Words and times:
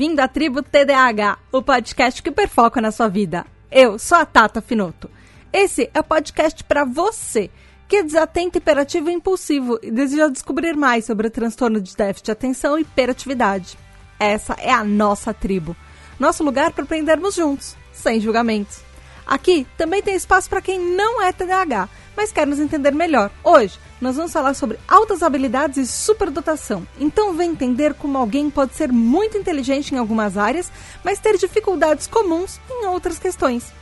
Bem-vindo 0.00 0.22
à 0.22 0.28
Tribo 0.28 0.62
TDAH, 0.62 1.38
o 1.52 1.60
podcast 1.60 2.22
que 2.22 2.30
perfoca 2.30 2.80
na 2.80 2.90
sua 2.90 3.06
vida. 3.06 3.44
Eu 3.70 3.98
sou 3.98 4.16
a 4.16 4.24
Tata 4.24 4.62
Finoto. 4.62 5.10
Esse 5.52 5.90
é 5.92 6.00
o 6.00 6.02
podcast 6.02 6.64
para 6.64 6.86
você 6.86 7.50
que 7.86 7.96
é 7.96 8.02
desatento, 8.02 8.56
hiperativo 8.56 9.10
e 9.10 9.12
impulsivo 9.12 9.78
e 9.82 9.90
deseja 9.90 10.28
descobrir 10.28 10.74
mais 10.74 11.04
sobre 11.04 11.26
o 11.26 11.30
transtorno 11.30 11.82
de 11.82 11.94
déficit 11.94 12.24
de 12.24 12.30
atenção 12.30 12.78
e 12.78 12.80
hiperatividade. 12.80 13.76
Essa 14.18 14.54
é 14.54 14.72
a 14.72 14.82
nossa 14.82 15.34
tribo, 15.34 15.76
nosso 16.18 16.42
lugar 16.42 16.72
para 16.72 16.84
aprendermos 16.84 17.34
juntos, 17.34 17.76
sem 17.92 18.18
julgamentos. 18.20 18.80
Aqui 19.26 19.66
também 19.76 20.00
tem 20.00 20.14
espaço 20.14 20.48
para 20.48 20.62
quem 20.62 20.78
não 20.78 21.20
é 21.20 21.30
TDAH, 21.30 21.90
mas 22.16 22.32
quer 22.32 22.46
nos 22.46 22.58
entender 22.58 22.92
melhor. 22.92 23.30
Hoje 23.44 23.78
nós 24.00 24.16
vamos 24.16 24.32
falar 24.32 24.54
sobre 24.54 24.78
altas 24.88 25.22
habilidades 25.22 25.76
e 25.76 25.86
superdotação. 25.86 26.86
Então 26.98 27.34
vem 27.34 27.50
entender 27.50 27.94
como 27.94 28.16
alguém 28.16 28.48
pode 28.50 28.74
ser 28.74 28.90
muito 28.90 29.36
inteligente 29.36 29.94
em 29.94 29.98
algumas 29.98 30.36
áreas, 30.36 30.72
mas 31.04 31.18
ter 31.18 31.36
dificuldades 31.36 32.06
comuns 32.06 32.60
em 32.70 32.86
outras 32.86 33.18
questões. 33.18 33.79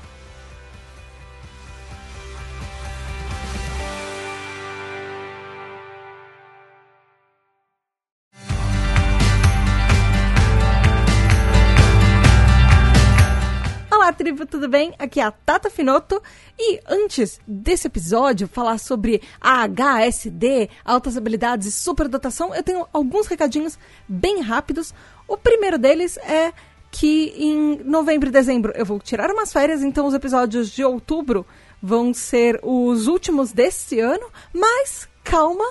Olá, 14.09 14.15
tribo, 14.15 14.47
tudo 14.47 14.71
bem? 14.71 14.95
Aqui 14.99 15.21
é 15.21 15.23
a 15.23 15.31
Tata 15.31 15.69
Finoto. 15.69 16.23
E 16.59 16.81
antes 16.89 17.39
desse 17.47 17.89
episódio 17.89 18.49
falar 18.49 18.79
sobre 18.79 19.21
a 19.39 19.69
HSD, 19.69 20.71
altas 20.83 21.19
habilidades 21.19 21.67
e 21.67 21.73
superdotação, 21.73 22.55
eu 22.55 22.63
tenho 22.63 22.87
alguns 22.91 23.27
recadinhos 23.27 23.79
bem 24.09 24.41
rápidos. 24.41 24.95
O 25.29 25.37
primeiro 25.37 25.77
deles 25.77 26.17
é 26.17 26.55
que 26.91 27.35
em 27.37 27.83
novembro 27.85 28.31
e 28.31 28.33
dezembro 28.33 28.73
eu 28.75 28.87
vou 28.87 28.99
tirar 28.99 29.31
umas 29.31 29.53
férias, 29.53 29.83
então 29.83 30.07
os 30.07 30.15
episódios 30.15 30.71
de 30.71 30.83
outubro 30.83 31.45
vão 31.83 32.15
ser 32.15 32.59
os 32.63 33.09
últimos 33.09 33.53
desse 33.53 34.01
ano, 34.01 34.27
mas 34.55 35.07
calma, 35.23 35.71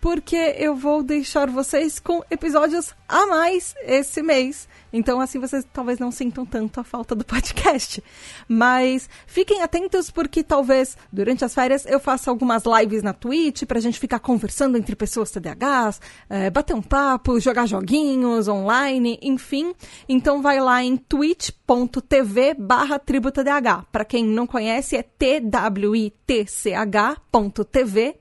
porque 0.00 0.56
eu 0.58 0.74
vou 0.74 1.04
deixar 1.04 1.48
vocês 1.48 2.00
com 2.00 2.20
episódios 2.32 2.92
a 3.08 3.28
mais 3.28 3.76
esse 3.84 4.22
mês. 4.22 4.68
Então, 4.96 5.20
assim, 5.20 5.38
vocês 5.38 5.66
talvez 5.72 5.98
não 5.98 6.10
sintam 6.10 6.46
tanto 6.46 6.80
a 6.80 6.84
falta 6.84 7.14
do 7.14 7.24
podcast. 7.24 8.02
Mas 8.48 9.08
fiquem 9.26 9.62
atentos, 9.62 10.10
porque 10.10 10.42
talvez 10.42 10.96
durante 11.12 11.44
as 11.44 11.54
férias 11.54 11.84
eu 11.86 12.00
faça 12.00 12.30
algumas 12.30 12.64
lives 12.64 13.02
na 13.02 13.12
Twitch 13.12 13.64
pra 13.64 13.80
gente 13.80 13.98
ficar 13.98 14.18
conversando 14.20 14.78
entre 14.78 14.96
pessoas 14.96 15.30
TDAHs, 15.30 16.00
é, 16.28 16.50
bater 16.50 16.74
um 16.74 16.82
papo, 16.82 17.40
jogar 17.40 17.66
joguinhos 17.66 18.48
online, 18.48 19.18
enfim. 19.22 19.74
Então, 20.08 20.40
vai 20.40 20.60
lá 20.60 20.82
em 20.82 20.96
twitch.tv 20.96 22.54
barra 22.54 22.98
tributadh. 22.98 23.84
Pra 23.90 24.04
quem 24.04 24.24
não 24.24 24.46
conhece, 24.46 24.96
é 24.96 25.02
twitch.tv 25.02 26.06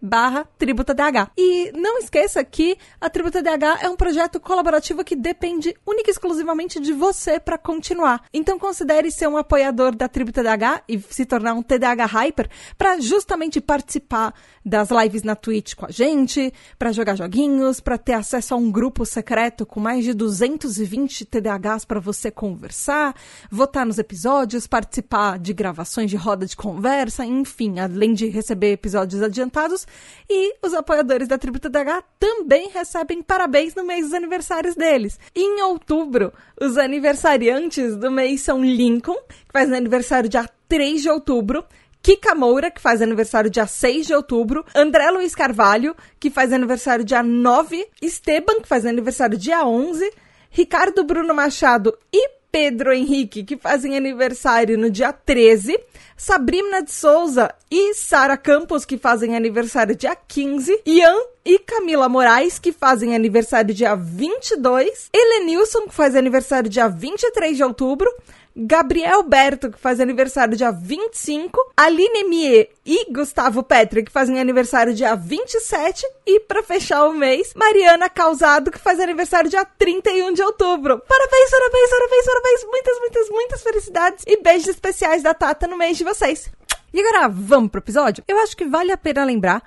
barra 0.01 0.45
tributadh. 0.57 1.29
E 1.37 1.71
não 1.73 1.99
esqueça 1.99 2.43
que 2.43 2.77
a 2.99 3.09
Tributa 3.09 3.41
DH 3.41 3.83
é 3.83 3.89
um 3.89 3.95
projeto 3.95 4.39
colaborativo 4.39 5.03
que 5.03 5.15
depende 5.15 5.75
única 5.85 6.09
e 6.09 6.11
exclusivamente 6.11 6.64
de 6.67 6.91
você 6.91 7.39
para 7.39 7.57
continuar. 7.57 8.25
Então 8.33 8.57
considere 8.57 9.11
ser 9.11 9.27
um 9.27 9.37
apoiador 9.37 9.95
da 9.95 10.07
Tribo 10.07 10.31
TDAH 10.31 10.83
e 10.89 10.99
se 10.99 11.25
tornar 11.25 11.53
um 11.53 11.61
TDAH 11.61 12.05
Hyper 12.05 12.49
para 12.77 12.99
justamente 12.99 13.61
participar 13.61 14.33
das 14.65 14.89
lives 14.89 15.21
na 15.21 15.35
Twitch 15.35 15.75
com 15.75 15.85
a 15.85 15.91
gente, 15.91 16.51
para 16.79 16.91
jogar 16.91 17.15
joguinhos, 17.15 17.79
para 17.79 17.97
ter 17.97 18.13
acesso 18.13 18.55
a 18.55 18.57
um 18.57 18.71
grupo 18.71 19.05
secreto 19.05 19.65
com 19.65 19.79
mais 19.79 20.03
de 20.03 20.13
220 20.13 21.25
TDAHs 21.25 21.85
para 21.85 21.99
você 21.99 22.31
conversar, 22.31 23.15
votar 23.51 23.85
nos 23.85 23.99
episódios, 23.99 24.65
participar 24.65 25.37
de 25.37 25.53
gravações 25.53 26.09
de 26.09 26.15
roda 26.15 26.45
de 26.45 26.55
conversa, 26.55 27.23
enfim, 27.23 27.79
além 27.79 28.13
de 28.13 28.27
receber 28.27 28.71
episódios 28.71 29.21
adiantados. 29.21 29.87
E 30.27 30.55
os 30.65 30.73
apoiadores 30.73 31.27
da 31.27 31.37
Tribo 31.37 31.59
TDAH 31.59 32.03
também 32.19 32.69
recebem 32.69 33.21
parabéns 33.21 33.75
no 33.75 33.83
mês 33.83 34.05
dos 34.05 34.13
aniversários 34.13 34.75
deles. 34.75 35.19
Em 35.35 35.61
outubro, 35.61 36.33
os 36.59 36.77
aniversariantes 36.77 37.95
do 37.95 38.09
mês 38.11 38.41
são 38.41 38.63
Lincoln, 38.63 39.17
que 39.27 39.51
faz 39.51 39.71
aniversário 39.71 40.29
dia 40.29 40.49
3 40.67 41.01
de 41.01 41.09
outubro, 41.09 41.65
Kika 42.01 42.35
Moura, 42.35 42.69
que 42.69 42.79
faz 42.79 43.01
aniversário 43.01 43.49
dia 43.49 43.65
6 43.65 44.07
de 44.07 44.13
outubro, 44.13 44.63
André 44.75 45.09
Luiz 45.09 45.33
Carvalho, 45.33 45.95
que 46.19 46.29
faz 46.29 46.53
aniversário 46.53 47.03
dia 47.03 47.23
9, 47.23 47.87
Esteban, 48.01 48.61
que 48.61 48.67
faz 48.67 48.85
aniversário 48.85 49.37
dia 49.37 49.65
11, 49.65 50.11
Ricardo 50.51 51.03
Bruno 51.03 51.33
Machado 51.33 51.97
e 52.13 52.29
Pedro 52.55 52.93
Henrique, 52.93 53.43
que 53.43 53.57
fazem 53.57 53.97
aniversário 53.97 54.77
no 54.77 54.89
dia 54.89 55.11
13, 55.11 55.77
Sabrina 56.15 56.81
de 56.81 56.89
Souza 56.89 57.53
e 57.69 57.93
Sara 57.93 58.37
Campos, 58.37 58.85
que 58.85 58.97
fazem 58.97 59.35
aniversário 59.35 59.93
dia 59.93 60.15
15, 60.15 60.83
Ian 60.85 61.17
e 61.43 61.59
Camila 61.59 62.07
Moraes, 62.07 62.57
que 62.57 62.71
fazem 62.71 63.13
aniversário 63.13 63.75
dia 63.75 63.93
22, 63.93 65.09
Helenilson, 65.13 65.81
que 65.81 65.93
faz 65.93 66.15
aniversário 66.15 66.69
dia 66.69 66.87
23 66.87 67.57
de 67.57 67.63
outubro, 67.65 68.09
Gabriel 68.55 69.21
Berto, 69.23 69.69
que 69.69 69.77
faz 69.77 69.99
aniversário 69.99 70.55
dia 70.55 70.71
25, 70.71 71.73
Aline 71.75 72.23
Mie 72.23 72.69
e 72.85 73.11
Gustavo 73.11 73.61
Petri, 73.61 74.01
que 74.01 74.11
fazem 74.11 74.39
aniversário 74.39 74.93
dia 74.93 75.13
27, 75.13 76.05
e 76.25 76.39
para 76.39 76.63
fechar 76.63 77.05
o 77.05 77.13
mês, 77.13 77.51
Mariana 77.53 78.09
Causado, 78.09 78.71
que 78.71 78.79
faz 78.79 78.97
aniversário 78.99 79.49
dia 79.49 79.65
31 79.65 80.31
de 80.31 80.41
outubro. 80.41 81.01
Parabéns, 81.05 81.49
parabéns, 81.49 81.89
parabéns, 81.89 82.25
parabéns, 82.25 82.63
muitas, 82.63 82.99
muitas, 82.99 83.29
muitas 83.29 83.61
felicidades 83.61 84.23
e 84.25 84.41
beijos 84.41 84.69
especiais 84.69 85.21
da 85.21 85.33
Tata 85.33 85.67
no 85.67 85.77
mês 85.77 85.97
de 85.97 86.05
vocês. 86.05 86.49
E 86.93 86.99
agora 87.01 87.27
vamos 87.27 87.69
pro 87.69 87.81
episódio? 87.81 88.23
Eu 88.25 88.39
acho 88.39 88.55
que 88.55 88.63
vale 88.63 88.89
a 88.89 88.97
pena 88.97 89.25
lembrar 89.25 89.61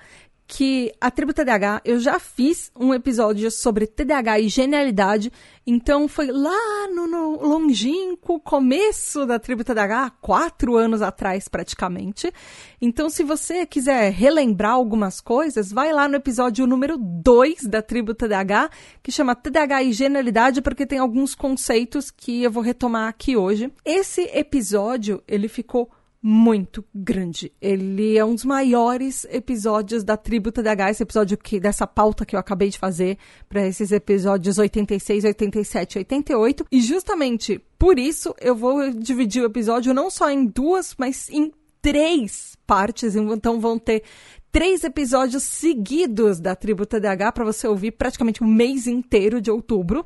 que 0.51 0.91
a 0.99 1.11
tribo 1.11 1.35
TDAH, 1.35 1.83
eu 1.85 2.01
já 2.01 2.19
fiz 2.19 2.73
um 2.75 2.95
episódio 2.95 3.51
sobre 3.51 3.87
TDAH 3.87 4.41
e 4.41 4.49
genialidade, 4.49 5.31
então 5.67 6.09
foi 6.09 6.29
lá 6.29 6.89
no, 6.89 7.07
no 7.07 7.47
longínquo 7.47 8.41
começo 8.41 9.27
da 9.27 9.39
tribo 9.39 9.63
TDAH, 9.63 10.13
quatro 10.23 10.75
anos 10.75 11.03
atrás 11.03 11.49
praticamente. 11.49 12.33
Então, 12.81 13.11
se 13.11 13.23
você 13.23 13.67
quiser 13.67 14.11
relembrar 14.11 14.73
algumas 14.73 15.21
coisas, 15.21 15.71
vai 15.71 15.93
lá 15.93 16.09
no 16.09 16.17
episódio 16.17 16.67
número 16.67 16.97
2 16.97 17.65
da 17.65 17.83
tribo 17.83 18.15
TDAH, 18.15 18.71
que 19.03 19.13
chama 19.13 19.37
TDAH 19.37 19.83
e 19.83 19.93
genialidade, 19.93 20.63
porque 20.63 20.87
tem 20.87 20.99
alguns 20.99 21.35
conceitos 21.35 22.11
que 22.11 22.43
eu 22.43 22.51
vou 22.51 22.63
retomar 22.63 23.07
aqui 23.07 23.37
hoje. 23.37 23.71
Esse 23.85 24.23
episódio, 24.33 25.23
ele 25.29 25.47
ficou 25.47 25.91
muito 26.23 26.85
grande. 26.95 27.53
Ele 27.61 28.19
é 28.19 28.25
um 28.25 28.35
dos 28.35 28.45
maiores 28.45 29.25
episódios 29.31 30.03
da 30.03 30.17
Tribo 30.17 30.51
TDH, 30.51 30.91
esse 30.91 31.03
episódio 31.03 31.39
que, 31.39 31.61
dessa 31.61 31.87
pauta 31.87 32.27
que 32.27 32.35
eu 32.35 32.41
acabei 32.41 32.71
de 32.71 32.79
fazer 32.79 33.19
para 33.49 33.67
esses 33.67 33.93
episódios 33.93 34.59
86, 34.59 35.25
87, 35.25 35.99
88. 35.99 36.67
E 36.73 36.81
justamente 36.81 37.61
por 37.79 37.99
isso 37.99 38.35
eu 38.41 38.57
vou 38.57 38.91
dividir 38.91 39.43
o 39.43 39.47
episódio 39.47 39.95
não 39.95 40.11
só 40.11 40.29
em 40.31 40.45
duas, 40.45 40.95
mas 40.99 41.29
em 41.31 41.53
três 41.81 42.57
partes. 42.67 43.15
Então 43.15 43.61
vão 43.61 43.79
ter 43.79 44.03
três 44.51 44.83
episódios 44.83 45.45
seguidos 45.45 46.41
da 46.41 46.57
Tribo 46.57 46.85
TDH 46.85 47.33
para 47.33 47.45
você 47.45 47.69
ouvir 47.69 47.93
praticamente 47.93 48.43
o 48.43 48.47
mês 48.47 48.87
inteiro 48.87 49.41
de 49.41 49.51
outubro. 49.51 50.05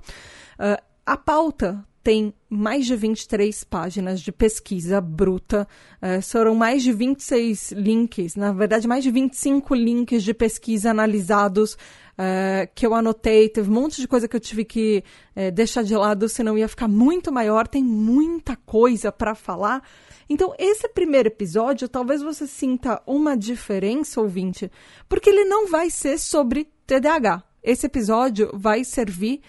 Uh, 0.58 0.82
a 1.06 1.16
pauta 1.16 1.84
tem 2.02 2.34
mais 2.48 2.84
de 2.86 2.96
23 2.96 3.64
páginas 3.64 4.20
de 4.20 4.32
pesquisa 4.32 5.00
bruta. 5.00 5.66
É, 6.00 6.20
foram 6.20 6.54
mais 6.54 6.82
de 6.82 6.92
26 6.92 7.72
links, 7.72 8.34
na 8.34 8.52
verdade, 8.52 8.88
mais 8.88 9.04
de 9.04 9.10
25 9.10 9.74
links 9.74 10.22
de 10.22 10.34
pesquisa 10.34 10.90
analisados 10.90 11.78
é, 12.18 12.68
que 12.74 12.84
eu 12.84 12.94
anotei. 12.94 13.48
Teve 13.48 13.70
um 13.70 13.74
monte 13.74 14.00
de 14.00 14.08
coisa 14.08 14.26
que 14.26 14.34
eu 14.34 14.40
tive 14.40 14.64
que 14.64 15.04
é, 15.34 15.50
deixar 15.50 15.82
de 15.82 15.94
lado, 15.94 16.28
senão 16.28 16.58
ia 16.58 16.68
ficar 16.68 16.88
muito 16.88 17.30
maior. 17.30 17.68
Tem 17.68 17.84
muita 17.84 18.56
coisa 18.56 19.12
para 19.12 19.34
falar. 19.34 19.82
Então, 20.28 20.54
esse 20.58 20.88
primeiro 20.88 21.28
episódio, 21.28 21.88
talvez 21.88 22.22
você 22.22 22.46
sinta 22.46 23.00
uma 23.06 23.36
diferença, 23.36 24.20
ouvinte, 24.20 24.70
porque 25.08 25.30
ele 25.30 25.44
não 25.44 25.68
vai 25.68 25.88
ser 25.90 26.18
sobre 26.18 26.68
TDAH. 26.86 27.44
Esse 27.62 27.86
episódio 27.86 28.50
vai 28.54 28.84
servir 28.84 29.40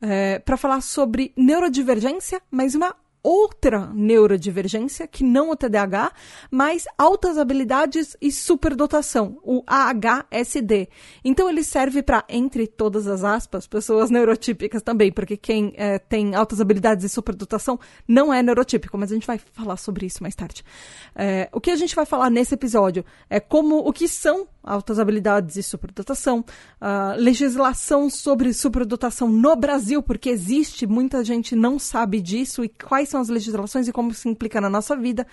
é, 0.00 0.38
para 0.38 0.56
falar 0.56 0.80
sobre 0.80 1.32
neurodivergência, 1.36 2.40
mas 2.50 2.74
uma 2.74 2.94
outra 3.22 3.86
neurodivergência, 3.94 5.06
que 5.06 5.22
não 5.22 5.50
o 5.50 5.56
TDAH, 5.56 6.12
mas 6.50 6.84
altas 6.96 7.38
habilidades 7.38 8.16
e 8.20 8.32
superdotação, 8.32 9.38
o 9.42 9.62
AHSD. 9.66 10.88
Então 11.24 11.48
ele 11.48 11.62
serve 11.62 12.02
para, 12.02 12.24
entre 12.28 12.66
todas 12.66 13.06
as 13.06 13.22
aspas, 13.24 13.66
pessoas 13.66 14.10
neurotípicas 14.10 14.82
também, 14.82 15.12
porque 15.12 15.36
quem 15.36 15.72
é, 15.76 15.98
tem 15.98 16.34
altas 16.34 16.60
habilidades 16.60 17.04
e 17.04 17.08
superdotação 17.08 17.78
não 18.06 18.32
é 18.32 18.42
neurotípico, 18.42 18.96
mas 18.96 19.10
a 19.10 19.14
gente 19.14 19.26
vai 19.26 19.38
falar 19.38 19.76
sobre 19.76 20.06
isso 20.06 20.22
mais 20.22 20.34
tarde. 20.34 20.64
É, 21.14 21.48
o 21.52 21.60
que 21.60 21.70
a 21.70 21.76
gente 21.76 21.94
vai 21.94 22.06
falar 22.06 22.30
nesse 22.30 22.54
episódio 22.54 23.04
é 23.28 23.40
como 23.40 23.78
o 23.78 23.92
que 23.92 24.08
são 24.08 24.48
altas 24.62 24.98
habilidades 24.98 25.56
e 25.56 25.62
superdotação, 25.62 26.40
uh, 26.80 27.16
legislação 27.16 28.10
sobre 28.10 28.52
superdotação 28.52 29.28
no 29.28 29.56
Brasil, 29.56 30.02
porque 30.02 30.28
existe, 30.28 30.86
muita 30.86 31.24
gente 31.24 31.56
não 31.56 31.78
sabe 31.78 32.20
disso, 32.20 32.64
e 32.64 32.68
quais 32.68 33.08
são 33.10 33.20
as 33.20 33.28
legislações 33.28 33.88
e 33.88 33.92
como 33.92 34.14
se 34.14 34.28
implica 34.28 34.60
na 34.60 34.70
nossa 34.70 34.96
vida, 34.96 35.26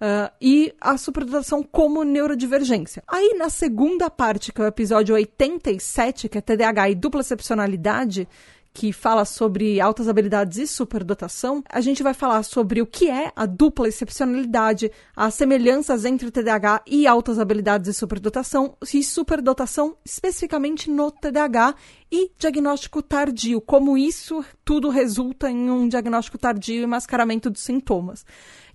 uh, 0.00 0.32
e 0.40 0.74
a 0.80 0.96
superdotação 0.96 1.62
como 1.62 2.04
neurodivergência. 2.04 3.02
Aí, 3.06 3.34
na 3.38 3.48
segunda 3.48 4.10
parte, 4.10 4.52
que 4.52 4.60
é 4.60 4.64
o 4.64 4.68
episódio 4.68 5.14
87, 5.14 6.28
que 6.28 6.38
é 6.38 6.40
TDAH 6.40 6.90
e 6.90 6.94
dupla 6.94 7.20
excepcionalidade, 7.20 8.28
que 8.72 8.92
fala 8.92 9.24
sobre 9.24 9.80
altas 9.80 10.08
habilidades 10.08 10.58
e 10.58 10.66
superdotação, 10.66 11.62
a 11.68 11.80
gente 11.80 12.02
vai 12.02 12.14
falar 12.14 12.42
sobre 12.42 12.80
o 12.80 12.86
que 12.86 13.10
é 13.10 13.32
a 13.34 13.44
dupla 13.46 13.88
excepcionalidade, 13.88 14.90
as 15.14 15.34
semelhanças 15.34 16.04
entre 16.04 16.28
o 16.28 16.30
TDAH 16.30 16.82
e 16.86 17.06
altas 17.06 17.38
habilidades 17.38 17.88
e 17.88 17.94
superdotação, 17.94 18.76
e 18.94 19.02
superdotação 19.02 19.96
especificamente 20.04 20.90
no 20.90 21.10
TDAH 21.10 21.74
e 22.12 22.30
diagnóstico 22.38 23.02
tardio, 23.02 23.60
como 23.60 23.98
isso 23.98 24.44
tudo 24.64 24.88
resulta 24.88 25.50
em 25.50 25.70
um 25.70 25.88
diagnóstico 25.88 26.38
tardio 26.38 26.82
e 26.82 26.86
mascaramento 26.86 27.50
dos 27.50 27.62
sintomas. 27.62 28.24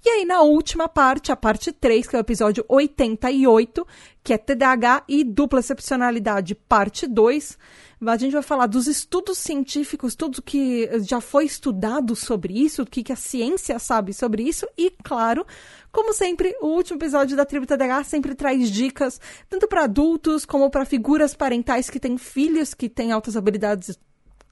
E 0.05 0.09
aí, 0.09 0.23
na 0.23 0.41
última 0.43 0.87
parte, 0.87 1.31
a 1.31 1.35
parte 1.35 1.71
3, 1.71 2.05
que 2.05 2.15
é 2.15 2.19
o 2.19 2.21
episódio 2.21 2.63
88, 2.69 3.87
que 4.23 4.33
é 4.33 4.37
TDAH 4.37 5.03
e 5.09 5.23
dupla 5.23 5.59
excepcionalidade, 5.61 6.53
parte 6.53 7.07
2, 7.07 7.57
a 8.05 8.15
gente 8.15 8.33
vai 8.33 8.43
falar 8.43 8.67
dos 8.67 8.85
estudos 8.85 9.39
científicos, 9.39 10.13
tudo 10.13 10.43
que 10.43 10.87
já 10.99 11.19
foi 11.19 11.45
estudado 11.45 12.15
sobre 12.15 12.53
isso, 12.53 12.83
o 12.83 12.85
que, 12.85 13.01
que 13.01 13.11
a 13.11 13.15
ciência 13.15 13.79
sabe 13.79 14.13
sobre 14.13 14.43
isso, 14.43 14.67
e, 14.77 14.91
claro, 15.03 15.43
como 15.91 16.13
sempre, 16.13 16.55
o 16.61 16.67
último 16.67 16.99
episódio 16.99 17.35
da 17.35 17.43
Tribo 17.43 17.65
TDAH 17.65 18.03
sempre 18.03 18.35
traz 18.35 18.69
dicas, 18.69 19.19
tanto 19.49 19.67
para 19.67 19.85
adultos 19.85 20.45
como 20.45 20.69
para 20.69 20.85
figuras 20.85 21.33
parentais 21.33 21.89
que 21.89 21.99
têm 21.99 22.15
filhos 22.15 22.75
que 22.75 22.87
têm 22.87 23.11
altas 23.11 23.35
habilidades 23.35 23.97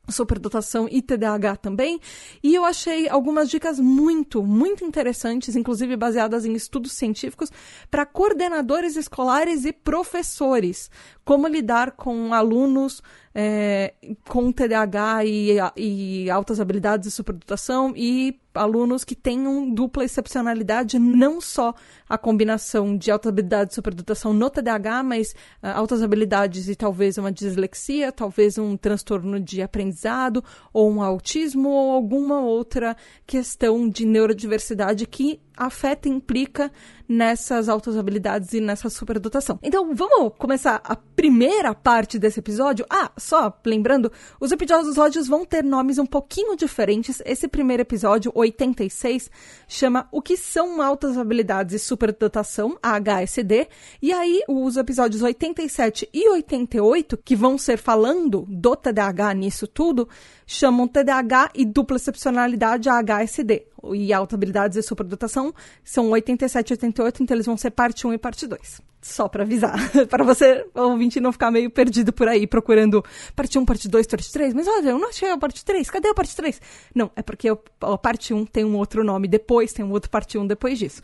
superdotação 0.09 0.87
e 0.91 1.01
TDAH 1.01 1.57
também. 1.57 1.99
E 2.43 2.53
eu 2.53 2.65
achei 2.65 3.07
algumas 3.07 3.49
dicas 3.49 3.79
muito, 3.79 4.43
muito 4.43 4.83
interessantes, 4.83 5.55
inclusive 5.55 5.95
baseadas 5.95 6.45
em 6.45 6.53
estudos 6.53 6.91
científicos, 6.93 7.51
para 7.89 8.05
coordenadores 8.05 8.95
escolares 8.95 9.65
e 9.65 9.71
professores. 9.71 10.91
Como 11.23 11.47
lidar 11.47 11.91
com 11.91 12.33
alunos 12.33 13.01
é, 13.35 13.93
com 14.27 14.51
TDAH 14.51 15.25
e, 15.25 15.57
e 15.75 16.29
altas 16.29 16.59
habilidades 16.59 17.07
de 17.07 17.11
superdotação 17.11 17.93
e 17.95 18.39
alunos 18.53 19.03
que 19.03 19.15
tenham 19.15 19.69
dupla 19.73 20.05
excepcionalidade, 20.05 20.99
não 20.99 21.41
só 21.41 21.73
a 22.07 22.17
combinação 22.17 22.95
de 22.95 23.09
alta 23.09 23.29
habilidade 23.29 23.71
e 23.71 23.75
superdotação 23.75 24.33
no 24.33 24.49
TDAH, 24.49 25.03
mas 25.03 25.31
uh, 25.63 25.67
altas 25.73 26.03
habilidades 26.03 26.69
e 26.69 26.75
talvez 26.75 27.17
uma 27.17 27.31
dislexia, 27.31 28.11
talvez 28.11 28.57
um 28.57 28.77
transtorno 28.77 29.39
de 29.39 29.61
aprendizado, 29.61 30.43
ou 30.71 30.91
um 30.91 31.01
autismo, 31.01 31.69
ou 31.69 31.91
alguma 31.91 32.41
outra 32.41 32.95
questão 33.25 33.89
de 33.89 34.05
neurodiversidade 34.05 35.07
que 35.07 35.41
afeta 35.55 36.07
e 36.07 36.11
implica 36.11 36.71
nessas 37.07 37.69
altas 37.69 37.97
habilidades 37.97 38.53
e 38.53 38.61
nessa 38.61 38.89
superdotação. 38.89 39.59
Então, 39.61 39.93
vamos 39.93 40.33
começar 40.37 40.81
a 40.83 40.95
primeira 40.95 41.73
parte 41.73 42.17
desse 42.17 42.39
episódio. 42.39 42.85
Ah, 42.89 43.11
só 43.17 43.53
lembrando, 43.65 44.11
os 44.39 44.51
episódios 44.51 45.27
vão 45.27 45.45
ter 45.45 45.63
nomes 45.63 45.97
um 45.97 46.05
pouquinho 46.05 46.55
diferentes. 46.55 47.21
Esse 47.25 47.47
primeiro 47.47 47.81
episódio, 47.81 48.31
86, 48.33 49.29
chama 49.67 50.07
O 50.11 50.21
que 50.21 50.37
são 50.37 50.81
altas 50.81 51.17
habilidades 51.17 51.75
e 51.75 51.79
superdotação, 51.79 52.77
a 52.81 52.95
HSD. 52.99 53.67
E 54.01 54.11
aí, 54.11 54.41
os 54.47 54.77
episódios 54.77 55.21
87 55.21 56.09
e 56.13 56.29
88, 56.29 57.17
que 57.17 57.35
vão 57.35 57.57
ser 57.57 57.77
falando 57.77 58.45
do 58.47 58.75
TDAH 58.75 59.33
nisso 59.33 59.67
tudo, 59.67 60.07
chamam 60.53 60.87
TDAH 60.87 61.51
e 61.55 61.65
dupla 61.65 61.97
excepcionalidade, 61.97 62.89
a 62.89 63.01
HSD 63.01 63.67
e 63.93 64.13
alta 64.13 64.35
habilidades 64.35 64.77
e 64.77 64.83
superdotação 64.83 65.53
são 65.83 66.09
87 66.11 66.69
e 66.69 66.73
88, 66.73 67.23
então 67.23 67.35
eles 67.35 67.45
vão 67.45 67.57
ser 67.57 67.71
parte 67.71 68.07
1 68.07 68.13
e 68.13 68.17
parte 68.17 68.47
2. 68.47 68.81
Só 69.01 69.27
para 69.27 69.43
avisar, 69.43 69.75
para 70.07 70.23
você, 70.23 70.65
ouvinte, 70.73 71.19
não 71.19 71.33
ficar 71.33 71.51
meio 71.51 71.69
perdido 71.69 72.13
por 72.13 72.27
aí 72.29 72.47
procurando 72.47 73.03
parte 73.35 73.59
1, 73.59 73.65
parte 73.65 73.89
2, 73.89 74.07
parte 74.07 74.31
3. 74.31 74.53
Mas 74.53 74.67
olha, 74.67 74.91
eu 74.91 74.99
não 74.99 75.09
achei 75.09 75.29
a 75.29 75.37
parte 75.37 75.65
3, 75.65 75.89
cadê 75.89 76.07
a 76.07 76.13
parte 76.13 76.33
3? 76.35 76.61
Não, 76.95 77.11
é 77.15 77.21
porque 77.21 77.49
a 77.49 77.97
parte 77.97 78.33
1 78.33 78.45
tem 78.45 78.63
um 78.63 78.77
outro 78.77 79.03
nome 79.03 79.27
depois, 79.27 79.73
tem 79.73 79.83
um 79.83 79.91
outro 79.91 80.09
parte 80.09 80.37
1 80.37 80.47
depois 80.47 80.79
disso. 80.79 81.01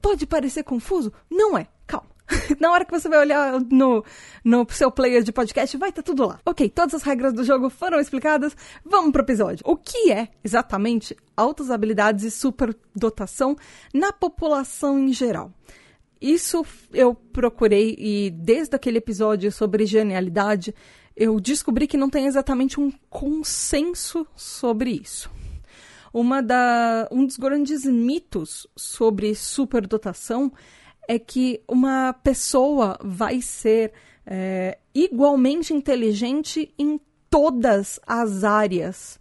Pode 0.00 0.26
parecer 0.26 0.62
confuso? 0.62 1.12
Não 1.30 1.58
é. 1.58 1.66
Na 2.60 2.70
hora 2.70 2.84
que 2.84 2.90
você 2.90 3.08
vai 3.08 3.18
olhar 3.18 3.60
no, 3.70 4.04
no 4.44 4.66
seu 4.70 4.90
player 4.90 5.22
de 5.22 5.32
podcast, 5.32 5.76
vai 5.76 5.90
estar 5.90 6.02
tá 6.02 6.06
tudo 6.06 6.26
lá. 6.26 6.40
Ok, 6.44 6.68
todas 6.70 6.94
as 6.94 7.02
regras 7.02 7.32
do 7.32 7.44
jogo 7.44 7.68
foram 7.68 7.98
explicadas. 8.00 8.56
Vamos 8.84 9.12
pro 9.12 9.22
episódio. 9.22 9.64
O 9.66 9.76
que 9.76 10.10
é 10.10 10.28
exatamente 10.42 11.16
altas 11.36 11.70
habilidades 11.70 12.24
e 12.24 12.30
superdotação 12.30 13.56
na 13.92 14.12
população 14.12 14.98
em 14.98 15.12
geral? 15.12 15.52
Isso 16.20 16.64
eu 16.92 17.14
procurei 17.14 17.96
e 17.98 18.30
desde 18.30 18.76
aquele 18.76 18.98
episódio 18.98 19.50
sobre 19.50 19.84
genialidade, 19.84 20.72
eu 21.16 21.40
descobri 21.40 21.88
que 21.88 21.96
não 21.96 22.08
tem 22.08 22.26
exatamente 22.26 22.78
um 22.78 22.92
consenso 23.10 24.24
sobre 24.36 24.90
isso. 24.90 25.28
Uma 26.14 26.40
da, 26.40 27.08
um 27.10 27.26
dos 27.26 27.36
grandes 27.36 27.84
mitos 27.84 28.68
sobre 28.76 29.34
superdotação 29.34 30.52
é 31.08 31.18
que 31.18 31.60
uma 31.68 32.12
pessoa 32.12 32.96
vai 33.02 33.40
ser 33.40 33.92
é, 34.26 34.78
igualmente 34.94 35.74
inteligente 35.74 36.72
em 36.78 37.00
todas 37.28 37.98
as 38.06 38.44
áreas. 38.44 39.20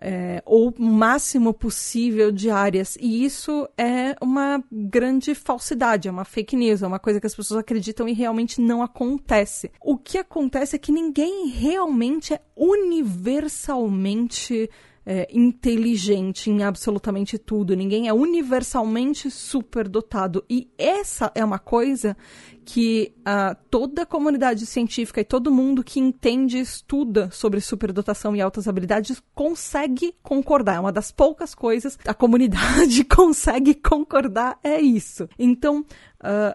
É, 0.00 0.40
ou 0.46 0.70
o 0.70 0.80
máximo 0.80 1.52
possível 1.52 2.30
de 2.30 2.50
áreas. 2.50 2.96
E 3.00 3.24
isso 3.24 3.68
é 3.76 4.14
uma 4.22 4.62
grande 4.70 5.34
falsidade, 5.34 6.06
é 6.06 6.10
uma 6.10 6.24
fake 6.24 6.54
news, 6.54 6.84
é 6.84 6.86
uma 6.86 7.00
coisa 7.00 7.20
que 7.20 7.26
as 7.26 7.34
pessoas 7.34 7.58
acreditam 7.58 8.08
e 8.08 8.12
realmente 8.12 8.60
não 8.60 8.80
acontece. 8.80 9.72
O 9.80 9.98
que 9.98 10.16
acontece 10.16 10.76
é 10.76 10.78
que 10.78 10.92
ninguém 10.92 11.48
realmente 11.48 12.32
é 12.32 12.40
universalmente 12.54 14.70
é, 15.10 15.26
inteligente 15.32 16.50
em 16.50 16.62
absolutamente 16.62 17.38
tudo, 17.38 17.74
ninguém 17.74 18.08
é 18.08 18.12
universalmente 18.12 19.30
superdotado. 19.30 20.44
E 20.50 20.68
essa 20.76 21.32
é 21.34 21.42
uma 21.42 21.58
coisa 21.58 22.14
que 22.62 23.14
uh, 23.20 23.56
toda 23.70 24.02
a 24.02 24.06
comunidade 24.06 24.66
científica 24.66 25.22
e 25.22 25.24
todo 25.24 25.50
mundo 25.50 25.82
que 25.82 25.98
entende 25.98 26.58
e 26.58 26.60
estuda 26.60 27.30
sobre 27.30 27.58
superdotação 27.58 28.36
e 28.36 28.42
altas 28.42 28.68
habilidades 28.68 29.22
consegue 29.34 30.14
concordar. 30.22 30.76
É 30.76 30.80
uma 30.80 30.92
das 30.92 31.10
poucas 31.10 31.54
coisas 31.54 31.98
a 32.06 32.12
comunidade 32.12 33.02
consegue 33.08 33.72
concordar, 33.72 34.58
é 34.62 34.78
isso. 34.78 35.26
Então, 35.38 35.86
uh, 36.20 36.54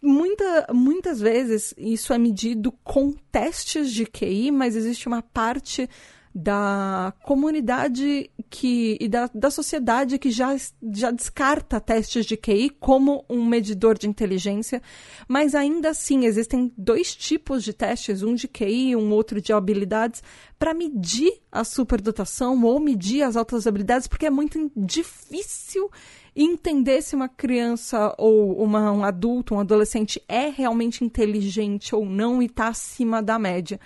muita, 0.00 0.68
muitas 0.72 1.18
vezes 1.18 1.74
isso 1.76 2.12
é 2.12 2.18
medido 2.18 2.70
com 2.84 3.10
testes 3.32 3.90
de 3.92 4.06
QI, 4.06 4.52
mas 4.52 4.76
existe 4.76 5.08
uma 5.08 5.22
parte 5.22 5.90
da 6.34 7.12
comunidade 7.24 8.30
que 8.48 8.96
e 9.00 9.08
da, 9.08 9.28
da 9.34 9.50
sociedade 9.50 10.18
que 10.18 10.30
já, 10.30 10.56
já 10.92 11.10
descarta 11.10 11.80
testes 11.80 12.24
de 12.24 12.36
QI 12.36 12.70
como 12.70 13.24
um 13.28 13.44
medidor 13.44 13.98
de 13.98 14.08
inteligência, 14.08 14.80
mas 15.26 15.54
ainda 15.54 15.90
assim 15.90 16.24
existem 16.24 16.72
dois 16.76 17.14
tipos 17.14 17.64
de 17.64 17.72
testes, 17.72 18.22
um 18.22 18.34
de 18.34 18.46
QI 18.46 18.90
e 18.90 18.96
um 18.96 19.10
outro 19.10 19.40
de 19.40 19.52
habilidades, 19.52 20.22
para 20.58 20.74
medir 20.74 21.32
a 21.50 21.64
superdotação 21.64 22.62
ou 22.64 22.78
medir 22.78 23.22
as 23.22 23.36
altas 23.36 23.66
habilidades, 23.66 24.06
porque 24.06 24.26
é 24.26 24.30
muito 24.30 24.70
difícil 24.76 25.90
entender 26.34 27.02
se 27.02 27.16
uma 27.16 27.28
criança 27.28 28.14
ou 28.16 28.62
uma, 28.62 28.92
um 28.92 29.04
adulto, 29.04 29.54
um 29.54 29.60
adolescente 29.60 30.22
é 30.28 30.48
realmente 30.48 31.04
inteligente 31.04 31.94
ou 31.94 32.06
não 32.06 32.40
e 32.42 32.46
está 32.46 32.68
acima 32.68 33.22
da 33.22 33.38
média. 33.38 33.80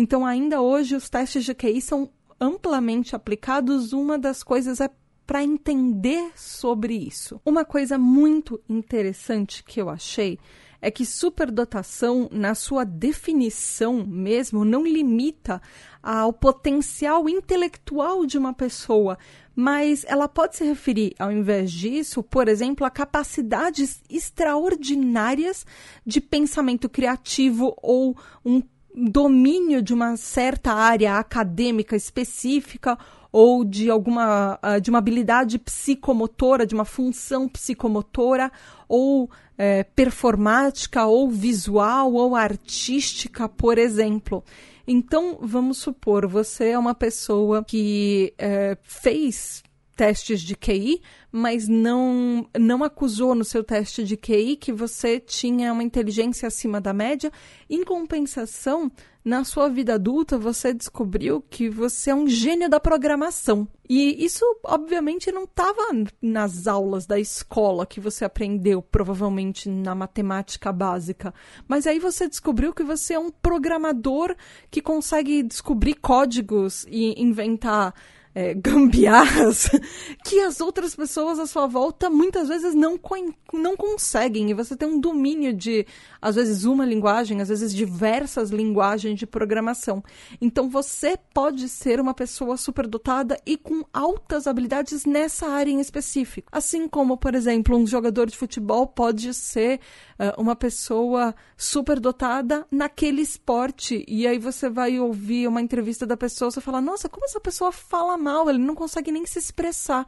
Então, 0.00 0.24
ainda 0.24 0.60
hoje, 0.60 0.94
os 0.94 1.10
testes 1.10 1.44
de 1.44 1.52
QI 1.52 1.80
são 1.80 2.08
amplamente 2.40 3.16
aplicados. 3.16 3.92
Uma 3.92 4.16
das 4.16 4.44
coisas 4.44 4.80
é 4.80 4.88
para 5.26 5.42
entender 5.42 6.30
sobre 6.36 6.94
isso. 6.94 7.40
Uma 7.44 7.64
coisa 7.64 7.98
muito 7.98 8.60
interessante 8.68 9.64
que 9.64 9.82
eu 9.82 9.90
achei 9.90 10.38
é 10.80 10.88
que 10.88 11.04
superdotação, 11.04 12.28
na 12.30 12.54
sua 12.54 12.84
definição 12.84 14.06
mesmo, 14.06 14.64
não 14.64 14.86
limita 14.86 15.60
ao 16.00 16.32
potencial 16.32 17.28
intelectual 17.28 18.24
de 18.24 18.38
uma 18.38 18.54
pessoa, 18.54 19.18
mas 19.52 20.04
ela 20.06 20.28
pode 20.28 20.54
se 20.54 20.64
referir, 20.64 21.12
ao 21.18 21.32
invés 21.32 21.72
disso, 21.72 22.22
por 22.22 22.46
exemplo, 22.46 22.86
a 22.86 22.90
capacidades 22.90 24.00
extraordinárias 24.08 25.66
de 26.06 26.20
pensamento 26.20 26.88
criativo 26.88 27.76
ou 27.82 28.16
um 28.44 28.62
domínio 28.98 29.80
de 29.80 29.94
uma 29.94 30.16
certa 30.16 30.72
área 30.72 31.18
acadêmica 31.18 31.94
específica 31.94 32.98
ou 33.30 33.64
de 33.64 33.90
alguma 33.90 34.58
uh, 34.62 34.80
de 34.80 34.90
uma 34.90 34.98
habilidade 34.98 35.58
psicomotora, 35.58 36.66
de 36.66 36.74
uma 36.74 36.84
função 36.84 37.48
psicomotora 37.48 38.50
ou 38.88 39.30
é, 39.56 39.82
performática 39.82 41.04
ou 41.04 41.28
visual 41.28 42.12
ou 42.14 42.34
artística, 42.34 43.48
por 43.48 43.76
exemplo. 43.76 44.42
Então, 44.86 45.38
vamos 45.42 45.78
supor, 45.78 46.26
você 46.26 46.70
é 46.70 46.78
uma 46.78 46.94
pessoa 46.94 47.62
que 47.62 48.32
é, 48.38 48.78
fez 48.82 49.62
testes 49.98 50.40
de 50.40 50.54
QI, 50.54 51.02
mas 51.32 51.66
não, 51.66 52.48
não 52.56 52.84
acusou 52.84 53.34
no 53.34 53.44
seu 53.44 53.64
teste 53.64 54.04
de 54.04 54.16
QI 54.16 54.56
que 54.56 54.72
você 54.72 55.18
tinha 55.18 55.72
uma 55.72 55.82
inteligência 55.82 56.46
acima 56.46 56.80
da 56.80 56.92
média. 56.92 57.32
Em 57.68 57.82
compensação, 57.82 58.92
na 59.24 59.42
sua 59.42 59.68
vida 59.68 59.94
adulta, 59.94 60.38
você 60.38 60.72
descobriu 60.72 61.42
que 61.50 61.68
você 61.68 62.10
é 62.10 62.14
um 62.14 62.28
gênio 62.28 62.70
da 62.70 62.78
programação. 62.78 63.66
E 63.90 64.24
isso, 64.24 64.44
obviamente, 64.62 65.32
não 65.32 65.42
estava 65.42 65.82
nas 66.22 66.68
aulas 66.68 67.04
da 67.04 67.18
escola 67.18 67.84
que 67.84 67.98
você 67.98 68.24
aprendeu, 68.24 68.80
provavelmente 68.80 69.68
na 69.68 69.96
matemática 69.96 70.72
básica. 70.72 71.34
Mas 71.66 71.88
aí 71.88 71.98
você 71.98 72.28
descobriu 72.28 72.72
que 72.72 72.84
você 72.84 73.14
é 73.14 73.18
um 73.18 73.32
programador 73.32 74.36
que 74.70 74.80
consegue 74.80 75.42
descobrir 75.42 75.94
códigos 75.94 76.86
e 76.88 77.20
inventar 77.20 77.92
é, 78.34 78.54
gambiarras 78.54 79.70
que 80.24 80.40
as 80.40 80.60
outras 80.60 80.94
pessoas 80.94 81.38
à 81.38 81.46
sua 81.46 81.66
volta 81.66 82.10
muitas 82.10 82.48
vezes 82.48 82.74
não, 82.74 82.98
não 83.52 83.76
conseguem. 83.76 84.50
E 84.50 84.54
você 84.54 84.76
tem 84.76 84.88
um 84.88 85.00
domínio 85.00 85.52
de, 85.52 85.86
às 86.20 86.36
vezes, 86.36 86.64
uma 86.64 86.84
linguagem, 86.84 87.40
às 87.40 87.48
vezes, 87.48 87.74
diversas 87.74 88.50
linguagens 88.50 89.18
de 89.18 89.26
programação. 89.26 90.02
Então, 90.40 90.68
você 90.68 91.18
pode 91.32 91.68
ser 91.68 92.00
uma 92.00 92.14
pessoa 92.14 92.56
superdotada 92.56 93.38
e 93.46 93.56
com 93.56 93.84
altas 93.92 94.46
habilidades 94.46 95.04
nessa 95.04 95.48
área 95.48 95.70
em 95.70 95.80
específico. 95.80 96.48
Assim 96.52 96.88
como, 96.88 97.16
por 97.16 97.34
exemplo, 97.34 97.76
um 97.76 97.86
jogador 97.86 98.26
de 98.26 98.36
futebol 98.36 98.86
pode 98.86 99.32
ser 99.34 99.80
uh, 100.18 100.40
uma 100.40 100.54
pessoa 100.54 101.34
superdotada 101.56 102.66
naquele 102.70 103.22
esporte. 103.22 104.04
E 104.06 104.26
aí 104.26 104.38
você 104.38 104.68
vai 104.68 104.98
ouvir 104.98 105.48
uma 105.48 105.60
entrevista 105.60 106.06
da 106.06 106.16
pessoa, 106.16 106.50
você 106.50 106.60
fala, 106.60 106.80
nossa, 106.80 107.08
como 107.08 107.24
essa 107.24 107.40
pessoa 107.40 107.72
fala 107.72 108.17
mal, 108.18 108.48
ele 108.48 108.58
não 108.58 108.74
consegue 108.74 109.10
nem 109.12 109.24
se 109.24 109.38
expressar. 109.38 110.06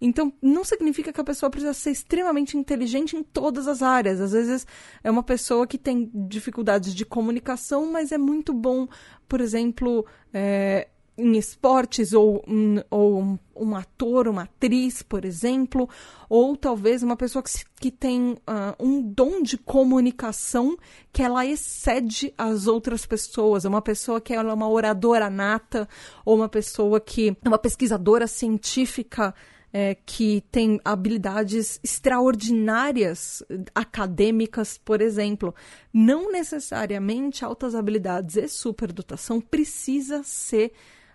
Então, 0.00 0.32
não 0.42 0.64
significa 0.64 1.12
que 1.12 1.20
a 1.20 1.24
pessoa 1.24 1.48
precisa 1.48 1.72
ser 1.72 1.90
extremamente 1.90 2.56
inteligente 2.56 3.16
em 3.16 3.22
todas 3.22 3.66
as 3.66 3.82
áreas. 3.82 4.20
Às 4.20 4.32
vezes, 4.32 4.66
é 5.02 5.10
uma 5.10 5.22
pessoa 5.22 5.66
que 5.66 5.78
tem 5.78 6.10
dificuldades 6.12 6.94
de 6.94 7.06
comunicação, 7.06 7.90
mas 7.90 8.12
é 8.12 8.18
muito 8.18 8.52
bom, 8.52 8.86
por 9.28 9.40
exemplo, 9.40 10.04
é, 10.32 10.88
em 11.16 11.36
esportes, 11.36 12.12
ou, 12.12 12.44
um, 12.46 12.80
ou 12.90 13.22
um, 13.22 13.38
um, 13.54 13.76
ator, 13.76 14.26
uma 14.26 14.42
atriz, 14.42 15.02
por 15.02 15.24
exemplo, 15.24 15.88
ou 16.28 16.56
talvez 16.56 17.02
uma 17.02 17.16
pessoa 17.16 17.42
que, 17.42 17.50
que 17.80 17.90
tem 17.90 18.32
uh, 18.32 18.74
um 18.80 19.00
dom 19.00 19.42
de 19.42 19.56
comunicação 19.56 20.76
que 21.12 21.22
ela 21.22 21.46
excede 21.46 22.34
as 22.36 22.66
outras 22.66 23.06
pessoas, 23.06 23.64
uma 23.64 23.80
pessoa 23.80 24.20
que 24.20 24.34
ela 24.34 24.50
é 24.50 24.54
uma 24.54 24.68
oradora 24.68 25.30
nata, 25.30 25.88
ou 26.24 26.36
uma 26.36 26.48
pessoa 26.48 27.00
que 27.00 27.36
é 27.44 27.48
uma 27.48 27.58
pesquisadora 27.58 28.26
científica 28.26 29.34
é, 29.74 29.96
que 30.06 30.40
tem 30.52 30.80
habilidades 30.84 31.80
extraordinárias 31.82 33.42
acadêmicas, 33.74 34.78
por 34.78 35.00
exemplo. 35.00 35.52
Não 35.92 36.30
necessariamente 36.30 37.44
altas 37.44 37.74
habilidades 37.74 38.36
e 38.36 38.46
superdotação 38.46 39.40
precisa 39.40 40.22
ser 40.22 40.72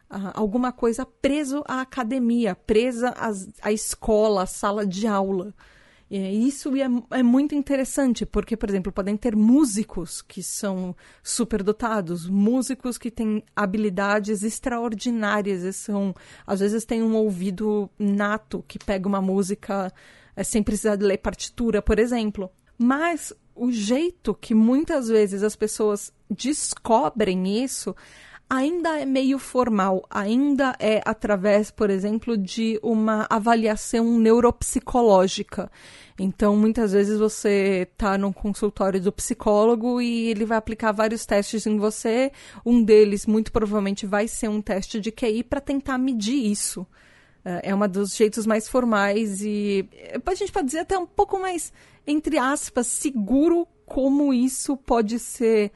uh, 0.10 0.32
alguma 0.34 0.72
coisa 0.72 1.06
preso 1.06 1.64
à 1.68 1.82
academia, 1.82 2.56
presa 2.56 3.14
à 3.62 3.72
escola, 3.72 4.44
à 4.44 4.46
sala 4.46 4.86
de 4.86 5.08
aula. 5.08 5.54
E 6.10 6.48
isso 6.48 6.76
é, 6.76 7.20
é, 7.20 7.22
muito 7.22 7.54
interessante, 7.54 8.26
porque, 8.26 8.58
por 8.58 8.68
exemplo, 8.68 8.92
podem 8.92 9.16
ter 9.16 9.36
músicos 9.36 10.24
que 10.24 10.42
são 10.42 10.96
superdotados, 11.22 12.28
músicos 12.28 12.98
que 12.98 13.12
têm 13.12 13.44
habilidades 13.56 14.42
extraordinárias 14.42 15.62
e 15.62 15.72
são, 15.72 16.16
às 16.48 16.62
vezes, 16.62 16.84
têm 16.84 17.04
um 17.04 17.16
ouvido 17.16 17.88
nato 18.00 18.66
que 18.68 18.80
pega 18.80 19.08
uma 19.08 19.22
música 19.22 19.94
é, 20.36 20.44
sem 20.44 20.64
precisar 20.64 20.96
de 20.96 21.06
ler 21.06 21.18
partitura, 21.18 21.80
por 21.80 22.00
exemplo. 22.00 22.50
Mas 22.76 23.32
o 23.56 23.72
jeito 23.72 24.34
que 24.34 24.56
muitas 24.56 25.10
vezes 25.10 25.44
as 25.44 25.56
pessoas 25.56 26.12
descobrem 26.28 27.64
isso 27.64 27.96
ainda 28.50 29.00
é 29.00 29.06
meio 29.06 29.38
formal, 29.38 30.04
ainda 30.10 30.76
é 30.80 31.02
através, 31.06 31.70
por 31.70 31.90
exemplo, 31.90 32.36
de 32.36 32.80
uma 32.82 33.28
avaliação 33.30 34.18
neuropsicológica. 34.18 35.72
Então, 36.18 36.56
muitas 36.58 36.92
vezes 36.92 37.20
você 37.20 37.88
está 37.92 38.18
num 38.18 38.34
consultório 38.34 39.00
do 39.00 39.12
psicólogo 39.12 40.02
e 40.02 40.28
ele 40.28 40.46
vai 40.46 40.58
aplicar 40.58 40.92
vários 40.92 41.26
testes 41.26 41.66
em 41.68 41.78
você. 41.78 42.32
Um 42.66 42.84
deles, 42.84 43.26
muito 43.26 43.52
provavelmente, 43.52 44.06
vai 44.06 44.28
ser 44.28 44.50
um 44.50 44.62
teste 44.62 45.00
de 45.00 45.12
QI 45.12 45.44
para 45.44 45.62
tentar 45.62 45.98
medir 45.98 46.52
isso. 46.52 46.86
É, 47.46 47.70
é 47.70 47.76
um 47.76 47.88
dos 47.88 48.16
jeitos 48.16 48.46
mais 48.46 48.68
formais 48.68 49.42
e 49.42 49.88
a 50.26 50.36
gente 50.36 50.52
pode 50.52 50.66
dizer 50.66 50.80
até 50.80 50.98
um 50.98 51.06
pouco 51.06 51.40
mais, 51.40 51.72
entre 52.06 52.38
aspas, 52.38 52.88
seguro 52.88 53.68
como 53.86 54.34
isso 54.34 54.76
pode 54.76 55.20
ser 55.20 55.72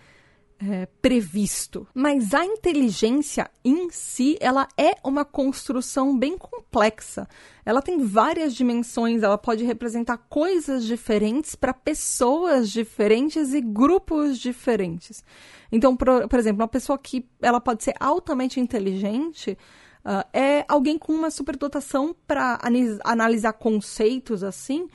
é, 0.69 0.85
previsto. 1.01 1.87
Mas 1.93 2.33
a 2.33 2.45
inteligência 2.45 3.49
em 3.63 3.89
si, 3.89 4.37
ela 4.39 4.67
é 4.77 4.95
uma 5.03 5.25
construção 5.25 6.17
bem 6.17 6.37
complexa. 6.37 7.27
Ela 7.65 7.81
tem 7.81 7.99
várias 7.99 8.55
dimensões, 8.55 9.23
ela 9.23 9.37
pode 9.37 9.63
representar 9.63 10.17
coisas 10.29 10.85
diferentes 10.85 11.55
para 11.55 11.73
pessoas 11.73 12.71
diferentes 12.71 13.53
e 13.53 13.61
grupos 13.61 14.39
diferentes. 14.39 15.23
Então, 15.71 15.95
por, 15.95 16.27
por, 16.27 16.39
exemplo, 16.39 16.61
uma 16.61 16.67
pessoa 16.67 16.97
que 16.97 17.25
ela 17.41 17.59
pode 17.59 17.83
ser 17.83 17.95
altamente 17.99 18.59
inteligente 18.59 19.57
uh, 20.05 20.27
é 20.31 20.63
alguém 20.67 20.97
com 20.97 21.11
uma 21.11 21.31
superdotação 21.31 22.15
para 22.27 22.59
analisar 23.03 23.53
conceitos 23.53 24.43
assim 24.43 24.87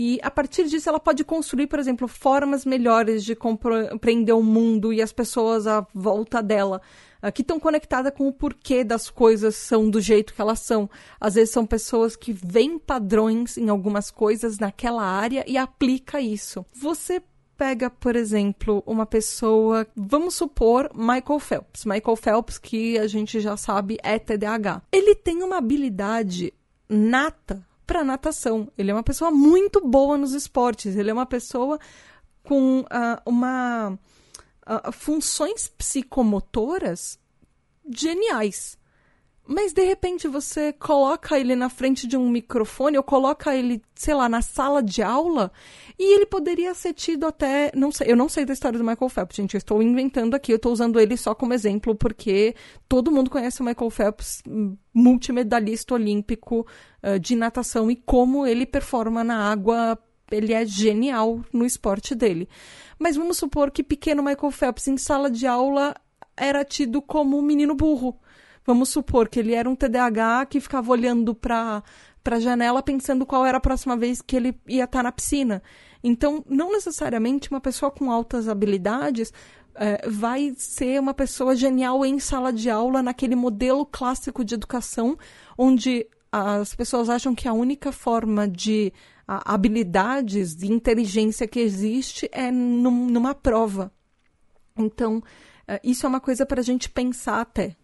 e 0.00 0.20
a 0.22 0.30
partir 0.30 0.68
disso 0.68 0.88
ela 0.88 1.00
pode 1.00 1.24
construir, 1.24 1.66
por 1.66 1.80
exemplo, 1.80 2.06
formas 2.06 2.64
melhores 2.64 3.24
de 3.24 3.34
compreender 3.34 4.32
o 4.32 4.40
mundo 4.40 4.92
e 4.92 5.02
as 5.02 5.12
pessoas 5.12 5.66
à 5.66 5.84
volta 5.92 6.40
dela, 6.40 6.80
uh, 7.20 7.32
que 7.32 7.42
estão 7.42 7.58
conectadas 7.58 8.12
com 8.14 8.28
o 8.28 8.32
porquê 8.32 8.84
das 8.84 9.10
coisas 9.10 9.56
são 9.56 9.90
do 9.90 10.00
jeito 10.00 10.32
que 10.32 10.40
elas 10.40 10.60
são. 10.60 10.88
Às 11.20 11.34
vezes 11.34 11.50
são 11.50 11.66
pessoas 11.66 12.14
que 12.14 12.32
veem 12.32 12.78
padrões 12.78 13.58
em 13.58 13.68
algumas 13.68 14.08
coisas 14.08 14.60
naquela 14.60 15.02
área 15.02 15.44
e 15.48 15.58
aplica 15.58 16.20
isso. 16.20 16.64
Você 16.72 17.20
pega, 17.56 17.90
por 17.90 18.14
exemplo, 18.14 18.84
uma 18.86 19.04
pessoa, 19.04 19.84
vamos 19.96 20.36
supor 20.36 20.92
Michael 20.94 21.40
Phelps. 21.40 21.84
Michael 21.84 22.14
Phelps, 22.14 22.56
que 22.56 22.96
a 23.00 23.08
gente 23.08 23.40
já 23.40 23.56
sabe 23.56 23.98
é 24.04 24.16
TDAH. 24.16 24.80
Ele 24.92 25.16
tem 25.16 25.42
uma 25.42 25.58
habilidade 25.58 26.54
nata 26.88 27.66
para 27.88 28.04
natação. 28.04 28.70
Ele 28.76 28.90
é 28.90 28.94
uma 28.94 29.02
pessoa 29.02 29.30
muito 29.30 29.80
boa 29.80 30.18
nos 30.18 30.34
esportes. 30.34 30.94
Ele 30.94 31.08
é 31.08 31.12
uma 31.12 31.24
pessoa 31.24 31.80
com 32.44 32.80
uh, 32.80 32.86
uma 33.24 33.98
uh, 34.68 34.92
funções 34.92 35.68
psicomotoras 35.68 37.18
geniais. 37.90 38.77
Mas 39.50 39.72
de 39.72 39.82
repente 39.82 40.28
você 40.28 40.74
coloca 40.74 41.40
ele 41.40 41.56
na 41.56 41.70
frente 41.70 42.06
de 42.06 42.18
um 42.18 42.28
microfone 42.28 42.98
ou 42.98 43.02
coloca 43.02 43.56
ele, 43.56 43.80
sei 43.94 44.12
lá, 44.12 44.28
na 44.28 44.42
sala 44.42 44.82
de 44.82 45.00
aula 45.02 45.50
e 45.98 46.16
ele 46.16 46.26
poderia 46.26 46.74
ser 46.74 46.92
tido 46.92 47.26
até, 47.26 47.72
não 47.74 47.90
sei, 47.90 48.12
eu 48.12 48.16
não 48.16 48.28
sei 48.28 48.44
da 48.44 48.52
história 48.52 48.78
do 48.78 48.84
Michael 48.84 49.08
Phelps, 49.08 49.36
gente, 49.36 49.54
eu 49.54 49.58
estou 49.58 49.82
inventando 49.82 50.34
aqui, 50.34 50.52
eu 50.52 50.56
estou 50.56 50.70
usando 50.70 51.00
ele 51.00 51.16
só 51.16 51.34
como 51.34 51.54
exemplo 51.54 51.94
porque 51.94 52.54
todo 52.86 53.10
mundo 53.10 53.30
conhece 53.30 53.62
o 53.62 53.64
Michael 53.64 53.88
Phelps, 53.88 54.42
multimedalista 54.92 55.94
olímpico 55.94 56.66
uh, 57.02 57.18
de 57.18 57.34
natação 57.34 57.90
e 57.90 57.96
como 57.96 58.46
ele 58.46 58.66
performa 58.66 59.24
na 59.24 59.50
água, 59.50 59.98
ele 60.30 60.52
é 60.52 60.66
genial 60.66 61.42
no 61.50 61.64
esporte 61.64 62.14
dele. 62.14 62.50
Mas 62.98 63.16
vamos 63.16 63.38
supor 63.38 63.70
que 63.70 63.82
pequeno 63.82 64.22
Michael 64.22 64.50
Phelps 64.50 64.88
em 64.88 64.98
sala 64.98 65.30
de 65.30 65.46
aula 65.46 65.94
era 66.36 66.62
tido 66.66 67.00
como 67.00 67.38
um 67.38 67.42
menino 67.42 67.74
burro 67.74 68.14
Vamos 68.68 68.90
supor 68.90 69.30
que 69.30 69.40
ele 69.40 69.54
era 69.54 69.66
um 69.66 69.74
TDAH 69.74 70.44
que 70.44 70.60
ficava 70.60 70.92
olhando 70.92 71.34
para 71.34 71.82
a 72.22 72.38
janela 72.38 72.82
pensando 72.82 73.24
qual 73.24 73.46
era 73.46 73.56
a 73.56 73.60
próxima 73.62 73.96
vez 73.96 74.20
que 74.20 74.36
ele 74.36 74.60
ia 74.68 74.84
estar 74.84 74.98
tá 74.98 75.04
na 75.04 75.10
piscina. 75.10 75.62
Então, 76.04 76.44
não 76.46 76.70
necessariamente 76.70 77.50
uma 77.50 77.62
pessoa 77.62 77.90
com 77.90 78.12
altas 78.12 78.46
habilidades 78.46 79.32
é, 79.74 80.06
vai 80.06 80.52
ser 80.54 81.00
uma 81.00 81.14
pessoa 81.14 81.56
genial 81.56 82.04
em 82.04 82.18
sala 82.18 82.52
de 82.52 82.68
aula, 82.68 83.02
naquele 83.02 83.34
modelo 83.34 83.86
clássico 83.86 84.44
de 84.44 84.52
educação, 84.52 85.16
onde 85.56 86.06
as 86.30 86.74
pessoas 86.74 87.08
acham 87.08 87.34
que 87.34 87.48
a 87.48 87.54
única 87.54 87.90
forma 87.90 88.46
de 88.46 88.92
a, 89.26 89.54
habilidades, 89.54 90.54
de 90.54 90.70
inteligência 90.70 91.48
que 91.48 91.58
existe 91.58 92.28
é 92.30 92.50
num, 92.50 93.06
numa 93.06 93.34
prova. 93.34 93.90
Então, 94.76 95.22
é, 95.66 95.80
isso 95.82 96.04
é 96.04 96.08
uma 96.10 96.20
coisa 96.20 96.44
para 96.44 96.60
a 96.60 96.64
gente 96.64 96.90
pensar 96.90 97.40
até 97.40 97.77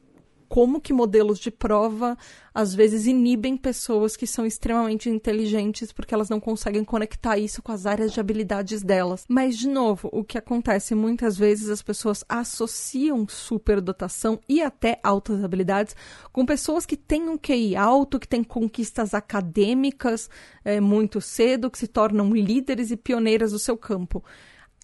como 0.55 0.81
que 0.81 0.93
modelos 0.93 1.41
de 1.41 1.51
prova 1.51 2.17
às 2.55 2.73
vezes 2.73 3.09
inibem 3.09 3.57
pessoas 3.57 4.17
que 4.17 4.25
são 4.25 4.47
extremamente 4.47 5.11
inteligentes 5.11 5.91
porque 5.91 6.15
elas 6.15 6.29
não 6.29 6.39
conseguem 6.39 6.85
conectar 6.85 7.37
isso 7.37 7.61
com 7.61 7.73
as 7.73 7.87
áreas 7.87 8.13
de 8.13 8.21
habilidades 8.21 8.81
delas. 8.81 9.25
Mas 9.29 9.59
de 9.59 9.67
novo, 9.67 10.09
o 10.13 10.23
que 10.23 10.39
acontece 10.39 10.95
muitas 10.95 11.37
vezes 11.37 11.69
as 11.69 11.83
pessoas 11.83 12.25
associam 12.29 13.27
superdotação 13.29 14.39
e 14.49 14.63
até 14.63 15.01
altas 15.03 15.43
habilidades 15.43 15.97
com 16.33 16.47
pessoas 16.47 16.87
que 16.87 16.97
têm 16.97 17.29
um 17.29 17.37
QI 17.37 17.75
alto, 17.75 18.21
que 18.21 18.29
têm 18.29 18.45
conquistas 18.45 19.13
acadêmicas 19.13 20.31
é, 20.65 20.81
muito 20.81 21.21
cedo, 21.21 21.69
que 21.69 21.81
se 21.81 21.89
tornam 21.89 22.33
líderes 22.33 22.93
e 22.93 22.97
pioneiras 22.97 23.51
do 23.51 23.59
seu 23.59 23.77
campo. 23.77 24.23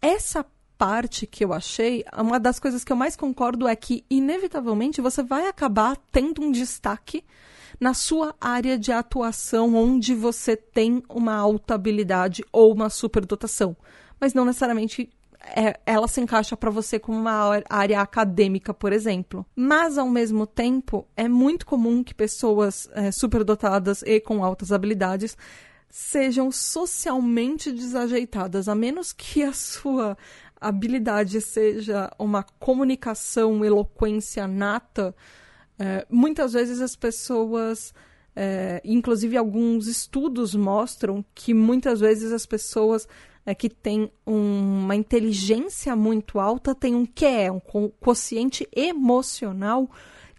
Essa 0.03 0.45
parte 0.81 1.27
que 1.27 1.45
eu 1.45 1.53
achei, 1.53 2.03
uma 2.17 2.41
das 2.41 2.59
coisas 2.59 2.83
que 2.83 2.91
eu 2.91 2.97
mais 2.97 3.15
concordo 3.15 3.69
é 3.69 3.77
que, 3.77 4.03
inevitavelmente, 4.09 5.03
você 5.03 5.23
vai 5.23 5.47
acabar 5.47 5.95
tendo 6.11 6.41
um 6.41 6.51
destaque 6.51 7.23
na 7.79 7.93
sua 7.93 8.35
área 8.41 8.79
de 8.79 8.91
atuação, 8.91 9.75
onde 9.75 10.15
você 10.15 10.57
tem 10.57 11.03
uma 11.07 11.35
alta 11.35 11.75
habilidade 11.75 12.43
ou 12.51 12.73
uma 12.73 12.89
superdotação. 12.89 13.77
Mas 14.19 14.33
não 14.33 14.47
necessariamente 14.47 15.11
é, 15.55 15.79
ela 15.85 16.09
se 16.09 16.19
encaixa 16.19 16.57
para 16.57 16.71
você 16.71 16.99
como 16.99 17.19
uma 17.19 17.63
área 17.69 18.01
acadêmica, 18.01 18.73
por 18.73 18.91
exemplo. 18.91 19.45
Mas, 19.55 19.99
ao 19.99 20.09
mesmo 20.09 20.47
tempo, 20.47 21.07
é 21.15 21.29
muito 21.29 21.67
comum 21.67 22.03
que 22.03 22.15
pessoas 22.15 22.89
é, 22.95 23.13
superdotadas 23.13 24.01
e 24.01 24.19
com 24.19 24.43
altas 24.43 24.73
habilidades 24.73 25.37
sejam 25.91 26.53
socialmente 26.53 27.73
desajeitadas, 27.73 28.69
a 28.69 28.75
menos 28.75 29.13
que 29.13 29.43
a 29.43 29.53
sua 29.53 30.17
habilidade 30.61 31.41
seja 31.41 32.11
uma 32.19 32.43
comunicação, 32.43 33.65
eloquência 33.65 34.47
nata, 34.47 35.15
é, 35.79 36.07
muitas 36.11 36.53
vezes 36.53 36.81
as 36.81 36.95
pessoas, 36.95 37.95
é, 38.37 38.83
inclusive 38.85 39.37
alguns 39.37 39.87
estudos 39.87 40.55
mostram 40.55 41.25
que 41.35 41.55
muitas 41.55 42.01
vezes 42.01 42.33
as 42.33 42.45
pessoas 42.45 43.09
é, 43.47 43.55
que 43.55 43.71
têm 43.71 44.11
um, 44.27 44.85
uma 44.85 44.95
inteligência 44.95 45.97
muito 45.97 46.39
alta 46.39 46.75
têm 46.75 46.95
um 46.95 47.07
QE, 47.07 47.51
um 47.51 47.89
quociente 47.99 48.69
emocional 48.77 49.91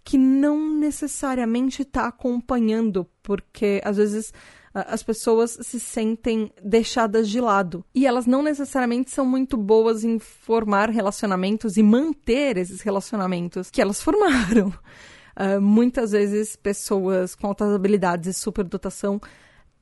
que 0.04 0.16
não 0.16 0.78
necessariamente 0.78 1.82
está 1.82 2.06
acompanhando, 2.06 3.06
porque 3.22 3.80
às 3.84 3.96
vezes 3.96 4.32
as 4.74 5.02
pessoas 5.02 5.58
se 5.60 5.78
sentem 5.78 6.50
deixadas 6.62 7.28
de 7.28 7.40
lado. 7.40 7.84
E 7.94 8.06
elas 8.06 8.26
não 8.26 8.42
necessariamente 8.42 9.10
são 9.10 9.26
muito 9.26 9.56
boas 9.56 10.02
em 10.02 10.18
formar 10.18 10.88
relacionamentos 10.88 11.76
e 11.76 11.82
manter 11.82 12.56
esses 12.56 12.80
relacionamentos 12.80 13.70
que 13.70 13.82
elas 13.82 14.00
formaram. 14.02 14.72
Uh, 15.36 15.60
muitas 15.60 16.12
vezes, 16.12 16.56
pessoas 16.56 17.34
com 17.34 17.46
altas 17.48 17.72
habilidades 17.74 18.36
e 18.36 18.38
superdotação 18.38 19.20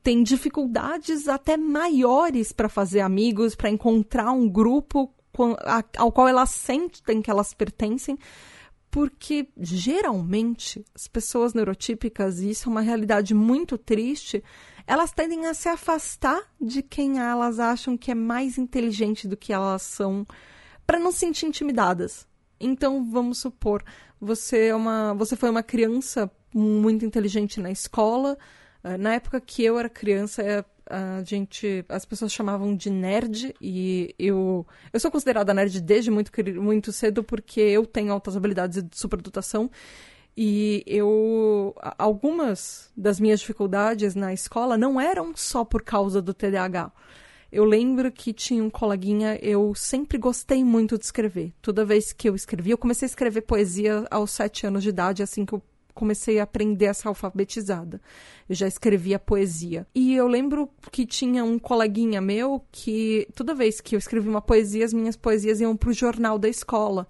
têm 0.03 0.23
dificuldades 0.23 1.27
até 1.27 1.55
maiores 1.55 2.51
para 2.51 2.67
fazer 2.67 3.01
amigos, 3.01 3.55
para 3.55 3.69
encontrar 3.69 4.31
um 4.31 4.49
grupo 4.49 5.13
ao 5.97 6.11
qual 6.11 6.27
elas 6.27 6.49
sentem 6.49 7.21
que 7.21 7.29
elas 7.29 7.53
pertencem, 7.53 8.17
porque 8.89 9.47
geralmente 9.57 10.83
as 10.93 11.07
pessoas 11.07 11.53
neurotípicas, 11.53 12.39
e 12.39 12.49
isso 12.49 12.67
é 12.67 12.71
uma 12.71 12.81
realidade 12.81 13.33
muito 13.33 13.77
triste, 13.77 14.43
elas 14.85 15.11
tendem 15.11 15.47
a 15.47 15.53
se 15.53 15.69
afastar 15.69 16.41
de 16.59 16.81
quem 16.81 17.19
elas 17.19 17.59
acham 17.59 17.97
que 17.97 18.11
é 18.11 18.15
mais 18.15 18.57
inteligente 18.57 19.27
do 19.27 19.37
que 19.37 19.53
elas 19.53 19.81
são, 19.81 20.25
para 20.85 20.99
não 20.99 21.11
se 21.11 21.19
sentir 21.19 21.45
intimidadas. 21.45 22.27
Então, 22.59 23.09
vamos 23.09 23.39
supor, 23.39 23.83
você 24.19 24.67
é 24.67 24.75
uma, 24.75 25.13
você 25.13 25.35
foi 25.35 25.49
uma 25.49 25.63
criança 25.63 26.29
muito 26.53 27.05
inteligente 27.05 27.59
na 27.59 27.71
escola. 27.71 28.37
Eh, 28.83 28.97
na 28.97 29.15
época 29.15 29.39
que 29.41 29.63
eu 29.63 29.79
era 29.79 29.89
criança, 29.89 30.43
eh, 30.43 30.65
a 30.87 31.23
gente, 31.23 31.85
as 31.87 32.05
pessoas 32.05 32.33
chamavam 32.33 32.75
de 32.75 32.89
nerd 32.89 33.55
e 33.61 34.13
eu, 34.19 34.67
eu 34.91 34.99
sou 34.99 35.09
considerada 35.09 35.53
nerd 35.53 35.79
desde 35.81 36.11
muito 36.11 36.31
muito 36.61 36.91
cedo 36.91 37.23
porque 37.23 37.61
eu 37.61 37.85
tenho 37.85 38.11
altas 38.11 38.35
habilidades 38.35 38.83
de 38.83 38.97
superdotação 38.97 39.71
e 40.35 40.83
eu. 40.85 41.75
Algumas 41.97 42.91
das 42.95 43.19
minhas 43.19 43.39
dificuldades 43.39 44.15
na 44.15 44.33
escola 44.33 44.77
não 44.77 44.99
eram 44.99 45.33
só 45.35 45.63
por 45.65 45.83
causa 45.83 46.21
do 46.21 46.33
TDAH. 46.33 46.91
Eu 47.51 47.65
lembro 47.65 48.09
que 48.11 48.31
tinha 48.31 48.63
um 48.63 48.69
coleguinha, 48.69 49.37
eu 49.41 49.75
sempre 49.75 50.17
gostei 50.17 50.63
muito 50.63 50.97
de 50.97 51.03
escrever. 51.03 51.53
Toda 51.61 51.83
vez 51.83 52.13
que 52.13 52.29
eu 52.29 52.33
escrevia, 52.33 52.73
eu 52.73 52.77
comecei 52.77 53.05
a 53.05 53.09
escrever 53.09 53.41
poesia 53.41 54.05
aos 54.09 54.31
sete 54.31 54.65
anos 54.65 54.81
de 54.81 54.89
idade, 54.89 55.21
assim 55.21 55.45
que 55.45 55.53
eu 55.53 55.61
comecei 55.93 56.39
a 56.39 56.43
aprender 56.43 56.87
a 56.87 56.93
ser 56.93 57.09
alfabetizada. 57.09 58.01
Eu 58.47 58.55
já 58.55 58.67
escrevia 58.67 59.19
poesia. 59.19 59.85
E 59.93 60.15
eu 60.15 60.27
lembro 60.27 60.69
que 60.91 61.05
tinha 61.05 61.43
um 61.43 61.59
coleguinha 61.59 62.21
meu 62.21 62.63
que 62.71 63.27
toda 63.35 63.53
vez 63.53 63.81
que 63.81 63.95
eu 63.95 63.99
escrevia 63.99 64.31
uma 64.31 64.41
poesia, 64.41 64.85
as 64.85 64.93
minhas 64.93 65.17
poesias 65.17 65.59
iam 65.59 65.75
para 65.75 65.89
o 65.89 65.93
jornal 65.93 66.39
da 66.39 66.47
escola. 66.47 67.05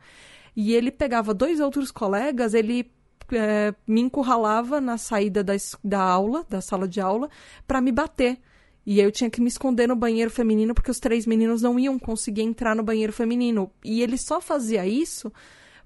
E 0.56 0.74
ele 0.74 0.92
pegava 0.92 1.36
dois 1.36 1.60
outros 1.60 1.92
colegas, 1.92 2.56
ele 2.56 2.92
é, 3.34 3.74
me 3.88 4.02
encurralava 4.02 4.82
na 4.82 4.98
saída 4.98 5.44
da, 5.44 5.54
da 5.84 6.02
aula, 6.02 6.46
da 6.50 6.62
sala 6.62 6.88
de 6.88 7.00
aula, 7.02 7.30
para 7.68 7.82
me 7.82 7.92
bater. 7.92 8.40
E 8.86 9.00
eu 9.00 9.12
tinha 9.12 9.30
que 9.30 9.42
me 9.42 9.48
esconder 9.48 9.88
no 9.88 9.96
banheiro 9.96 10.32
feminino 10.32 10.74
porque 10.74 10.92
os 10.92 11.00
três 11.00 11.26
meninos 11.26 11.62
não 11.62 11.80
iam 11.80 12.00
conseguir 12.00 12.42
entrar 12.42 12.76
no 12.76 12.84
banheiro 12.84 13.14
feminino. 13.14 13.72
E 13.84 14.02
ele 14.02 14.18
só 14.18 14.42
fazia 14.42 14.86
isso 14.86 15.32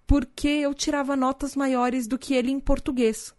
porque 0.07 0.47
eu 0.47 0.73
tirava 0.73 1.15
notas 1.15 1.55
maiores 1.55 2.07
do 2.07 2.17
que 2.17 2.33
ele 2.33 2.51
em 2.51 2.59
português. 2.59 3.33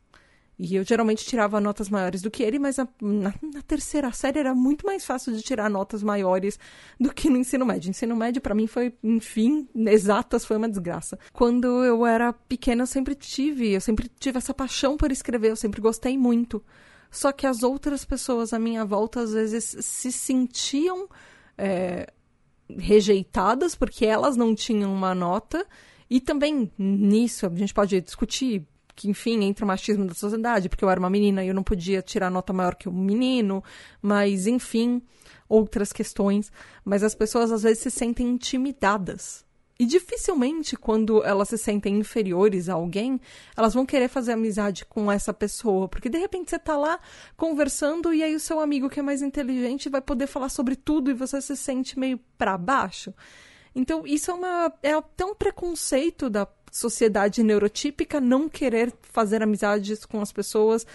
E 0.58 0.74
eu 0.74 0.84
geralmente 0.84 1.24
tirava 1.24 1.60
notas 1.60 1.90
maiores 1.90 2.22
do 2.22 2.30
que 2.30 2.42
ele, 2.42 2.58
mas 2.58 2.78
na, 2.78 2.88
na, 3.00 3.34
na, 3.42 3.62
terceira 3.62 4.10
série 4.12 4.38
era 4.38 4.54
muito 4.54 4.86
mais 4.86 5.04
fácil 5.04 5.34
de 5.34 5.42
tirar 5.42 5.68
notas 5.68 6.02
maiores 6.02 6.58
do 6.98 7.12
que 7.12 7.28
no 7.28 7.36
ensino 7.36 7.66
médio. 7.66 7.90
Ensino 7.90 8.16
médio, 8.16 8.40
para 8.40 8.54
mim, 8.54 8.66
foi, 8.66 8.94
enfim, 9.04 9.68
exatas, 9.74 10.46
foi 10.46 10.56
uma 10.56 10.68
desgraça. 10.68 11.18
Quando 11.30 11.84
eu 11.84 12.06
era 12.06 12.32
pequena, 12.32 12.82
eu 12.82 12.86
sempre 12.86 13.14
tive, 13.14 13.72
eu 13.72 13.80
sempre 13.82 14.10
tive 14.18 14.38
essa 14.38 14.54
paixão 14.54 14.96
por 14.96 15.12
escrever, 15.12 15.50
eu 15.50 15.56
sempre 15.56 15.80
gostei 15.80 16.16
muito. 16.16 16.64
Só 17.10 17.32
que 17.32 17.46
as 17.46 17.62
outras 17.62 18.06
pessoas 18.06 18.54
à 18.54 18.58
minha 18.58 18.84
volta, 18.84 19.20
às 19.20 19.34
vezes, 19.34 19.76
se 19.80 20.10
sentiam 20.10 21.06
é, 21.58 22.10
rejeitadas 22.78 23.74
porque 23.74 24.06
elas 24.06 24.38
não 24.38 24.54
tinham 24.54 24.92
uma 24.92 25.14
nota. 25.14 25.66
E 26.08 26.18
também 26.18 26.72
nisso 26.78 27.46
a 27.46 27.50
gente 27.50 27.74
pode 27.74 28.00
discutir 28.00 28.66
que, 28.96 29.10
enfim, 29.10 29.44
entra 29.44 29.64
o 29.64 29.68
machismo 29.68 30.06
da 30.06 30.14
sociedade, 30.14 30.68
porque 30.70 30.82
eu 30.82 30.90
era 30.90 30.98
uma 30.98 31.10
menina 31.10 31.44
e 31.44 31.48
eu 31.48 31.54
não 31.54 31.62
podia 31.62 32.00
tirar 32.00 32.30
nota 32.30 32.52
maior 32.52 32.74
que 32.74 32.88
um 32.88 32.92
menino, 32.92 33.62
mas, 34.00 34.46
enfim, 34.46 35.02
outras 35.48 35.92
questões. 35.92 36.50
Mas 36.82 37.02
as 37.02 37.14
pessoas 37.14 37.52
às 37.52 37.62
vezes 37.62 37.80
se 37.80 37.90
sentem 37.90 38.26
intimidadas. 38.26 39.44
E 39.78 39.84
dificilmente, 39.84 40.74
quando 40.74 41.22
elas 41.22 41.50
se 41.50 41.58
sentem 41.58 41.98
inferiores 41.98 42.70
a 42.70 42.74
alguém, 42.74 43.20
elas 43.54 43.74
vão 43.74 43.84
querer 43.84 44.08
fazer 44.08 44.32
amizade 44.32 44.86
com 44.86 45.12
essa 45.12 45.34
pessoa. 45.34 45.86
Porque 45.86 46.08
de 46.08 46.16
repente 46.16 46.48
você 46.48 46.58
tá 46.58 46.78
lá 46.78 46.98
conversando 47.36 48.14
e 48.14 48.22
aí 48.22 48.34
o 48.34 48.40
seu 48.40 48.58
amigo 48.58 48.88
que 48.88 49.00
é 49.00 49.02
mais 49.02 49.20
inteligente 49.20 49.90
vai 49.90 50.00
poder 50.00 50.26
falar 50.26 50.48
sobre 50.48 50.76
tudo 50.76 51.10
e 51.10 51.14
você 51.14 51.42
se 51.42 51.54
sente 51.54 51.98
meio 51.98 52.18
para 52.38 52.56
baixo. 52.56 53.12
Então, 53.74 54.06
isso 54.06 54.30
é, 54.30 54.34
uma, 54.34 54.72
é 54.82 54.92
até 54.94 55.22
um 55.26 55.34
preconceito 55.34 56.30
da 56.30 56.46
sociedade 56.76 57.42
neurotípica 57.42 58.20
não 58.20 58.48
querer 58.48 58.92
fazer 59.02 59.42
amizades 59.42 60.04
com 60.04 60.20
as 60.20 60.32
pessoas, 60.32 60.86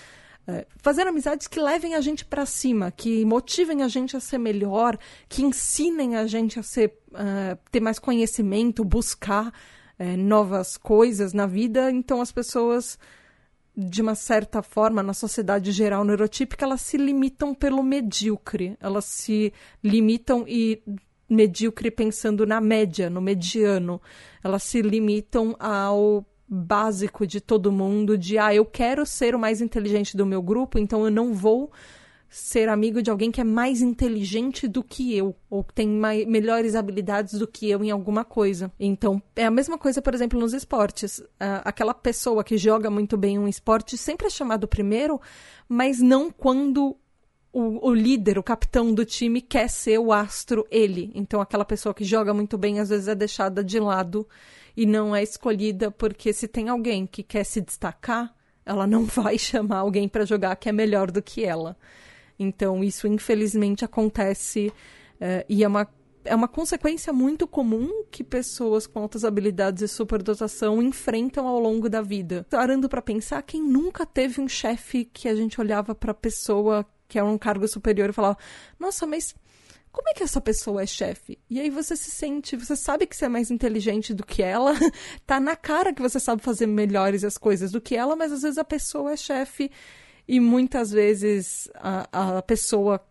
é, 0.48 0.66
fazer 0.78 1.06
amizades 1.06 1.48
que 1.48 1.60
levem 1.60 1.94
a 1.94 2.02
gente 2.02 2.26
para 2.26 2.46
cima, 2.46 2.92
que 2.92 3.24
motivem 3.26 3.84
a 3.84 3.88
gente 3.88 4.18
a 4.18 4.20
ser 4.20 4.38
melhor, 4.38 4.98
que 5.30 5.44
ensinem 5.44 6.16
a 6.16 6.26
gente 6.26 6.60
a 6.60 6.64
ser, 6.64 6.98
uh, 7.12 7.58
ter 7.72 7.80
mais 7.80 8.00
conhecimento, 8.00 8.84
buscar 8.84 9.48
uh, 9.48 10.18
novas 10.18 10.78
coisas 10.78 11.32
na 11.32 11.46
vida. 11.46 11.92
Então 11.92 12.22
as 12.22 12.32
pessoas, 12.32 12.98
de 13.78 14.02
uma 14.02 14.16
certa 14.16 14.64
forma, 14.64 15.04
na 15.04 15.14
sociedade 15.14 15.72
geral 15.72 16.04
neurotípica, 16.04 16.66
elas 16.66 16.82
se 16.82 16.98
limitam 16.98 17.54
pelo 17.54 17.84
medíocre, 17.84 18.76
elas 18.80 19.06
se 19.06 19.54
limitam 19.84 20.44
e 20.48 20.82
medíocre 21.32 21.90
pensando 21.90 22.46
na 22.46 22.60
média, 22.60 23.10
no 23.10 23.22
mediano. 23.22 24.02
Elas 24.44 24.64
se 24.64 24.82
limitam 24.82 25.56
ao 25.58 26.26
básico 26.48 27.26
de 27.26 27.40
todo 27.40 27.72
mundo, 27.72 28.18
de 28.18 28.38
ah, 28.38 28.54
eu 28.54 28.66
quero 28.66 29.06
ser 29.06 29.34
o 29.34 29.40
mais 29.40 29.62
inteligente 29.62 30.18
do 30.18 30.26
meu 30.26 30.42
grupo, 30.42 30.78
então 30.78 31.06
eu 31.06 31.12
não 31.12 31.34
vou 31.34 31.72
ser 32.28 32.70
amigo 32.70 33.02
de 33.02 33.12
alguém 33.12 33.30
que 33.30 33.42
é 33.42 33.44
mais 33.44 33.82
inteligente 33.82 34.66
do 34.66 34.82
que 34.82 35.16
eu, 35.16 35.36
ou 35.50 35.64
que 35.66 35.74
tem 35.74 35.88
mais, 35.88 36.26
melhores 36.26 36.76
habilidades 36.76 37.38
do 37.38 37.46
que 37.46 37.70
eu 37.70 37.84
em 37.84 37.92
alguma 37.92 38.24
coisa. 38.24 38.72
Então, 38.80 39.22
é 39.36 39.46
a 39.46 39.52
mesma 39.52 39.78
coisa, 39.78 40.02
por 40.02 40.14
exemplo, 40.14 40.40
nos 40.40 40.54
esportes. 40.54 41.22
Aquela 41.40 41.94
pessoa 41.94 42.42
que 42.42 42.58
joga 42.58 42.90
muito 42.90 43.18
bem 43.18 43.38
um 43.38 43.50
esporte 43.50 43.98
sempre 43.98 44.28
é 44.28 44.30
chamado 44.30 44.66
primeiro, 44.66 45.20
mas 45.68 46.00
não 46.00 46.32
quando 46.32 46.96
o, 47.54 47.90
o, 47.90 47.94
líder, 47.94 48.38
o 48.38 48.44
capitão 48.44 48.94
do 48.94 49.06
time 49.06 49.42
quer 49.42 49.70
ser 49.70 50.00
o 50.00 50.14
astro 50.14 50.66
ele. 50.72 51.12
Então 51.14 51.42
aquela 51.42 51.66
pessoa 51.66 51.94
que 51.94 52.04
joga 52.04 52.34
muito 52.34 52.58
bem 52.58 52.80
às 52.80 52.90
vezes 52.90 53.08
é 53.08 53.16
deixada 53.16 53.64
de 53.64 53.80
lado 53.80 54.28
e 54.76 54.86
não 54.86 55.16
é 55.16 55.22
escolhida 55.22 55.92
porque 55.92 56.32
se 56.32 56.48
tem 56.48 56.70
alguém 56.70 57.06
que 57.06 57.24
quer 57.24 57.44
se 57.44 57.60
destacar, 57.60 58.34
ela 58.66 58.88
não 58.88 59.04
vai 59.06 59.38
chamar 59.38 59.80
alguém 59.80 60.08
para 60.08 60.26
jogar 60.26 60.56
que 60.56 60.70
é 60.70 60.72
melhor 60.72 61.12
do 61.12 61.22
que 61.22 61.44
ela. 61.44 61.78
Então 62.40 62.84
isso 62.84 63.08
infelizmente 63.08 63.84
acontece 63.84 64.72
uh, 65.20 65.46
e 65.50 65.64
é 65.64 65.68
uma 65.68 65.88
é 66.24 66.36
uma 66.36 66.48
consequência 66.48 67.12
muito 67.12 67.48
comum 67.48 68.04
que 68.12 68.24
pessoas 68.24 68.86
com 68.86 69.00
altas 69.00 69.24
habilidades 69.24 69.82
e 69.82 69.88
superdotação 69.88 70.82
enfrentam 70.82 71.48
ao 71.48 71.60
longo 71.60 71.90
da 71.90 72.02
vida. 72.02 72.46
Parando 72.48 72.88
para 72.88 73.02
pensar, 73.02 73.42
quem 73.42 73.62
nunca 73.62 74.06
teve 74.06 74.40
um 74.40 74.48
chefe 74.48 75.04
que 75.06 75.28
a 75.28 75.36
gente 75.36 75.60
olhava 75.60 75.96
para 75.96 76.12
a 76.12 76.14
pessoa 76.14 76.86
que 77.12 77.20
é 77.20 77.24
um 77.24 77.38
cargo 77.38 77.68
superior 77.68 78.10
e 78.10 78.14
falava: 78.14 78.38
Nossa, 78.80 79.06
mas 79.06 79.36
como 79.92 80.08
é 80.08 80.14
que 80.14 80.24
essa 80.24 80.40
pessoa 80.40 80.82
é 80.82 80.86
chefe? 80.86 81.38
E 81.50 81.60
aí 81.60 81.70
você 81.70 81.94
se 81.98 82.10
sente, 82.10 82.56
você 82.56 82.74
sabe 82.74 83.06
que 83.06 83.14
você 83.14 83.26
é 83.26 83.30
mais 83.30 83.52
inteligente 83.52 84.14
do 84.14 84.26
que 84.26 84.42
ela, 84.42 84.74
tá 85.28 85.38
na 85.38 85.58
cara 85.58 85.94
que 85.94 86.02
você 86.02 86.22
sabe 86.22 86.42
fazer 86.42 86.68
melhores 86.68 87.26
as 87.26 87.38
coisas 87.38 87.74
do 87.74 87.82
que 87.82 87.98
ela, 87.98 88.16
mas 88.16 88.32
às 88.32 88.44
vezes 88.44 88.58
a 88.58 88.64
pessoa 88.64 89.12
é 89.12 89.18
chefe 89.18 89.70
e 90.26 90.40
muitas 90.40 90.92
vezes 90.92 91.70
a, 91.76 92.38
a 92.38 92.42
pessoa 92.42 93.06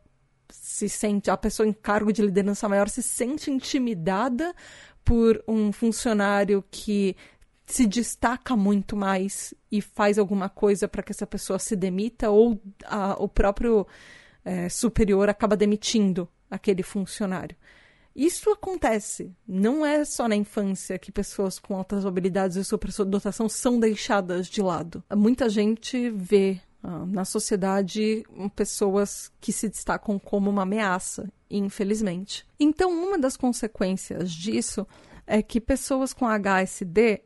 se 0.51 0.89
sente, 0.89 1.31
a 1.31 1.37
pessoa 1.37 1.69
em 1.69 1.73
cargo 1.75 2.11
de 2.11 2.23
liderança 2.23 2.67
maior 2.71 2.89
se 2.89 3.03
sente 3.03 3.51
intimidada 3.51 4.55
por 5.05 5.45
um 5.47 5.73
funcionário 5.73 6.65
que 6.71 7.15
se 7.73 7.87
destaca 7.87 8.57
muito 8.57 8.97
mais 8.97 9.55
e 9.71 9.81
faz 9.81 10.19
alguma 10.19 10.49
coisa 10.49 10.89
para 10.89 11.03
que 11.03 11.13
essa 11.13 11.27
pessoa 11.27 11.59
se 11.59 11.77
demita, 11.77 12.31
ou 12.31 12.61
a, 12.85 13.17
o 13.23 13.29
próprio 13.29 13.87
é, 14.45 14.69
superior 14.69 15.29
acaba 15.29 15.57
demitindo 15.57 16.29
aquele 16.51 16.83
funcionário. 16.83 17.57
Isso 18.15 18.51
acontece. 18.51 19.33
Não 19.47 19.87
é 19.87 20.05
só 20.05 20.27
na 20.27 20.35
infância 20.35 20.99
que 20.99 21.13
pessoas 21.13 21.59
com 21.59 21.77
altas 21.77 22.05
habilidades 22.05 22.57
e 22.57 22.65
superdotação 22.65 23.49
são 23.49 23.79
deixadas 23.79 24.49
de 24.49 24.61
lado. 24.61 25.03
Muita 25.15 25.49
gente 25.49 26.11
vê 26.11 26.61
uh, 26.83 27.07
na 27.07 27.25
sociedade 27.25 28.25
pessoas 28.57 29.31
que 29.41 29.53
se 29.53 29.69
destacam 29.69 30.19
como 30.19 30.51
uma 30.51 30.63
ameaça, 30.63 31.33
infelizmente. 31.49 32.45
Então, 32.59 32.91
uma 32.91 33.17
das 33.17 33.37
consequências 33.37 34.33
disso 34.33 34.87
é 35.27 35.41
que 35.41 35.61
pessoas 35.61 36.13
com 36.13 36.27
HSD 36.27 37.23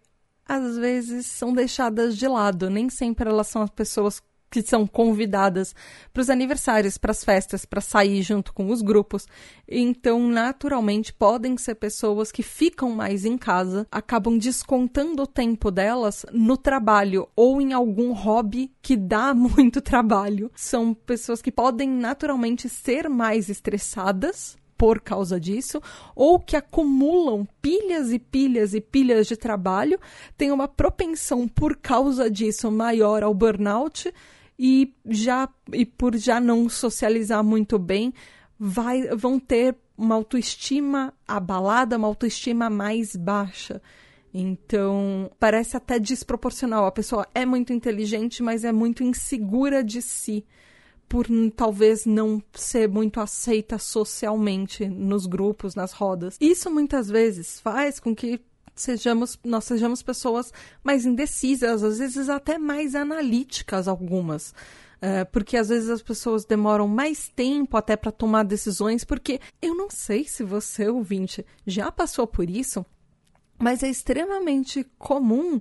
às 0.47 0.77
vezes 0.77 1.27
são 1.27 1.53
deixadas 1.53 2.17
de 2.17 2.29
lado. 2.29 2.71
Nem 2.71 2.89
sempre 2.89 3.29
elas 3.29 3.49
são 3.49 3.63
as 3.63 3.71
pessoas 3.71 4.23
que 4.55 4.63
são 4.63 4.87
convidadas 4.87 5.75
para 6.13 6.21
os 6.21 6.31
aniversários, 6.31 6.97
para 6.97 7.11
as 7.11 7.25
festas, 7.25 7.65
para 7.65 7.81
sair 7.81 8.23
junto 8.23 8.55
com 8.55 8.71
os 8.71 8.83
grupos. 8.83 9.27
Então, 9.67 10.29
naturalmente, 10.29 11.13
podem 11.13 11.57
ser 11.57 11.75
pessoas 11.75 12.31
que 12.31 12.43
ficam 12.43 12.91
mais 12.91 13.25
em 13.25 13.37
casa, 13.37 13.85
acabam 13.91 14.39
descontando 14.39 15.25
o 15.25 15.27
tempo 15.27 15.73
delas 15.73 16.25
no 16.33 16.57
trabalho 16.57 17.29
ou 17.35 17.61
em 17.61 17.73
algum 17.73 18.13
hobby 18.13 18.71
que 18.81 18.97
dá 18.97 19.35
muito 19.35 19.81
trabalho. 19.81 20.49
São 20.55 20.95
pessoas 20.95 21.43
que 21.43 21.51
podem 21.51 21.89
naturalmente 21.91 22.69
ser 22.69 23.09
mais 23.09 23.49
estressadas 23.49 24.57
por 24.85 25.01
causa 25.01 25.41
disso, 25.41 25.81
ou 26.15 26.39
que 26.39 26.55
acumulam 26.55 27.49
pilhas 27.63 28.13
e 28.13 28.19
pilhas 28.19 28.75
e 28.75 28.83
pilhas 28.83 29.27
de 29.27 29.35
trabalho, 29.35 29.99
têm 30.37 30.53
uma 30.53 30.69
propensão 30.69 31.49
por 31.49 31.75
causa 31.77 32.31
disso 32.31 32.71
maior 32.71 33.23
ao 33.23 33.33
burnout 33.33 34.13
e 34.59 34.95
já 35.07 35.49
e 35.73 35.87
por 35.87 36.15
já 36.19 36.39
não 36.39 36.69
socializar 36.69 37.43
muito 37.43 37.79
bem, 37.79 38.13
vai, 38.61 39.07
vão 39.17 39.41
ter 39.41 39.75
uma 39.97 40.17
autoestima 40.17 41.15
abalada, 41.27 41.97
uma 41.97 42.09
autoestima 42.09 42.69
mais 42.69 43.17
baixa. 43.17 43.81
Então, 44.35 45.31
parece 45.41 45.79
até 45.79 45.99
desproporcional. 45.99 46.85
A 46.85 46.93
pessoa 46.93 47.27
é 47.35 47.47
muito 47.47 47.73
inteligente, 47.73 48.43
mas 48.43 48.65
é 48.65 48.73
muito 48.73 49.03
insegura 49.03 49.83
de 49.83 50.03
si 50.03 50.45
por 51.09 51.27
talvez 51.55 52.07
não 52.07 52.43
ser 52.53 52.89
muito 52.89 53.21
aceita 53.21 53.79
socialmente 53.79 54.89
nos 54.89 55.27
grupos, 55.27 55.75
nas 55.75 55.93
rodas. 55.93 56.37
Isso 56.41 56.71
muitas 56.71 57.09
vezes 57.09 57.61
faz 57.61 58.01
com 58.01 58.15
que 58.15 58.41
sejamos 58.75 59.39
nós 59.45 59.65
sejamos 59.65 60.03
pessoas 60.03 60.53
mais 60.83 61.07
indecisas, 61.07 61.83
às 61.83 61.99
vezes 61.99 62.29
até 62.29 62.59
mais 62.59 62.95
analíticas 62.95 63.87
algumas. 63.87 64.55
É, 65.01 65.23
porque 65.25 65.57
às 65.57 65.69
vezes 65.69 65.91
as 65.91 66.01
pessoas 66.01 66.47
demoram 66.47 66.89
mais 66.89 67.29
tempo 67.29 67.77
até 67.77 67.95
para 67.95 68.11
tomar 68.11 68.43
decisões, 68.43 69.05
porque 69.05 69.39
eu 69.61 69.75
não 69.75 69.91
sei 69.91 70.25
se 70.25 70.43
você, 70.43 70.89
ouvinte, 70.89 71.45
já 71.67 71.93
passou 71.93 72.27
por 72.27 72.49
isso, 72.49 72.87
mas 73.59 73.83
é 73.83 73.89
extremamente 73.89 74.85
comum 74.99 75.61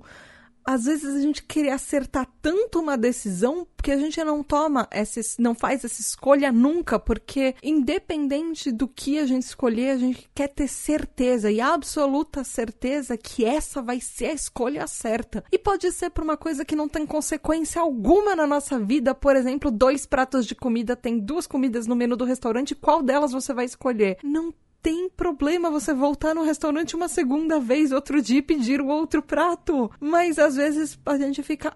às 0.66 0.86
vezes 0.86 1.16
a 1.16 1.20
gente 1.20 1.44
querer 1.44 1.72
acertar 1.72 2.28
tanto 2.42 2.80
uma 2.80 2.98
decisão 2.98 3.68
que 3.82 3.92
a 3.92 3.98
gente 3.98 4.24
não 4.24 4.42
toma 4.42 4.88
essa, 4.90 5.20
não 5.38 5.54
faz 5.54 5.84
essa 5.84 6.02
escolha 6.02 6.52
nunca, 6.52 6.98
porque 6.98 7.56
independente 7.62 8.72
do 8.72 8.88
que 8.88 9.20
a 9.20 9.26
gente 9.26 9.44
escolher, 9.44 9.92
a 9.92 9.98
gente 9.98 10.30
quer 10.34 10.48
ter 10.48 10.68
certeza 10.68 11.52
e 11.52 11.60
absoluta 11.60 12.44
certeza 12.44 13.18
que 13.18 13.44
essa 13.44 13.82
vai 13.82 14.00
ser 14.00 14.28
a 14.28 14.34
escolha 14.34 14.88
certa. 14.88 15.44
E 15.52 15.60
pode 15.60 15.92
ser 15.92 16.10
por 16.10 16.24
uma 16.24 16.38
coisa 16.38 16.64
que 16.64 16.76
não 16.76 16.88
tem 16.88 17.06
consequência 17.06 17.82
alguma 17.82 18.36
na 18.36 18.48
nossa 18.48 18.80
vida, 18.80 19.14
por 19.14 19.36
exemplo, 19.36 19.70
dois 19.70 20.06
pratos 20.06 20.46
de 20.46 20.56
comida, 20.56 20.96
tem 20.96 21.20
duas 21.20 21.46
comidas 21.46 21.88
no 21.88 21.96
menu 21.96 22.16
do 22.16 22.26
restaurante, 22.26 22.76
qual 22.76 23.04
delas 23.04 23.32
você 23.32 23.54
vai 23.54 23.66
escolher? 23.66 24.18
Não 24.24 24.54
tem 24.84 25.10
problema 25.10 25.72
você 25.72 25.94
voltar 25.94 26.36
no 26.36 26.44
restaurante 26.44 26.94
uma 26.94 27.08
segunda 27.08 27.58
vez, 27.58 27.94
outro 27.94 28.22
dia 28.22 28.40
e 28.40 28.42
pedir 28.42 28.82
o 28.82 28.88
outro 28.88 29.24
prato. 29.24 29.90
Mas 29.98 30.38
às 30.38 30.58
vezes 30.58 31.00
a 31.06 31.18
gente 31.18 31.42
fica 31.42 31.74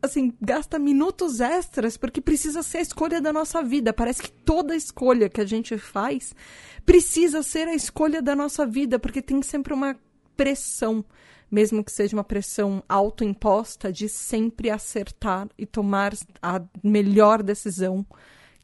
assim, 0.00 0.32
gasta 0.40 0.78
minutos 0.78 1.40
extras 1.40 1.98
porque 1.98 2.20
precisa 2.20 2.62
ser 2.62 2.78
a 2.78 2.82
escolha 2.82 3.20
da 3.20 3.30
nossa 3.30 3.62
vida. 3.62 3.92
Parece 3.92 4.22
que 4.22 4.32
toda 4.32 4.74
escolha 4.74 5.28
que 5.28 5.40
a 5.40 5.44
gente 5.44 5.76
faz 5.76 6.34
precisa 6.86 7.42
ser 7.42 7.68
a 7.68 7.74
escolha 7.74 8.22
da 8.22 8.34
nossa 8.34 8.64
vida, 8.64 8.98
porque 8.98 9.20
tem 9.20 9.42
sempre 9.42 9.74
uma 9.74 9.94
pressão, 10.34 11.04
mesmo 11.50 11.84
que 11.84 11.92
seja 11.92 12.16
uma 12.16 12.24
pressão 12.24 12.82
autoimposta, 12.88 13.92
de 13.92 14.08
sempre 14.08 14.70
acertar 14.70 15.46
e 15.58 15.66
tomar 15.66 16.14
a 16.40 16.62
melhor 16.82 17.42
decisão 17.42 18.06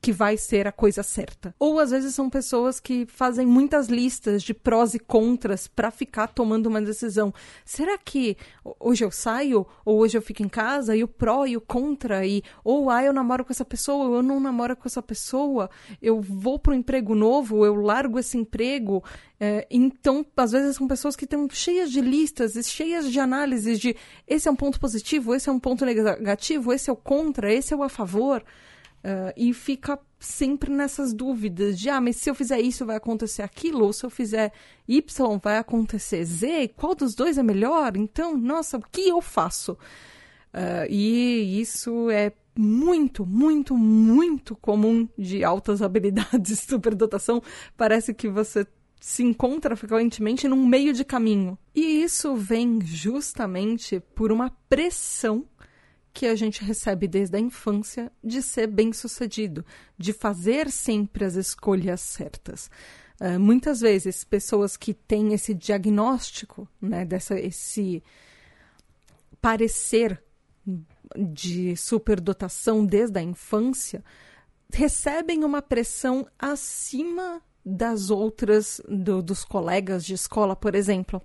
que 0.02 0.10
vai 0.10 0.36
ser 0.36 0.66
a 0.66 0.72
coisa 0.72 1.04
certa. 1.04 1.54
Ou 1.60 1.78
às 1.78 1.92
vezes 1.92 2.12
são 2.12 2.28
pessoas 2.28 2.80
que 2.80 3.06
fazem 3.06 3.46
muitas 3.46 3.86
listas 3.86 4.42
de 4.42 4.52
prós 4.52 4.94
e 4.94 4.98
contras 4.98 5.68
para 5.68 5.92
ficar 5.92 6.26
tomando 6.26 6.66
uma 6.66 6.82
decisão. 6.82 7.32
Será 7.64 7.96
que 7.96 8.36
hoje 8.80 9.04
eu 9.04 9.12
saio 9.12 9.64
ou 9.84 10.00
hoje 10.00 10.18
eu 10.18 10.22
fico 10.22 10.42
em 10.42 10.48
casa 10.48 10.96
e 10.96 11.04
o 11.04 11.08
pró 11.08 11.46
e 11.46 11.56
o 11.56 11.60
contra 11.60 12.26
e 12.26 12.42
ou 12.64 12.90
ah, 12.90 13.04
eu 13.04 13.12
namoro 13.12 13.44
com 13.44 13.52
essa 13.52 13.64
pessoa 13.64 14.06
ou 14.08 14.16
eu 14.16 14.22
não 14.24 14.40
namoro 14.40 14.74
com 14.74 14.88
essa 14.88 15.00
pessoa, 15.00 15.70
eu 16.02 16.20
vou 16.20 16.58
para 16.58 16.72
um 16.72 16.76
emprego 16.76 17.14
novo, 17.14 17.64
eu 17.64 17.76
largo 17.76 18.18
esse 18.18 18.36
emprego. 18.36 19.04
É, 19.38 19.68
então, 19.70 20.26
às 20.36 20.50
vezes 20.50 20.76
são 20.76 20.88
pessoas 20.88 21.14
que 21.14 21.24
estão 21.24 21.48
cheias 21.48 21.92
de 21.92 22.00
listas, 22.00 22.54
cheias 22.66 23.08
de 23.08 23.20
análises 23.20 23.78
de 23.78 23.94
esse 24.26 24.48
é 24.48 24.50
um 24.50 24.56
ponto 24.56 24.80
positivo, 24.80 25.32
esse 25.32 25.48
é 25.48 25.52
um 25.52 25.60
ponto 25.60 25.84
negativo, 25.84 26.72
esse 26.72 26.90
é 26.90 26.92
o 26.92 26.96
contra, 26.96 27.52
esse 27.52 27.72
é 27.72 27.76
o 27.76 27.84
a 27.84 27.88
favor. 27.88 28.42
Uh, 29.04 29.34
e 29.36 29.52
fica 29.52 29.98
sempre 30.20 30.70
nessas 30.70 31.12
dúvidas 31.12 31.76
de, 31.76 31.90
ah, 31.90 32.00
mas 32.00 32.16
se 32.16 32.30
eu 32.30 32.34
fizer 32.36 32.60
isso 32.60 32.86
vai 32.86 32.96
acontecer 32.96 33.42
aquilo, 33.42 33.84
ou 33.84 33.92
se 33.92 34.06
eu 34.06 34.10
fizer 34.10 34.52
Y 34.86 35.38
vai 35.42 35.58
acontecer 35.58 36.24
Z, 36.24 36.68
qual 36.76 36.94
dos 36.94 37.14
dois 37.14 37.36
é 37.36 37.42
melhor? 37.42 37.96
Então, 37.96 38.36
nossa, 38.36 38.78
o 38.78 38.82
que 38.82 39.08
eu 39.08 39.20
faço? 39.20 39.72
Uh, 40.54 40.86
e 40.88 41.60
isso 41.60 42.08
é 42.10 42.32
muito, 42.56 43.26
muito, 43.26 43.76
muito 43.76 44.54
comum 44.54 45.08
de 45.18 45.42
altas 45.42 45.80
habilidades, 45.82 46.60
superdotação. 46.60 47.42
Parece 47.76 48.14
que 48.14 48.28
você 48.28 48.66
se 49.00 49.24
encontra 49.24 49.74
frequentemente 49.74 50.46
num 50.46 50.64
meio 50.64 50.92
de 50.92 51.04
caminho. 51.04 51.58
E 51.74 52.04
isso 52.04 52.36
vem 52.36 52.80
justamente 52.80 53.98
por 54.14 54.30
uma 54.30 54.48
pressão 54.68 55.44
que 56.12 56.26
a 56.26 56.34
gente 56.34 56.62
recebe 56.62 57.08
desde 57.08 57.36
a 57.36 57.40
infância 57.40 58.12
de 58.22 58.42
ser 58.42 58.66
bem-sucedido, 58.66 59.64
de 59.96 60.12
fazer 60.12 60.70
sempre 60.70 61.24
as 61.24 61.34
escolhas 61.34 62.00
certas. 62.00 62.70
Uh, 63.20 63.38
muitas 63.38 63.80
vezes, 63.80 64.24
pessoas 64.24 64.76
que 64.76 64.92
têm 64.92 65.32
esse 65.32 65.54
diagnóstico, 65.54 66.68
né, 66.80 67.04
dessa, 67.04 67.38
esse 67.38 68.02
parecer 69.40 70.22
de 71.16 71.76
superdotação 71.76 72.84
desde 72.84 73.18
a 73.18 73.22
infância, 73.22 74.04
recebem 74.72 75.44
uma 75.44 75.60
pressão 75.60 76.26
acima 76.38 77.42
das 77.64 78.10
outras, 78.10 78.80
do, 78.88 79.22
dos 79.22 79.44
colegas 79.44 80.04
de 80.04 80.14
escola, 80.14 80.56
por 80.56 80.74
exemplo. 80.74 81.22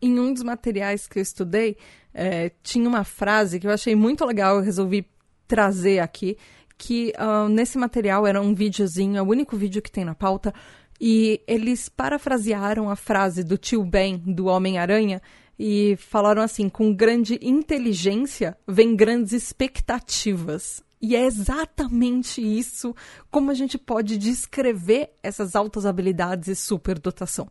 Em 0.00 0.18
um 0.20 0.32
dos 0.32 0.42
materiais 0.42 1.06
que 1.06 1.18
eu 1.18 1.22
estudei, 1.22 1.78
é, 2.18 2.50
tinha 2.62 2.88
uma 2.88 3.04
frase 3.04 3.60
que 3.60 3.66
eu 3.66 3.70
achei 3.70 3.94
muito 3.94 4.24
legal, 4.24 4.56
eu 4.56 4.62
resolvi 4.62 5.06
trazer 5.46 5.98
aqui, 5.98 6.38
que 6.78 7.12
uh, 7.18 7.46
nesse 7.46 7.76
material 7.76 8.26
era 8.26 8.40
um 8.40 8.54
videozinho, 8.54 9.18
é 9.18 9.22
o 9.22 9.28
único 9.28 9.54
vídeo 9.54 9.82
que 9.82 9.92
tem 9.92 10.02
na 10.02 10.14
pauta, 10.14 10.54
e 10.98 11.42
eles 11.46 11.90
parafrasearam 11.90 12.88
a 12.88 12.96
frase 12.96 13.44
do 13.44 13.58
tio 13.58 13.84
Ben, 13.84 14.16
do 14.16 14.46
Homem-Aranha, 14.46 15.20
e 15.58 15.96
falaram 15.98 16.40
assim: 16.40 16.70
com 16.70 16.94
grande 16.94 17.38
inteligência 17.42 18.56
vem 18.66 18.96
grandes 18.96 19.32
expectativas. 19.32 20.82
E 21.00 21.14
é 21.14 21.26
exatamente 21.26 22.40
isso 22.40 22.94
como 23.30 23.50
a 23.50 23.54
gente 23.54 23.76
pode 23.76 24.16
descrever 24.16 25.10
essas 25.22 25.54
altas 25.54 25.84
habilidades 25.84 26.48
e 26.48 26.56
superdotação. 26.56 27.48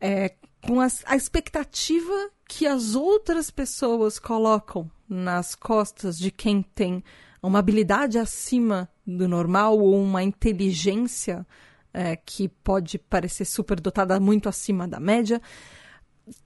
É, 0.00 0.34
com 0.66 0.80
as, 0.80 1.02
a 1.06 1.16
expectativa 1.16 2.30
que 2.48 2.66
as 2.66 2.94
outras 2.94 3.50
pessoas 3.50 4.18
colocam 4.18 4.90
nas 5.08 5.54
costas 5.54 6.18
de 6.18 6.30
quem 6.30 6.62
tem 6.62 7.02
uma 7.42 7.58
habilidade 7.58 8.18
acima 8.18 8.88
do 9.06 9.26
normal 9.26 9.78
ou 9.78 10.00
uma 10.00 10.22
inteligência 10.22 11.46
é, 11.92 12.16
que 12.16 12.48
pode 12.48 12.98
parecer 12.98 13.44
superdotada 13.44 14.18
muito 14.20 14.48
acima 14.48 14.86
da 14.86 15.00
média, 15.00 15.42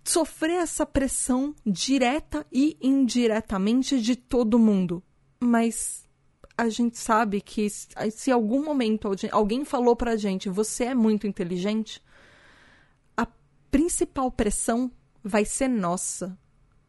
sofrer 0.03 0.63
essa 0.63 0.87
pressão 0.87 1.55
direta 1.65 2.47
e 2.51 2.77
indiretamente 2.81 4.01
de 4.01 4.17
todo 4.17 4.59
mundo. 4.59 5.03
Mas 5.39 6.05
a 6.57 6.69
gente 6.71 6.99
sabe 6.99 7.41
que 7.43 7.69
se 7.69 8.31
algum 8.31 8.65
momento 8.65 9.11
alguém 9.31 9.65
falou 9.65 9.95
pra 9.95 10.17
gente, 10.17 10.49
você 10.49 10.85
é 10.85 10.95
muito 10.95 11.27
inteligente, 11.27 12.01
a 12.01 12.06
principal 13.71 14.31
pressão 14.31 14.91
vai 15.23 15.45
ser 15.45 15.69
nossa. 15.69 16.39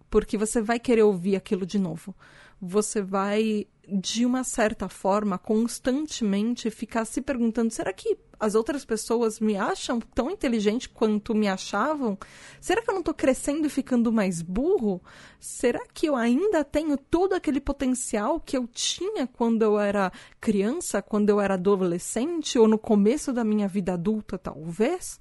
Porque 0.09 0.37
você 0.37 0.61
vai 0.61 0.79
querer 0.79 1.03
ouvir 1.03 1.35
aquilo 1.35 1.65
de 1.65 1.77
novo. 1.77 2.15
Você 2.61 3.01
vai, 3.01 3.67
de 3.87 4.25
uma 4.25 4.43
certa 4.43 4.87
forma, 4.87 5.37
constantemente 5.37 6.71
ficar 6.71 7.05
se 7.05 7.21
perguntando: 7.21 7.71
será 7.71 7.91
que 7.91 8.17
as 8.39 8.55
outras 8.55 8.85
pessoas 8.85 9.39
me 9.39 9.57
acham 9.57 9.99
tão 9.99 10.31
inteligente 10.31 10.87
quanto 10.87 11.35
me 11.35 11.47
achavam? 11.47 12.17
Será 12.61 12.81
que 12.81 12.89
eu 12.89 12.93
não 12.93 13.01
estou 13.01 13.13
crescendo 13.13 13.67
e 13.67 13.69
ficando 13.69 14.11
mais 14.11 14.41
burro? 14.41 15.01
Será 15.39 15.85
que 15.93 16.07
eu 16.07 16.15
ainda 16.15 16.63
tenho 16.63 16.97
todo 16.97 17.33
aquele 17.33 17.59
potencial 17.59 18.39
que 18.39 18.57
eu 18.57 18.67
tinha 18.67 19.27
quando 19.27 19.61
eu 19.63 19.77
era 19.77 20.11
criança, 20.39 21.01
quando 21.01 21.29
eu 21.29 21.41
era 21.41 21.55
adolescente 21.55 22.57
ou 22.57 22.67
no 22.67 22.77
começo 22.77 23.33
da 23.33 23.43
minha 23.43 23.67
vida 23.67 23.93
adulta, 23.93 24.37
talvez? 24.37 25.19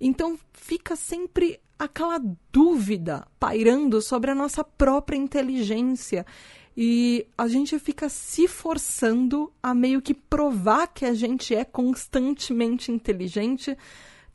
Então 0.00 0.38
fica 0.52 0.94
sempre 0.96 1.60
aquela 1.78 2.20
dúvida 2.52 3.26
pairando 3.38 4.02
sobre 4.02 4.30
a 4.30 4.34
nossa 4.34 4.64
própria 4.64 5.16
inteligência 5.16 6.26
e 6.80 7.26
a 7.36 7.48
gente 7.48 7.76
fica 7.80 8.08
se 8.08 8.46
forçando 8.46 9.52
a 9.60 9.74
meio 9.74 10.00
que 10.00 10.14
provar 10.14 10.86
que 10.86 11.04
a 11.04 11.12
gente 11.12 11.52
é 11.52 11.64
constantemente 11.64 12.92
inteligente, 12.92 13.76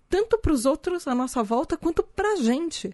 tanto 0.09 0.37
para 0.37 0.51
os 0.51 0.65
outros 0.65 1.07
à 1.07 1.15
nossa 1.15 1.41
volta 1.41 1.77
quanto 1.77 2.03
para 2.03 2.33
a 2.33 2.35
gente. 2.35 2.93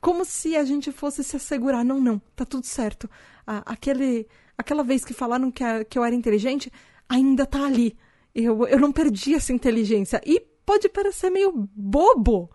Como 0.00 0.24
se 0.24 0.56
a 0.56 0.64
gente 0.64 0.90
fosse 0.90 1.22
se 1.22 1.36
assegurar: 1.36 1.84
não, 1.84 2.00
não, 2.00 2.22
tá 2.34 2.46
tudo 2.46 2.64
certo. 2.64 3.08
aquele, 3.46 4.26
aquela 4.56 4.82
vez 4.82 5.04
que 5.04 5.12
falaram 5.12 5.50
que, 5.50 5.62
a, 5.62 5.84
que 5.84 5.98
eu 5.98 6.04
era 6.04 6.14
inteligente, 6.14 6.72
ainda 7.06 7.44
tá 7.44 7.66
ali. 7.66 7.94
Eu, 8.34 8.66
eu 8.66 8.80
não 8.80 8.92
perdi 8.92 9.34
essa 9.34 9.52
inteligência. 9.52 10.22
E 10.24 10.40
pode 10.70 10.88
parecer 10.88 11.30
meio 11.30 11.68
bobo 11.74 12.48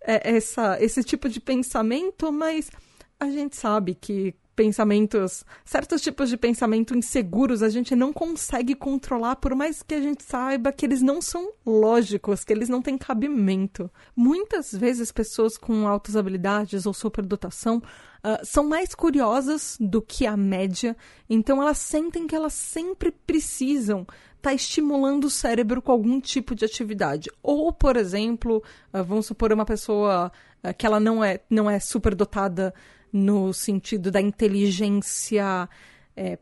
é, 0.00 0.36
essa, 0.36 0.82
esse 0.82 1.04
tipo 1.04 1.28
de 1.28 1.38
pensamento, 1.38 2.32
mas 2.32 2.70
a 3.18 3.28
gente 3.28 3.54
sabe 3.54 3.94
que 3.94 4.34
pensamentos, 4.56 5.44
certos 5.62 6.00
tipos 6.00 6.30
de 6.30 6.38
pensamento 6.38 6.96
inseguros 6.96 7.62
a 7.62 7.68
gente 7.68 7.94
não 7.94 8.14
consegue 8.14 8.74
controlar, 8.74 9.36
por 9.36 9.54
mais 9.54 9.82
que 9.82 9.94
a 9.94 10.00
gente 10.00 10.24
saiba 10.24 10.72
que 10.72 10.86
eles 10.86 11.02
não 11.02 11.20
são 11.20 11.52
lógicos, 11.66 12.44
que 12.44 12.52
eles 12.52 12.70
não 12.70 12.80
têm 12.80 12.96
cabimento. 12.96 13.90
Muitas 14.16 14.72
vezes 14.72 15.12
pessoas 15.12 15.58
com 15.58 15.86
altas 15.86 16.16
habilidades 16.16 16.86
ou 16.86 16.94
superdotação 16.94 17.76
uh, 17.76 18.42
são 18.42 18.64
mais 18.64 18.94
curiosas 18.94 19.76
do 19.78 20.00
que 20.00 20.26
a 20.26 20.36
média, 20.36 20.96
então 21.28 21.60
elas 21.60 21.76
sentem 21.76 22.26
que 22.26 22.34
elas 22.34 22.54
sempre 22.54 23.10
precisam 23.10 24.06
estar 24.40 24.50
tá 24.50 24.54
estimulando 24.54 25.24
o 25.24 25.30
cérebro 25.30 25.82
com 25.82 25.92
algum 25.92 26.20
tipo 26.20 26.54
de 26.54 26.64
atividade. 26.64 27.30
Ou, 27.42 27.72
por 27.72 27.96
exemplo, 27.96 28.62
uh, 28.92 29.04
vamos 29.04 29.26
supor 29.26 29.52
uma 29.52 29.66
pessoa 29.66 30.32
uh, 30.64 30.74
que 30.74 30.86
ela 30.86 30.98
não 30.98 31.22
é, 31.22 31.40
não 31.48 31.70
é 31.70 31.78
superdotada 31.78 32.74
no 33.12 33.52
sentido 33.52 34.10
da 34.10 34.20
inteligência 34.20 35.68
é, 36.16 36.38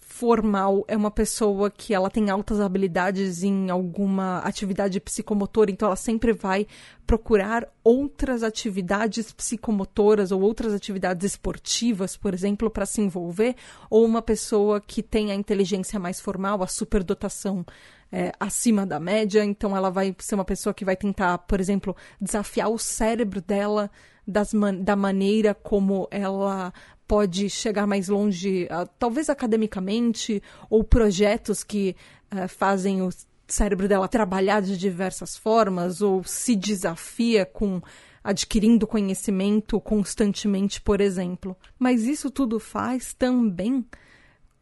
formal 0.00 0.84
é 0.88 0.96
uma 0.96 1.10
pessoa 1.10 1.70
que 1.70 1.94
ela 1.94 2.10
tem 2.10 2.30
altas 2.30 2.60
habilidades 2.60 3.42
em 3.42 3.70
alguma 3.70 4.38
atividade 4.38 5.00
psicomotora, 5.00 5.70
então 5.70 5.86
ela 5.86 5.96
sempre 5.96 6.32
vai 6.32 6.66
procurar 7.06 7.68
outras 7.84 8.42
atividades 8.42 9.32
psicomotoras 9.32 10.32
ou 10.32 10.40
outras 10.40 10.74
atividades 10.74 11.32
esportivas, 11.32 12.16
por 12.16 12.34
exemplo, 12.34 12.68
para 12.68 12.86
se 12.86 13.00
envolver, 13.00 13.54
ou 13.88 14.04
uma 14.04 14.20
pessoa 14.20 14.80
que 14.80 15.02
tem 15.02 15.30
a 15.30 15.34
inteligência 15.34 16.00
mais 16.00 16.20
formal, 16.20 16.62
a 16.62 16.66
superdotação 16.66 17.64
é, 18.10 18.32
acima 18.38 18.86
da 18.86 19.00
média, 19.00 19.44
então 19.44 19.76
ela 19.76 19.90
vai 19.90 20.14
ser 20.18 20.34
uma 20.34 20.44
pessoa 20.44 20.72
que 20.72 20.84
vai 20.84 20.96
tentar, 20.96 21.38
por 21.38 21.60
exemplo, 21.60 21.96
desafiar 22.20 22.70
o 22.70 22.78
cérebro 22.78 23.40
dela 23.40 23.90
das 24.26 24.52
man 24.52 24.74
da 24.74 24.96
maneira 24.96 25.54
como 25.54 26.08
ela 26.10 26.72
pode 27.06 27.48
chegar 27.48 27.86
mais 27.86 28.08
longe, 28.08 28.64
uh, 28.64 28.88
talvez 28.98 29.30
academicamente, 29.30 30.42
ou 30.68 30.82
projetos 30.82 31.62
que 31.62 31.94
uh, 32.32 32.48
fazem 32.48 33.02
o 33.02 33.10
cérebro 33.46 33.86
dela 33.86 34.08
trabalhar 34.08 34.60
de 34.60 34.76
diversas 34.76 35.36
formas, 35.36 36.02
ou 36.02 36.24
se 36.24 36.56
desafia 36.56 37.46
com 37.46 37.80
adquirindo 38.24 38.88
conhecimento 38.88 39.80
constantemente, 39.80 40.80
por 40.80 41.00
exemplo. 41.00 41.56
Mas 41.78 42.02
isso 42.02 42.28
tudo 42.28 42.58
faz 42.58 43.14
também 43.14 43.86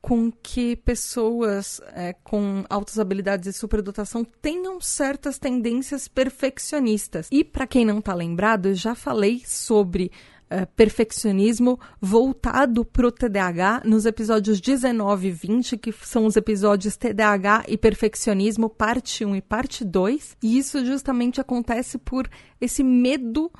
com 0.04 0.30
que 0.30 0.76
pessoas 0.76 1.80
é, 1.94 2.12
com 2.22 2.62
altas 2.68 2.98
habilidades 2.98 3.46
e 3.46 3.58
superdotação 3.58 4.22
tenham 4.22 4.78
certas 4.78 5.38
tendências 5.38 6.06
perfeccionistas. 6.08 7.26
E 7.32 7.42
para 7.42 7.66
quem 7.66 7.86
não 7.86 8.00
está 8.00 8.12
lembrado, 8.12 8.66
eu 8.66 8.74
já 8.74 8.94
falei 8.94 9.40
sobre 9.46 10.12
uh, 10.50 10.66
perfeccionismo 10.76 11.80
voltado 11.98 12.84
para 12.84 13.06
o 13.06 13.10
TDAH 13.10 13.80
nos 13.86 14.04
episódios 14.04 14.60
19 14.60 15.28
e 15.28 15.30
20, 15.30 15.78
que 15.78 15.90
são 15.90 16.26
os 16.26 16.36
episódios 16.36 16.98
TDAH 16.98 17.64
e 17.66 17.78
perfeccionismo, 17.78 18.68
parte 18.68 19.24
1 19.24 19.36
e 19.36 19.40
parte 19.40 19.86
2. 19.86 20.36
E 20.42 20.58
isso 20.58 20.84
justamente 20.84 21.40
acontece 21.40 21.96
por 21.96 22.28
esse 22.60 22.84
medo 22.84 23.50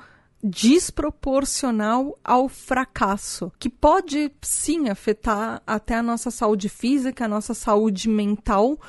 desproporcional 0.47 2.15
ao 2.23 2.47
fracasso, 2.47 3.51
que 3.57 3.67
pode 3.67 4.31
sim 4.43 4.89
afetar 4.89 5.59
até 5.65 5.95
a 5.95 6.03
nossa 6.03 6.29
saúde 6.29 6.69
física, 6.69 7.25
a 7.25 7.27
nossa 7.27 7.55
saúde 7.55 8.07
mental, 8.07 8.79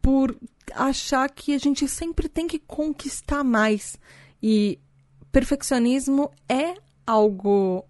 por 0.00 0.36
achar 0.72 1.28
que 1.30 1.52
a 1.52 1.58
gente 1.58 1.88
sempre 1.88 2.28
tem 2.28 2.46
que 2.46 2.60
conquistar 2.60 3.42
mais. 3.42 3.98
E 4.40 4.78
perfeccionismo 5.32 6.30
é 6.48 6.74
algo 7.04 7.84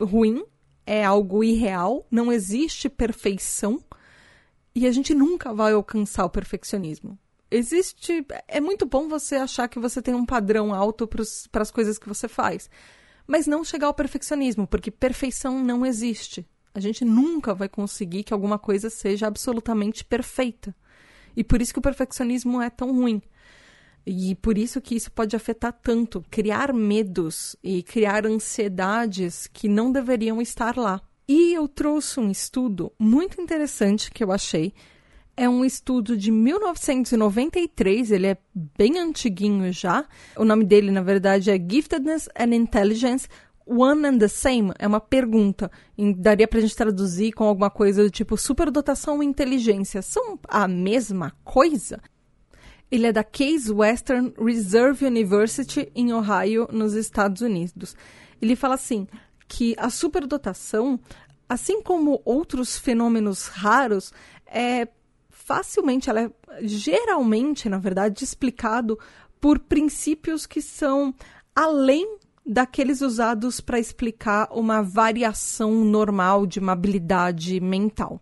ruim, 0.00 0.42
é 0.86 1.04
algo 1.04 1.44
irreal, 1.44 2.06
não 2.10 2.32
existe 2.32 2.88
perfeição 2.88 3.78
e 4.74 4.86
a 4.86 4.90
gente 4.90 5.14
nunca 5.14 5.52
vai 5.52 5.74
alcançar 5.74 6.24
o 6.24 6.30
perfeccionismo 6.30 7.18
existe. 7.50 8.26
É 8.46 8.60
muito 8.60 8.86
bom 8.86 9.08
você 9.08 9.36
achar 9.36 9.68
que 9.68 9.78
você 9.78 10.00
tem 10.02 10.14
um 10.14 10.26
padrão 10.26 10.74
alto 10.74 11.06
para 11.06 11.62
as 11.62 11.70
coisas 11.70 11.98
que 11.98 12.08
você 12.08 12.28
faz. 12.28 12.70
Mas 13.26 13.46
não 13.46 13.64
chegar 13.64 13.88
ao 13.88 13.94
perfeccionismo, 13.94 14.66
porque 14.66 14.90
perfeição 14.90 15.62
não 15.62 15.84
existe. 15.84 16.46
A 16.74 16.80
gente 16.80 17.04
nunca 17.04 17.54
vai 17.54 17.68
conseguir 17.68 18.22
que 18.22 18.32
alguma 18.32 18.58
coisa 18.58 18.88
seja 18.88 19.26
absolutamente 19.26 20.04
perfeita. 20.04 20.74
E 21.36 21.44
por 21.44 21.60
isso 21.60 21.72
que 21.72 21.78
o 21.78 21.82
perfeccionismo 21.82 22.60
é 22.62 22.70
tão 22.70 22.94
ruim. 22.94 23.20
E 24.06 24.34
por 24.36 24.56
isso 24.56 24.80
que 24.80 24.94
isso 24.94 25.12
pode 25.12 25.36
afetar 25.36 25.72
tanto, 25.72 26.24
criar 26.30 26.72
medos 26.72 27.54
e 27.62 27.82
criar 27.82 28.24
ansiedades 28.26 29.46
que 29.46 29.68
não 29.68 29.92
deveriam 29.92 30.40
estar 30.40 30.76
lá. 30.76 31.02
E 31.28 31.52
eu 31.52 31.68
trouxe 31.68 32.18
um 32.18 32.30
estudo 32.30 32.90
muito 32.98 33.38
interessante 33.38 34.10
que 34.10 34.24
eu 34.24 34.32
achei, 34.32 34.72
é 35.38 35.48
um 35.48 35.64
estudo 35.64 36.16
de 36.16 36.32
1993, 36.32 38.10
ele 38.10 38.26
é 38.26 38.36
bem 38.76 38.98
antiguinho 38.98 39.72
já. 39.72 40.04
O 40.36 40.44
nome 40.44 40.64
dele, 40.64 40.90
na 40.90 41.00
verdade, 41.00 41.48
é 41.48 41.56
Giftedness 41.56 42.28
and 42.36 42.52
Intelligence 42.52 43.28
One 43.64 44.04
and 44.04 44.18
the 44.18 44.26
Same? 44.26 44.72
É 44.80 44.86
uma 44.88 44.98
pergunta. 44.98 45.70
Daria 46.16 46.48
pra 46.48 46.58
gente 46.58 46.74
traduzir 46.74 47.30
com 47.30 47.44
alguma 47.44 47.70
coisa 47.70 48.02
do 48.02 48.10
tipo 48.10 48.36
superdotação 48.36 49.22
e 49.22 49.26
inteligência. 49.26 50.02
São 50.02 50.40
a 50.48 50.66
mesma 50.66 51.32
coisa? 51.44 52.00
Ele 52.90 53.06
é 53.06 53.12
da 53.12 53.22
Case 53.22 53.70
Western 53.70 54.34
Reserve 54.36 55.06
University 55.06 55.88
em 55.94 56.12
Ohio, 56.12 56.66
nos 56.72 56.94
Estados 56.94 57.42
Unidos. 57.42 57.94
Ele 58.42 58.56
fala 58.56 58.74
assim 58.74 59.06
que 59.46 59.76
a 59.78 59.88
superdotação, 59.88 60.98
assim 61.48 61.80
como 61.80 62.20
outros 62.24 62.76
fenômenos 62.76 63.46
raros, 63.46 64.12
é 64.44 64.88
facilmente, 65.48 66.10
ela 66.10 66.20
é 66.20 66.30
geralmente, 66.60 67.70
na 67.70 67.78
verdade, 67.78 68.22
explicado 68.22 68.98
por 69.40 69.58
princípios 69.58 70.46
que 70.46 70.60
são 70.60 71.14
além 71.56 72.18
daqueles 72.44 73.00
usados 73.00 73.58
para 73.58 73.80
explicar 73.80 74.48
uma 74.52 74.82
variação 74.82 75.72
normal 75.72 76.46
de 76.46 76.58
uma 76.58 76.72
habilidade 76.72 77.58
mental. 77.60 78.20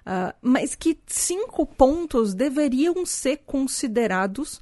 Uh, 0.00 0.32
mas 0.42 0.74
que 0.74 0.98
cinco 1.06 1.64
pontos 1.64 2.34
deveriam 2.34 3.06
ser 3.06 3.38
considerados 3.38 4.60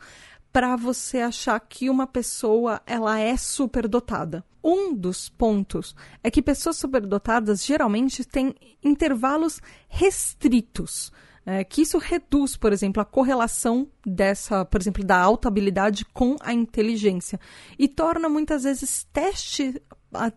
para 0.53 0.77
você 0.77 1.19
achar 1.19 1.59
que 1.59 1.91
uma 1.91 2.07
pessoa 2.07 2.81
ela 2.87 3.19
é 3.19 3.37
superdotada. 3.37 4.45
Um 4.63 4.95
dos 4.95 5.29
pontos 5.29 5.97
é 6.23 6.31
que 6.31 6.41
pessoas 6.41 6.77
superdotadas 6.77 7.65
geralmente 7.65 8.25
têm 8.25 8.55
intervalos 8.83 9.61
restritos. 9.89 11.13
É, 11.47 11.63
que 11.63 11.83
isso 11.83 11.99
reduz, 11.99 12.57
por 12.57 12.73
exemplo, 12.73 13.03
a 13.03 13.05
correlação 13.05 13.87
dessa, 14.05 14.65
por 14.65 14.81
exemplo, 14.81 15.05
da 15.05 15.19
alta 15.19 15.47
habilidade 15.47 16.07
com 16.07 16.37
a 16.41 16.55
inteligência 16.55 17.39
e 17.79 17.87
torna 17.87 18.31
muitas 18.31 18.63
vezes 18.63 19.07
teste, 19.13 19.79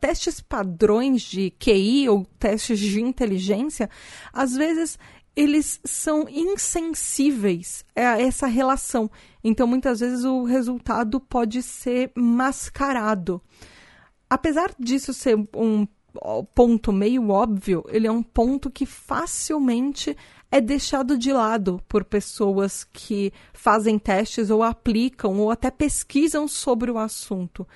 testes 0.01 0.41
padrões 0.41 1.21
de 1.21 1.49
QI 1.51 2.09
ou 2.09 2.25
testes 2.37 2.77
de 2.77 3.01
inteligência, 3.01 3.89
às 4.33 4.53
vezes 4.53 4.99
eles 5.33 5.79
são 5.85 6.27
insensíveis 6.27 7.85
a 7.95 8.19
essa 8.19 8.47
relação. 8.47 9.09
Então, 9.43 9.67
muitas 9.67 9.99
vezes, 9.99 10.25
o 10.25 10.43
resultado 10.43 11.19
pode 11.19 11.61
ser 11.61 12.11
mascarado. 12.15 13.39
Apesar 14.27 14.71
disso 14.79 15.13
ser 15.13 15.37
um 15.55 15.87
ponto 16.55 16.91
meio 16.91 17.29
óbvio, 17.29 17.85
ele 17.89 18.07
é 18.07 18.11
um 18.11 18.23
ponto 18.23 18.71
que 18.71 18.85
facilmente 18.85 20.17
é 20.51 20.61
deixado 20.61 21.17
de 21.17 21.31
lado 21.33 21.81
por 21.87 22.03
pessoas 22.03 22.83
que 22.83 23.33
fazem 23.53 23.99
testes 23.99 24.49
ou 24.49 24.63
aplicam 24.63 25.39
ou 25.39 25.51
até 25.51 25.69
pesquisam 25.69 26.47
sobre 26.47 26.89
o 26.89 26.97
assunto. 26.97 27.67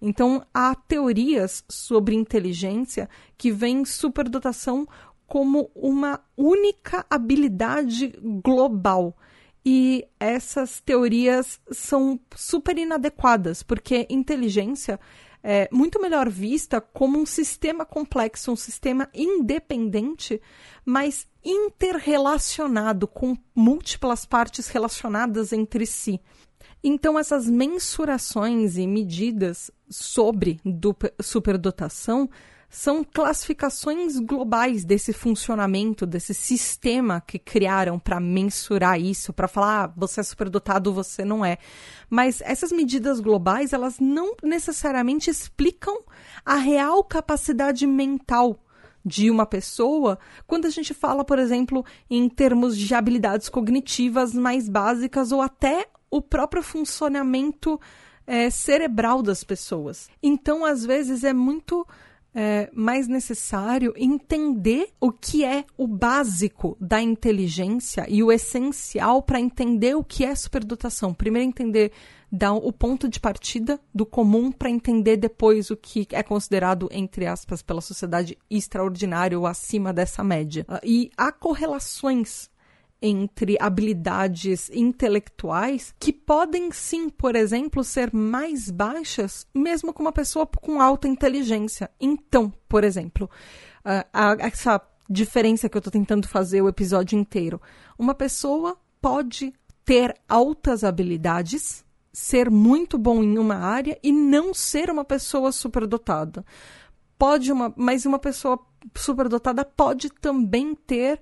Então, 0.00 0.42
há 0.54 0.74
teorias 0.74 1.62
sobre 1.68 2.14
inteligência 2.14 3.08
que 3.36 3.50
veem 3.50 3.84
superdotação 3.84 4.86
como 5.26 5.70
uma 5.74 6.20
única 6.36 7.04
habilidade 7.08 8.14
global. 8.42 9.16
E 9.64 10.06
essas 10.18 10.80
teorias 10.80 11.60
são 11.70 12.18
super 12.34 12.78
inadequadas, 12.78 13.62
porque 13.62 14.06
inteligência 14.08 14.98
é 15.42 15.68
muito 15.72 16.00
melhor 16.00 16.28
vista 16.28 16.80
como 16.80 17.18
um 17.18 17.26
sistema 17.26 17.84
complexo, 17.84 18.52
um 18.52 18.56
sistema 18.56 19.08
independente, 19.14 20.40
mas 20.84 21.26
interrelacionado, 21.44 23.08
com 23.08 23.36
múltiplas 23.54 24.24
partes 24.24 24.68
relacionadas 24.68 25.52
entre 25.52 25.86
si. 25.86 26.20
Então, 26.82 27.18
essas 27.18 27.48
mensurações 27.48 28.76
e 28.76 28.86
medidas 28.86 29.70
sobre 29.88 30.60
superdotação 31.22 32.28
são 32.70 33.02
classificações 33.02 34.16
globais 34.20 34.84
desse 34.84 35.12
funcionamento, 35.12 36.06
desse 36.06 36.32
sistema 36.32 37.20
que 37.20 37.36
criaram 37.36 37.98
para 37.98 38.20
mensurar 38.20 38.98
isso, 39.00 39.32
para 39.32 39.48
falar, 39.48 39.84
ah, 39.84 39.92
você 39.96 40.20
é 40.20 40.22
superdotado, 40.22 40.94
você 40.94 41.24
não 41.24 41.44
é. 41.44 41.58
Mas 42.08 42.40
essas 42.42 42.70
medidas 42.70 43.18
globais, 43.18 43.72
elas 43.72 43.98
não 43.98 44.36
necessariamente 44.40 45.28
explicam 45.28 45.98
a 46.46 46.54
real 46.54 47.02
capacidade 47.02 47.84
mental 47.88 48.56
de 49.04 49.30
uma 49.30 49.46
pessoa 49.46 50.16
quando 50.46 50.66
a 50.66 50.70
gente 50.70 50.94
fala, 50.94 51.24
por 51.24 51.40
exemplo, 51.40 51.84
em 52.08 52.28
termos 52.28 52.78
de 52.78 52.94
habilidades 52.94 53.48
cognitivas 53.48 54.32
mais 54.32 54.68
básicas 54.68 55.32
ou 55.32 55.42
até 55.42 55.88
o 56.08 56.22
próprio 56.22 56.62
funcionamento 56.62 57.80
é, 58.26 58.48
cerebral 58.48 59.22
das 59.22 59.42
pessoas. 59.42 60.08
Então, 60.22 60.64
às 60.64 60.86
vezes, 60.86 61.24
é 61.24 61.32
muito 61.32 61.84
é, 62.34 62.70
mais 62.72 63.08
necessário 63.08 63.92
entender 63.96 64.88
o 65.00 65.10
que 65.10 65.44
é 65.44 65.64
o 65.76 65.86
básico 65.86 66.76
da 66.80 67.00
inteligência 67.00 68.06
e 68.08 68.22
o 68.22 68.30
essencial 68.30 69.22
para 69.22 69.40
entender 69.40 69.96
o 69.96 70.04
que 70.04 70.24
é 70.24 70.34
superdotação. 70.34 71.12
Primeiro, 71.12 71.48
entender 71.48 71.92
dar 72.30 72.52
o 72.52 72.72
ponto 72.72 73.08
de 73.08 73.18
partida 73.18 73.80
do 73.92 74.06
comum 74.06 74.52
para 74.52 74.70
entender 74.70 75.16
depois 75.16 75.70
o 75.70 75.76
que 75.76 76.06
é 76.12 76.22
considerado, 76.22 76.88
entre 76.92 77.26
aspas, 77.26 77.60
pela 77.60 77.80
sociedade 77.80 78.38
extraordinário 78.48 79.40
ou 79.40 79.46
acima 79.46 79.92
dessa 79.92 80.22
média. 80.22 80.64
E 80.84 81.10
há 81.16 81.32
correlações 81.32 82.48
entre 83.02 83.56
habilidades 83.60 84.70
intelectuais 84.70 85.94
que 85.98 86.12
podem 86.12 86.70
sim, 86.70 87.08
por 87.08 87.34
exemplo, 87.34 87.82
ser 87.82 88.12
mais 88.12 88.70
baixas, 88.70 89.46
mesmo 89.54 89.92
com 89.92 90.02
uma 90.02 90.12
pessoa 90.12 90.46
com 90.46 90.80
alta 90.80 91.08
inteligência. 91.08 91.90
Então, 92.00 92.52
por 92.68 92.84
exemplo, 92.84 93.28
essa 94.38 94.80
diferença 95.08 95.68
que 95.68 95.76
eu 95.76 95.80
estou 95.80 95.90
tentando 95.90 96.28
fazer 96.28 96.62
o 96.62 96.68
episódio 96.68 97.18
inteiro, 97.18 97.60
uma 97.98 98.14
pessoa 98.14 98.76
pode 99.00 99.52
ter 99.84 100.14
altas 100.28 100.84
habilidades, 100.84 101.84
ser 102.12 102.50
muito 102.50 102.98
bom 102.98 103.22
em 103.22 103.38
uma 103.38 103.56
área 103.56 103.98
e 104.02 104.12
não 104.12 104.52
ser 104.52 104.90
uma 104.90 105.04
pessoa 105.04 105.50
superdotada. 105.52 106.44
Pode 107.18 107.50
uma, 107.50 107.72
mas 107.76 108.06
uma 108.06 108.18
pessoa 108.18 108.58
superdotada 108.94 109.64
pode 109.64 110.10
também 110.10 110.74
ter 110.74 111.20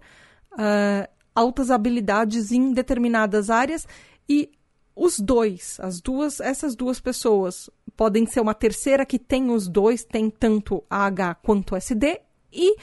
uh, 0.52 1.17
altas 1.34 1.70
habilidades 1.70 2.52
em 2.52 2.72
determinadas 2.72 3.50
áreas 3.50 3.86
e 4.28 4.50
os 4.94 5.18
dois, 5.20 5.78
as 5.80 6.00
duas, 6.00 6.40
essas 6.40 6.74
duas 6.74 7.00
pessoas 7.00 7.70
podem 7.96 8.26
ser 8.26 8.40
uma 8.40 8.54
terceira 8.54 9.06
que 9.06 9.18
tem 9.18 9.50
os 9.50 9.68
dois, 9.68 10.04
tem 10.04 10.28
tanto 10.28 10.82
AH 10.90 11.36
quanto 11.36 11.76
SD 11.76 12.20
e 12.52 12.76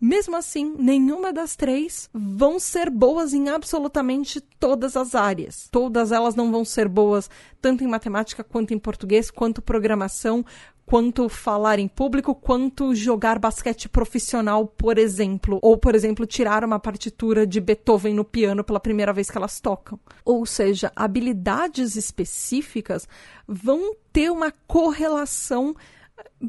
mesmo 0.00 0.36
assim, 0.36 0.74
nenhuma 0.78 1.32
das 1.32 1.56
três 1.56 2.10
vão 2.12 2.58
ser 2.58 2.90
boas 2.90 3.32
em 3.32 3.48
absolutamente 3.48 4.40
todas 4.40 4.94
as 4.94 5.14
áreas. 5.14 5.68
Todas 5.72 6.12
elas 6.12 6.34
não 6.34 6.52
vão 6.52 6.64
ser 6.64 6.86
boas 6.86 7.30
tanto 7.62 7.82
em 7.82 7.86
matemática 7.86 8.44
quanto 8.44 8.74
em 8.74 8.78
português, 8.78 9.30
quanto 9.30 9.62
programação, 9.62 10.44
quanto 10.86 11.28
falar 11.28 11.80
em 11.80 11.88
público, 11.88 12.32
quanto 12.32 12.94
jogar 12.94 13.40
basquete 13.40 13.88
profissional, 13.88 14.66
por 14.66 14.98
exemplo. 14.98 15.58
Ou, 15.60 15.76
por 15.76 15.96
exemplo, 15.96 16.24
tirar 16.24 16.64
uma 16.64 16.78
partitura 16.78 17.44
de 17.44 17.60
Beethoven 17.60 18.14
no 18.14 18.24
piano 18.24 18.62
pela 18.62 18.78
primeira 18.78 19.12
vez 19.12 19.28
que 19.28 19.36
elas 19.36 19.60
tocam. 19.60 19.98
Ou 20.24 20.46
seja, 20.46 20.92
habilidades 20.94 21.96
específicas 21.96 23.08
vão 23.48 23.96
ter 24.12 24.30
uma 24.30 24.52
correlação 24.68 25.74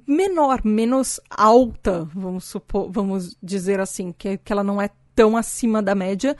menor, 0.07 0.61
menos 0.63 1.19
alta, 1.29 2.07
vamos 2.13 2.45
supor, 2.45 2.91
vamos 2.91 3.35
dizer 3.41 3.79
assim, 3.79 4.13
que, 4.13 4.37
que 4.37 4.53
ela 4.53 4.63
não 4.63 4.79
é 4.79 4.89
tão 5.15 5.35
acima 5.35 5.81
da 5.81 5.95
média, 5.95 6.37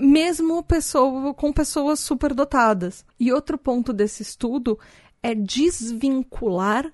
mesmo 0.00 0.62
pessoa, 0.62 1.34
com 1.34 1.52
pessoas 1.52 2.00
superdotadas. 2.00 3.04
E 3.20 3.30
outro 3.30 3.58
ponto 3.58 3.92
desse 3.92 4.22
estudo 4.22 4.78
é 5.22 5.34
desvincular 5.34 6.90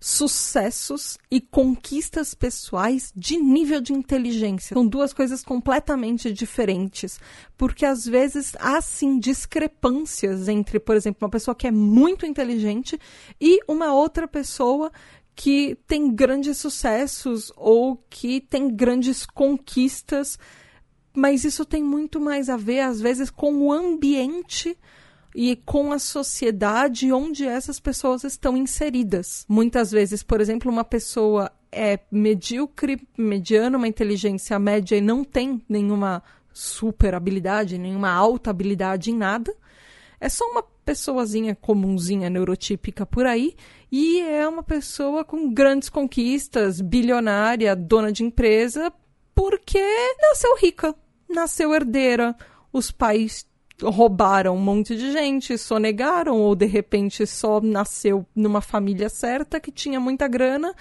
sucessos 0.00 1.18
e 1.30 1.42
conquistas 1.42 2.32
pessoais 2.32 3.12
de 3.14 3.36
nível 3.36 3.82
de 3.82 3.92
inteligência. 3.92 4.74
São 4.74 4.86
duas 4.86 5.12
coisas 5.12 5.44
completamente 5.44 6.32
diferentes, 6.32 7.20
porque 7.56 7.84
às 7.84 8.06
vezes 8.06 8.54
há 8.58 8.80
sim 8.80 9.18
discrepâncias 9.18 10.48
entre, 10.48 10.80
por 10.80 10.96
exemplo, 10.96 11.26
uma 11.26 11.30
pessoa 11.30 11.54
que 11.54 11.66
é 11.66 11.70
muito 11.70 12.24
inteligente 12.24 12.98
e 13.38 13.60
uma 13.68 13.92
outra 13.92 14.26
pessoa 14.26 14.90
que 15.36 15.76
tem 15.86 16.10
grandes 16.14 16.56
sucessos 16.56 17.52
ou 17.56 17.96
que 18.08 18.40
tem 18.40 18.74
grandes 18.74 19.26
conquistas, 19.26 20.38
mas 21.14 21.44
isso 21.44 21.64
tem 21.64 21.82
muito 21.82 22.18
mais 22.18 22.48
a 22.48 22.56
ver 22.56 22.80
às 22.80 23.00
vezes 23.00 23.28
com 23.28 23.52
o 23.54 23.72
ambiente 23.72 24.76
e 25.34 25.56
com 25.56 25.92
a 25.92 25.98
sociedade 25.98 27.12
onde 27.12 27.46
essas 27.46 27.78
pessoas 27.78 28.24
estão 28.24 28.56
inseridas. 28.56 29.44
Muitas 29.48 29.90
vezes, 29.90 30.22
por 30.22 30.40
exemplo, 30.40 30.70
uma 30.70 30.84
pessoa 30.84 31.50
é 31.72 32.00
medíocre, 32.10 33.00
mediana, 33.16 33.78
uma 33.78 33.88
inteligência 33.88 34.58
média 34.58 34.96
e 34.96 35.00
não 35.00 35.22
tem 35.22 35.62
nenhuma 35.68 36.22
super 36.52 37.14
habilidade, 37.14 37.78
nenhuma 37.78 38.10
alta 38.10 38.50
habilidade 38.50 39.10
em 39.10 39.16
nada. 39.16 39.54
É 40.20 40.28
só 40.28 40.44
uma 40.50 40.62
pessoazinha 40.84 41.54
comunzinha, 41.54 42.28
neurotípica 42.28 43.06
por 43.06 43.24
aí, 43.24 43.54
e 43.90 44.20
é 44.20 44.46
uma 44.46 44.62
pessoa 44.62 45.24
com 45.24 45.52
grandes 45.52 45.88
conquistas, 45.88 46.80
bilionária, 46.80 47.76
dona 47.76 48.10
de 48.10 48.24
empresa, 48.24 48.92
porque 49.34 49.80
nasceu 50.20 50.56
rica, 50.56 50.94
nasceu 51.28 51.72
herdeira, 51.72 52.36
os 52.72 52.90
pais 52.90 53.46
roubaram 53.82 54.56
um 54.56 54.60
monte 54.60 54.96
de 54.96 55.12
gente, 55.12 55.56
sonegaram, 55.56 56.36
ou 56.38 56.54
de 56.54 56.66
repente 56.66 57.26
só 57.26 57.60
nasceu 57.60 58.26
numa 58.34 58.60
família 58.60 59.08
certa 59.08 59.60
que 59.60 59.72
tinha 59.72 59.98
muita 59.98 60.28
grana. 60.28 60.74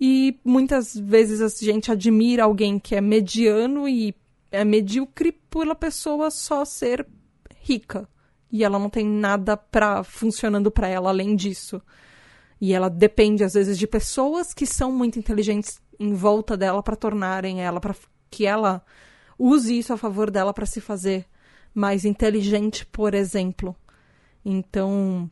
E 0.00 0.38
muitas 0.44 0.96
vezes 0.96 1.40
a 1.42 1.48
gente 1.48 1.92
admira 1.92 2.44
alguém 2.44 2.78
que 2.78 2.94
é 2.94 3.00
mediano 3.00 3.86
e 3.86 4.14
é 4.50 4.64
medíocre 4.64 5.32
pela 5.32 5.74
pessoa 5.74 6.30
só 6.30 6.64
ser 6.64 7.06
rica. 7.60 8.08
E 8.50 8.64
ela 8.64 8.78
não 8.78 8.90
tem 8.90 9.06
nada 9.06 9.56
pra, 9.56 10.02
funcionando 10.02 10.70
para 10.70 10.88
ela 10.88 11.10
além 11.10 11.36
disso. 11.36 11.80
E 12.60 12.72
ela 12.72 12.88
depende, 12.88 13.44
às 13.44 13.54
vezes, 13.54 13.78
de 13.78 13.86
pessoas 13.86 14.52
que 14.52 14.66
são 14.66 14.90
muito 14.90 15.18
inteligentes 15.18 15.80
em 15.98 16.14
volta 16.14 16.56
dela 16.56 16.82
para 16.82 16.96
tornarem 16.96 17.62
ela, 17.62 17.80
para 17.80 17.94
que 18.30 18.46
ela 18.46 18.82
use 19.38 19.78
isso 19.78 19.92
a 19.92 19.96
favor 19.96 20.30
dela 20.30 20.52
para 20.52 20.66
se 20.66 20.80
fazer 20.80 21.26
mais 21.74 22.04
inteligente, 22.04 22.84
por 22.86 23.14
exemplo. 23.14 23.74
Então, 24.44 25.30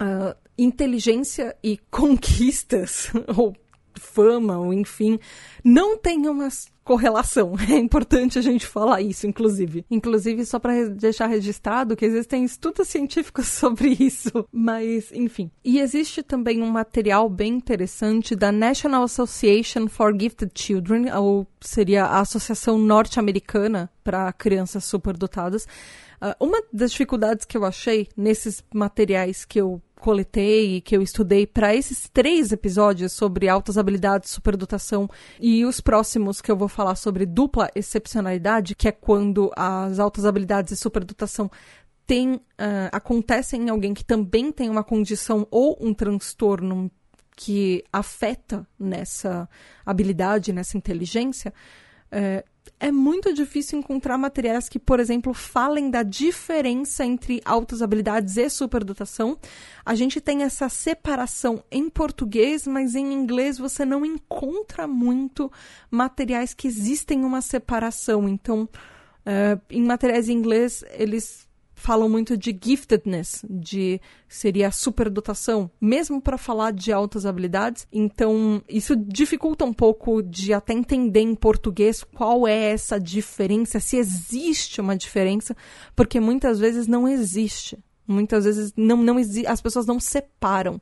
uh, 0.00 0.36
inteligência 0.58 1.56
e 1.62 1.78
conquistas, 1.90 3.10
ou 3.36 3.54
fama, 4.00 4.58
ou 4.58 4.72
enfim, 4.72 5.18
não 5.64 5.96
tem 5.96 6.26
uma 6.28 6.48
correlação. 6.86 7.54
É 7.68 7.78
importante 7.78 8.38
a 8.38 8.42
gente 8.42 8.64
falar 8.64 9.02
isso, 9.02 9.26
inclusive. 9.26 9.84
Inclusive, 9.90 10.46
só 10.46 10.58
para 10.58 10.88
deixar 10.88 11.26
registrado 11.26 11.96
que 11.96 12.04
existem 12.04 12.44
estudos 12.44 12.88
científicos 12.88 13.48
sobre 13.50 13.96
isso. 13.98 14.46
Mas, 14.52 15.10
enfim. 15.12 15.50
E 15.64 15.80
existe 15.80 16.22
também 16.22 16.62
um 16.62 16.70
material 16.70 17.28
bem 17.28 17.54
interessante 17.54 18.36
da 18.36 18.52
National 18.52 19.02
Association 19.02 19.88
for 19.88 20.16
Gifted 20.18 20.52
Children, 20.54 21.12
ou 21.12 21.46
seria 21.60 22.04
a 22.04 22.20
Associação 22.20 22.78
Norte-Americana 22.78 23.90
para 24.04 24.32
Crianças 24.32 24.84
Superdotadas. 24.84 25.66
Uh, 26.20 26.44
uma 26.44 26.62
das 26.72 26.92
dificuldades 26.92 27.44
que 27.44 27.56
eu 27.56 27.64
achei 27.64 28.08
nesses 28.16 28.62
materiais 28.72 29.44
que 29.44 29.60
eu 29.60 29.82
coletei 29.96 30.76
e 30.76 30.80
que 30.80 30.96
eu 30.96 31.02
estudei 31.02 31.46
para 31.46 31.74
esses 31.74 32.08
três 32.08 32.52
episódios 32.52 33.12
sobre 33.12 33.48
altas 33.48 33.78
habilidades, 33.78 34.30
superdotação 34.30 35.08
e 35.40 35.64
os 35.64 35.80
próximos 35.80 36.40
que 36.40 36.50
eu 36.50 36.56
vou 36.56 36.68
falar 36.68 36.94
sobre 36.96 37.26
dupla 37.26 37.70
excepcionalidade, 37.74 38.74
que 38.74 38.88
é 38.88 38.92
quando 38.92 39.50
as 39.56 39.98
altas 39.98 40.24
habilidades 40.24 40.72
e 40.72 40.76
superdotação 40.76 41.50
tem, 42.06 42.34
uh, 42.34 42.40
acontecem 42.92 43.62
em 43.62 43.68
alguém 43.68 43.92
que 43.92 44.04
também 44.04 44.52
tem 44.52 44.70
uma 44.70 44.84
condição 44.84 45.46
ou 45.50 45.76
um 45.80 45.92
transtorno 45.92 46.90
que 47.34 47.84
afeta 47.92 48.66
nessa 48.78 49.48
habilidade, 49.84 50.52
nessa 50.52 50.78
inteligência, 50.78 51.52
uh, 52.12 52.56
é 52.78 52.92
muito 52.92 53.32
difícil 53.32 53.78
encontrar 53.78 54.18
materiais 54.18 54.68
que, 54.68 54.78
por 54.78 55.00
exemplo, 55.00 55.32
falem 55.32 55.90
da 55.90 56.02
diferença 56.02 57.04
entre 57.04 57.40
altas 57.44 57.80
habilidades 57.80 58.36
e 58.36 58.50
superdotação. 58.50 59.38
A 59.84 59.94
gente 59.94 60.20
tem 60.20 60.42
essa 60.42 60.68
separação 60.68 61.64
em 61.70 61.88
português, 61.88 62.66
mas 62.66 62.94
em 62.94 63.12
inglês 63.12 63.58
você 63.58 63.84
não 63.84 64.04
encontra 64.04 64.86
muito 64.86 65.50
materiais 65.90 66.52
que 66.52 66.66
existem 66.68 67.24
uma 67.24 67.40
separação. 67.40 68.28
Então, 68.28 68.64
uh, 68.64 69.60
em 69.70 69.82
materiais 69.82 70.28
em 70.28 70.32
inglês, 70.32 70.84
eles 70.90 71.45
falam 71.76 72.08
muito 72.08 72.36
de 72.36 72.58
giftedness, 72.60 73.44
de 73.48 74.00
seria 74.26 74.72
superdotação, 74.72 75.70
mesmo 75.80 76.20
para 76.20 76.38
falar 76.38 76.72
de 76.72 76.90
altas 76.90 77.26
habilidades. 77.26 77.86
Então, 77.92 78.62
isso 78.68 78.96
dificulta 78.96 79.64
um 79.64 79.74
pouco 79.74 80.22
de 80.22 80.52
até 80.54 80.72
entender 80.72 81.20
em 81.20 81.34
português 81.34 82.02
qual 82.02 82.48
é 82.48 82.72
essa 82.72 82.98
diferença, 82.98 83.78
se 83.78 83.98
existe 83.98 84.80
uma 84.80 84.96
diferença, 84.96 85.54
porque 85.94 86.18
muitas 86.18 86.58
vezes 86.58 86.88
não 86.88 87.06
existe. 87.06 87.78
Muitas 88.08 88.44
vezes 88.44 88.72
não, 88.76 88.96
não 88.96 89.16
as 89.46 89.60
pessoas 89.60 89.84
não 89.86 90.00
separam. 90.00 90.80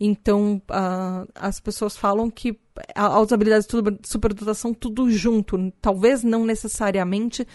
Então, 0.00 0.60
uh, 0.70 1.30
as 1.34 1.60
pessoas 1.60 1.96
falam 1.96 2.28
que 2.28 2.58
altas 2.94 3.32
habilidades 3.32 3.66
e 3.66 4.08
superdotação 4.08 4.72
tudo 4.72 5.10
junto. 5.10 5.72
Talvez 5.80 6.22
não 6.22 6.44
necessariamente 6.44 7.46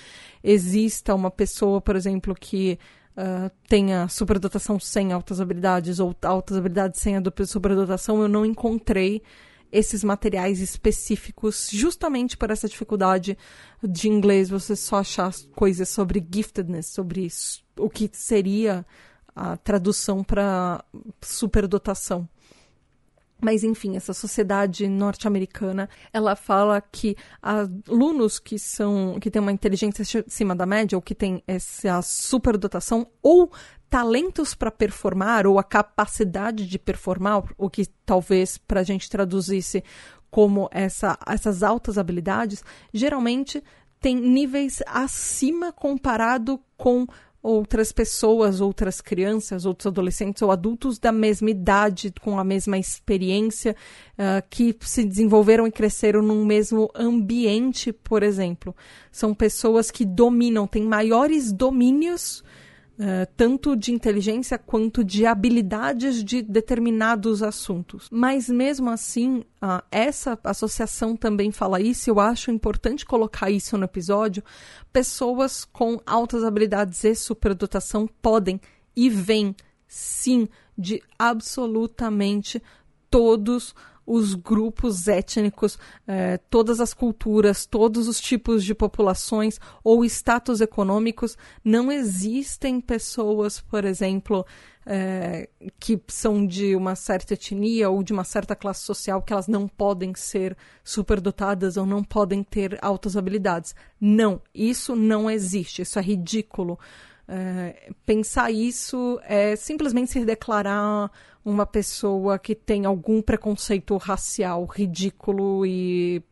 exista 0.44 1.16
uma 1.16 1.32
pessoa, 1.32 1.82
por 1.82 1.96
exemplo, 1.96 2.36
que 2.36 2.78
uh, 3.18 3.52
tenha 3.68 4.08
superdotação 4.08 4.80
sem 4.80 5.12
altas 5.12 5.42
habilidades 5.42 6.00
ou 6.00 6.16
altas 6.24 6.58
habilidades 6.58 7.00
sem 7.00 7.18
a 7.18 7.22
superdotação. 7.46 8.22
Eu 8.22 8.28
não 8.28 8.46
encontrei 8.46 9.22
esses 9.72 10.04
materiais 10.04 10.62
específicos 10.62 11.70
justamente 11.72 12.38
por 12.38 12.52
essa 12.52 12.70
dificuldade 12.70 13.38
de 13.84 14.08
inglês 14.08 14.50
você 14.50 14.76
só 14.76 14.98
achar 14.98 15.34
coisas 15.56 15.90
sobre 15.90 16.26
giftedness, 16.34 16.88
sobre 16.88 17.28
o 17.78 17.90
que 17.90 18.10
seria 18.14 18.86
a 19.36 19.58
tradução 19.58 20.24
para 20.24 20.84
superdotação. 21.22 22.28
Mas 23.42 23.64
enfim, 23.64 23.96
essa 23.96 24.14
sociedade 24.14 24.88
norte-americana, 24.88 25.90
ela 26.12 26.36
fala 26.36 26.82
que 26.82 27.16
alunos 27.42 28.40
que 28.40 28.58
são 28.58 29.18
que 29.22 29.30
têm 29.30 29.42
uma 29.42 29.52
inteligência 29.52 30.04
acima 30.26 30.56
da 30.56 30.66
média 30.66 30.98
ou 30.98 31.02
que 31.02 31.14
têm 31.14 31.44
essa 31.48 32.02
superdotação 32.02 33.08
ou 33.22 33.52
talentos 33.90 34.54
para 34.54 34.72
performar 34.72 35.48
ou 35.48 35.60
a 35.60 35.64
capacidade 35.64 36.68
de 36.68 36.78
performar, 36.80 37.44
o 37.58 37.70
que 37.70 37.86
talvez 38.06 38.58
para 38.58 38.82
a 38.82 38.84
gente 38.84 39.10
traduzisse 39.10 39.84
como 40.30 40.68
essa, 40.72 41.18
essas 41.26 41.64
altas 41.64 41.98
habilidades, 41.98 42.64
geralmente 42.94 43.64
tem 44.00 44.16
níveis 44.16 44.84
acima 44.86 45.72
comparado 45.72 46.60
com 46.76 47.08
outras 47.48 47.94
pessoas, 47.94 48.60
outras 48.60 49.00
crianças, 49.00 49.66
outros 49.66 49.88
adolescentes 49.88 50.42
ou 50.42 50.52
adultos 50.52 51.00
da 51.00 51.14
mesma 51.14 51.50
idade, 51.50 52.14
com 52.22 52.38
a 52.38 52.44
mesma 52.44 52.78
experiência, 52.78 53.74
uh, 54.18 54.46
que 54.50 54.76
se 54.82 55.06
desenvolveram 55.06 55.66
e 55.66 55.72
cresceram 55.72 56.22
num 56.22 56.46
mesmo 56.46 56.92
ambiente, 56.94 57.94
por 57.94 58.22
exemplo. 58.22 58.76
São 59.10 59.34
pessoas 59.34 59.90
que 59.90 60.04
dominam, 60.04 60.68
têm 60.68 60.84
maiores 60.84 61.54
domínios 61.54 62.44
Uh, 63.00 63.32
tanto 63.36 63.76
de 63.76 63.94
inteligência 63.94 64.58
quanto 64.58 65.04
de 65.04 65.24
habilidades 65.24 66.24
de 66.24 66.42
determinados 66.42 67.44
assuntos. 67.44 68.08
Mas 68.12 68.50
mesmo 68.50 68.90
assim, 68.90 69.46
uh, 69.62 69.84
essa 69.92 70.38
associação 70.44 71.16
também 71.16 71.52
fala 71.52 71.80
isso, 71.80 72.10
eu 72.10 72.20
acho 72.20 72.50
importante 72.50 73.06
colocar 73.06 73.52
isso 73.52 73.78
no 73.78 73.86
episódio. 73.86 74.44
Pessoas 74.92 75.64
com 75.64 76.02
altas 76.08 76.44
habilidades 76.44 77.04
e 77.04 77.14
superdotação 77.14 78.10
podem 78.20 78.60
e 78.96 79.12
vêm, 79.12 79.56
sim, 79.88 80.48
de 80.76 81.00
absolutamente 81.20 82.60
todos 83.12 83.68
os 83.68 83.76
grupos 84.36 85.08
étnicos, 85.08 85.78
eh, 86.08 86.38
todas 86.50 86.80
as 86.80 86.94
culturas, 86.94 87.66
todos 87.66 88.08
os 88.08 88.22
tipos 88.22 88.64
de 88.64 88.74
populações 88.74 89.60
ou 89.84 90.06
status 90.06 90.62
econômicos. 90.62 91.38
Não 91.64 91.92
existem 91.92 92.80
pessoas, 92.80 93.60
por 93.60 93.84
exemplo, 93.84 94.46
eh, 94.86 95.50
que 95.78 96.02
são 96.08 96.48
de 96.48 96.74
uma 96.74 96.96
certa 96.96 97.34
etnia 97.34 97.90
ou 97.90 98.02
de 98.02 98.14
uma 98.14 98.24
certa 98.24 98.56
classe 98.56 98.86
social 98.86 99.22
que 99.22 99.34
elas 99.34 99.48
não 99.48 99.68
podem 99.68 100.16
ser 100.16 100.56
superdotadas 100.82 101.76
ou 101.76 101.86
não 101.86 102.02
podem 102.02 102.42
ter 102.42 102.80
altas 102.82 103.18
habilidades. 103.18 103.76
Não, 104.00 104.42
isso 104.56 104.96
não 104.96 105.30
existe, 105.30 105.82
isso 105.82 106.00
é 106.00 106.02
ridículo. 106.02 106.80
Eh, 107.30 107.92
pensar 108.06 108.52
isso 108.52 109.20
é 109.24 109.56
simplesmente 109.56 110.12
se 110.12 110.24
declarar 110.24 111.12
uma 111.44 111.66
pessoa 111.66 112.40
que 112.40 112.56
tem 112.56 112.86
algum 112.86 113.22
preconceito 113.22 113.98
racial 113.98 114.66
ridículo 114.66 115.66
e 115.66 116.24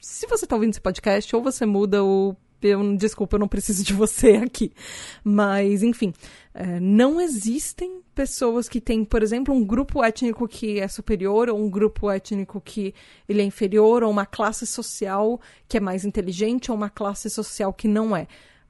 se 0.00 0.26
você 0.26 0.44
está 0.44 0.56
ouvindo 0.56 0.70
esse 0.72 0.80
podcast, 0.80 1.34
ou 1.34 1.42
você 1.42 1.64
muda 1.64 2.02
ou 2.02 2.36
eu, 2.60 2.96
desculpa, 2.96 3.36
eu 3.36 3.40
não 3.40 3.48
preciso 3.48 3.82
de 3.84 3.92
você 3.92 4.32
aqui. 4.36 4.72
Mas, 5.24 5.82
enfim, 5.82 6.12
é, 6.54 6.78
não 6.80 7.20
existem 7.20 8.00
pessoas 8.14 8.68
que 8.68 8.80
têm, 8.80 9.04
por 9.04 9.22
exemplo, 9.22 9.54
um 9.54 9.64
grupo 9.64 10.02
étnico 10.02 10.46
que 10.46 10.78
é 10.78 10.88
superior, 10.88 11.48
ou 11.48 11.58
um 11.58 11.70
grupo 11.70 12.10
étnico 12.10 12.60
que 12.60 12.94
ele 13.28 13.42
é 13.42 13.44
inferior, 13.44 14.02
ou 14.02 14.10
uma 14.10 14.26
classe 14.26 14.66
social 14.66 15.40
que 15.68 15.76
é 15.76 15.80
mais 15.80 16.04
inteligente, 16.04 16.70
ou 16.70 16.76
uma 16.76 16.90
classe 16.90 17.28
social 17.30 17.72
que 17.72 17.88
não 17.88 18.16
é. 18.16 18.26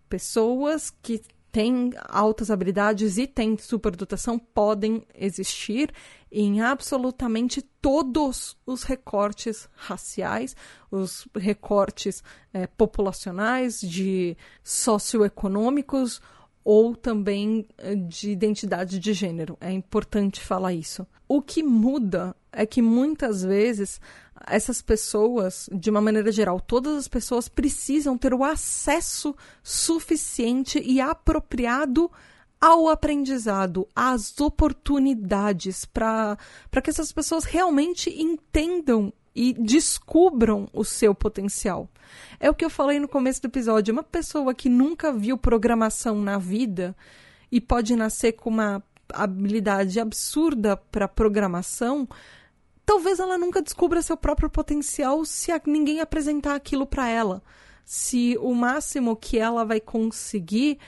Pessoas 0.09 0.91
que 1.03 1.23
têm 1.53 1.91
altas 2.09 2.51
habilidades 2.51 3.19
e 3.19 3.27
têm 3.27 3.59
superdotação 3.59 4.39
podem 4.39 5.07
existir 5.15 5.93
em 6.31 6.63
absolutamente 6.63 7.61
todos 7.61 8.57
os 8.65 8.85
recortes 8.85 9.69
raciais, 9.75 10.57
os 10.91 11.29
recortes 11.37 12.25
é, 12.55 12.67
populacionais, 12.67 13.81
de 13.81 14.35
socioeconômicos 14.65 16.23
ou 16.65 16.95
também 16.95 17.67
é, 17.79 17.95
de 17.95 18.31
identidade 18.31 18.99
de 18.99 19.13
gênero. 19.13 19.57
É 19.61 19.71
importante 19.71 20.41
falar 20.41 20.73
isso. 20.73 21.07
O 21.29 21.41
que 21.41 21.63
muda 21.63 22.37
é 22.53 22.67
que 22.67 22.83
muitas 22.83 23.43
vezes 23.43 24.01
essas 24.47 24.83
pessoas, 24.83 25.69
de 25.73 25.91
uma 25.91 26.01
maneira 26.01 26.31
geral, 26.33 26.61
todas 26.61 26.97
as 26.97 27.09
pessoas 27.09 27.49
precisam 27.49 28.19
ter 28.19 28.35
o 28.35 28.45
acesso 28.45 29.35
suficiente 29.63 30.81
e 30.85 31.01
apropriado 31.01 32.11
ao 32.61 32.89
aprendizado, 32.89 33.89
às 33.95 34.39
oportunidades, 34.41 35.85
para 35.85 36.37
que 36.83 36.91
essas 36.91 37.11
pessoas 37.11 37.45
realmente 37.45 38.11
entendam 38.11 39.13
e 39.35 39.53
descubram 39.53 40.69
o 40.73 40.85
seu 40.85 41.15
potencial. 41.15 41.89
É 42.39 42.51
o 42.51 42.55
que 42.55 42.65
eu 42.65 42.71
falei 42.71 42.99
no 43.01 43.09
começo 43.09 43.41
do 43.43 43.49
episódio. 43.49 43.93
Uma 43.93 44.03
pessoa 44.03 44.55
que 44.55 44.69
nunca 44.69 45.13
viu 45.13 45.39
programação 45.39 46.21
na 46.21 46.39
vida 46.39 46.95
e 47.51 47.61
pode 47.61 47.97
nascer 47.97 48.33
com 48.33 48.51
uma 48.51 48.83
habilidade 49.13 50.01
absurda 50.01 50.77
para 50.77 51.09
programação, 51.09 52.09
talvez 52.85 53.21
ela 53.21 53.37
nunca 53.37 53.63
descubra 53.63 54.03
seu 54.03 54.17
próprio 54.17 54.51
potencial 54.51 55.25
se 55.25 55.51
ninguém 55.67 56.01
apresentar 56.01 56.55
aquilo 56.55 56.87
para 56.87 57.09
ela. 57.09 57.43
Se 57.85 58.37
o 58.41 58.55
máximo 58.55 59.17
que 59.17 59.39
ela 59.39 59.65
vai 59.65 59.81
conseguir 59.81 60.79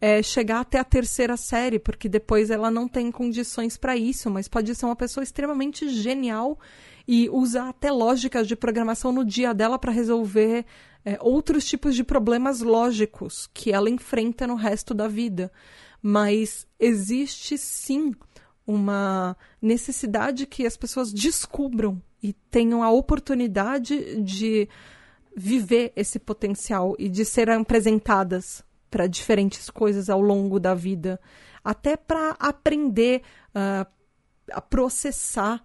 é 0.00 0.22
chegar 0.22 0.60
até 0.60 0.78
a 0.78 0.84
terceira 0.84 1.36
série, 1.36 1.78
porque 1.78 2.08
depois 2.08 2.50
ela 2.50 2.70
não 2.70 2.88
tem 2.88 3.10
condições 3.10 3.76
para 3.76 3.96
isso, 3.96 4.30
mas 4.30 4.48
pode 4.48 4.74
ser 4.74 4.86
uma 4.86 4.96
pessoa 4.96 5.22
extremamente 5.22 5.88
genial 5.90 6.58
e 7.06 7.28
usar 7.30 7.68
até 7.68 7.90
lógicas 7.90 8.46
de 8.46 8.56
programação 8.56 9.12
no 9.12 9.24
dia 9.24 9.52
dela 9.52 9.78
para 9.78 9.92
resolver 9.92 10.64
é, 11.04 11.18
outros 11.20 11.64
tipos 11.64 11.94
de 11.94 12.04
problemas 12.04 12.60
lógicos 12.60 13.48
que 13.52 13.72
ela 13.72 13.90
enfrenta 13.90 14.46
no 14.46 14.54
resto 14.54 14.94
da 14.94 15.08
vida. 15.08 15.50
Mas 16.02 16.66
existe 16.78 17.58
sim 17.58 18.14
uma 18.66 19.36
necessidade 19.60 20.46
que 20.46 20.66
as 20.66 20.76
pessoas 20.76 21.12
descubram 21.12 22.00
e 22.22 22.32
tenham 22.32 22.82
a 22.82 22.90
oportunidade 22.90 24.22
de 24.22 24.68
viver 25.34 25.92
esse 25.96 26.18
potencial 26.18 26.94
e 26.98 27.08
de 27.08 27.24
serem 27.24 27.56
apresentadas 27.56 28.62
para 28.90 29.06
diferentes 29.06 29.70
coisas 29.70 30.10
ao 30.10 30.20
longo 30.20 30.58
da 30.58 30.74
vida, 30.74 31.20
até 31.62 31.96
para 31.96 32.36
aprender 32.38 33.22
uh, 33.54 33.86
a 34.52 34.60
processar 34.60 35.64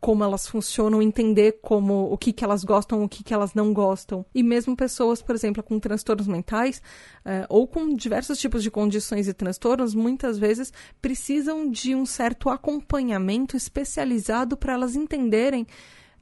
como 0.00 0.22
elas 0.22 0.46
funcionam, 0.46 1.00
entender 1.00 1.60
como 1.62 2.12
o 2.12 2.18
que, 2.18 2.32
que 2.32 2.44
elas 2.44 2.64
gostam, 2.64 3.02
o 3.02 3.08
que, 3.08 3.24
que 3.24 3.32
elas 3.32 3.54
não 3.54 3.72
gostam. 3.72 4.24
E 4.34 4.42
mesmo 4.42 4.76
pessoas, 4.76 5.22
por 5.22 5.34
exemplo, 5.34 5.62
com 5.62 5.78
transtornos 5.78 6.26
mentais 6.26 6.82
uh, 7.24 7.46
ou 7.48 7.66
com 7.66 7.94
diversos 7.94 8.38
tipos 8.38 8.62
de 8.62 8.70
condições 8.70 9.26
e 9.26 9.32
transtornos, 9.32 9.94
muitas 9.94 10.38
vezes 10.38 10.72
precisam 11.00 11.70
de 11.70 11.94
um 11.94 12.04
certo 12.04 12.50
acompanhamento 12.50 13.56
especializado 13.56 14.56
para 14.56 14.74
elas 14.74 14.94
entenderem 14.94 15.66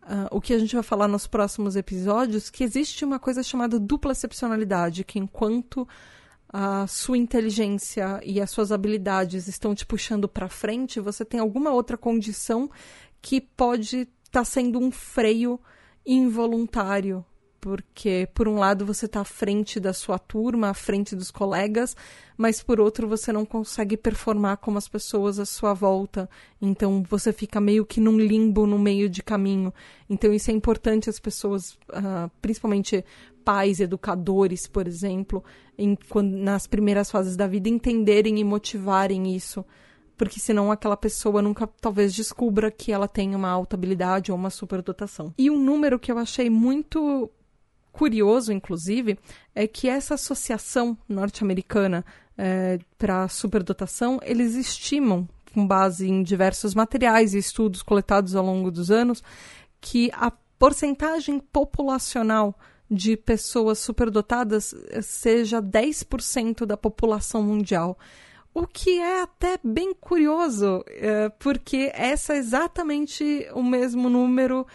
Uh, 0.00 0.24
o 0.30 0.40
que 0.40 0.54
a 0.54 0.58
gente 0.58 0.74
vai 0.74 0.82
falar 0.82 1.06
nos 1.06 1.26
próximos 1.26 1.76
episódios, 1.76 2.48
que 2.48 2.64
existe 2.64 3.04
uma 3.04 3.18
coisa 3.18 3.42
chamada 3.42 3.78
dupla 3.78 4.12
excepcionalidade, 4.12 5.04
que 5.04 5.18
enquanto 5.18 5.86
a 6.50 6.86
sua 6.86 7.18
inteligência 7.18 8.18
e 8.24 8.40
as 8.40 8.50
suas 8.50 8.72
habilidades 8.72 9.48
estão 9.48 9.74
te 9.74 9.84
puxando 9.84 10.26
para 10.26 10.48
frente, 10.48 10.98
você 10.98 11.24
tem 11.24 11.38
alguma 11.38 11.70
outra 11.72 11.96
condição 11.96 12.70
que 13.20 13.40
pode 13.40 14.00
estar 14.00 14.10
tá 14.30 14.44
sendo 14.44 14.78
um 14.78 14.90
freio 14.90 15.60
involuntário 16.04 17.24
porque 17.60 18.28
por 18.34 18.46
um 18.46 18.56
lado 18.56 18.86
você 18.86 19.06
está 19.06 19.20
à 19.20 19.24
frente 19.24 19.80
da 19.80 19.92
sua 19.92 20.18
turma, 20.18 20.70
à 20.70 20.74
frente 20.74 21.16
dos 21.16 21.30
colegas, 21.30 21.96
mas 22.36 22.62
por 22.62 22.80
outro 22.80 23.08
você 23.08 23.32
não 23.32 23.44
consegue 23.44 23.96
performar 23.96 24.58
como 24.58 24.78
as 24.78 24.88
pessoas 24.88 25.38
à 25.38 25.44
sua 25.44 25.74
volta. 25.74 26.30
Então 26.62 27.02
você 27.02 27.32
fica 27.32 27.60
meio 27.60 27.84
que 27.84 28.00
num 28.00 28.18
limbo 28.18 28.66
no 28.66 28.78
meio 28.78 29.08
de 29.08 29.22
caminho. 29.22 29.72
Então 30.08 30.32
isso 30.32 30.50
é 30.50 30.54
importante 30.54 31.10
as 31.10 31.18
pessoas, 31.18 31.72
uh, 31.90 32.30
principalmente 32.40 33.04
pais, 33.44 33.80
educadores, 33.80 34.66
por 34.66 34.86
exemplo, 34.86 35.42
em, 35.76 35.96
quando, 36.08 36.36
nas 36.36 36.66
primeiras 36.66 37.10
fases 37.10 37.36
da 37.36 37.46
vida, 37.46 37.68
entenderem 37.68 38.38
e 38.38 38.44
motivarem 38.44 39.34
isso 39.34 39.64
porque 40.18 40.40
senão 40.40 40.70
aquela 40.70 40.96
pessoa 40.96 41.40
nunca 41.40 41.66
talvez 41.80 42.12
descubra 42.12 42.70
que 42.70 42.92
ela 42.92 43.06
tem 43.06 43.34
uma 43.34 43.48
alta 43.48 43.76
habilidade 43.76 44.32
ou 44.32 44.36
uma 44.36 44.50
superdotação. 44.50 45.32
E 45.38 45.48
um 45.48 45.58
número 45.58 45.98
que 45.98 46.10
eu 46.10 46.18
achei 46.18 46.50
muito 46.50 47.30
curioso, 47.92 48.52
inclusive, 48.52 49.18
é 49.54 49.66
que 49.66 49.88
essa 49.88 50.14
associação 50.14 50.98
norte-americana 51.08 52.04
é, 52.36 52.78
para 52.98 53.28
superdotação, 53.28 54.20
eles 54.22 54.54
estimam, 54.54 55.28
com 55.54 55.66
base 55.66 56.08
em 56.08 56.22
diversos 56.22 56.74
materiais 56.74 57.34
e 57.34 57.38
estudos 57.38 57.82
coletados 57.82 58.34
ao 58.34 58.44
longo 58.44 58.70
dos 58.70 58.90
anos, 58.90 59.22
que 59.80 60.10
a 60.12 60.30
porcentagem 60.58 61.38
populacional 61.38 62.54
de 62.90 63.16
pessoas 63.16 63.78
superdotadas 63.78 64.74
seja 65.02 65.62
10% 65.62 66.64
da 66.64 66.76
população 66.76 67.42
mundial. 67.42 67.98
O 68.58 68.66
que 68.66 68.98
é 68.98 69.22
até 69.22 69.56
bem 69.62 69.94
curioso, 69.94 70.84
é, 70.88 71.28
porque 71.28 71.92
essa 71.94 72.34
é 72.34 72.38
exatamente 72.38 73.48
o 73.54 73.62
mesmo 73.62 74.10
número 74.10 74.66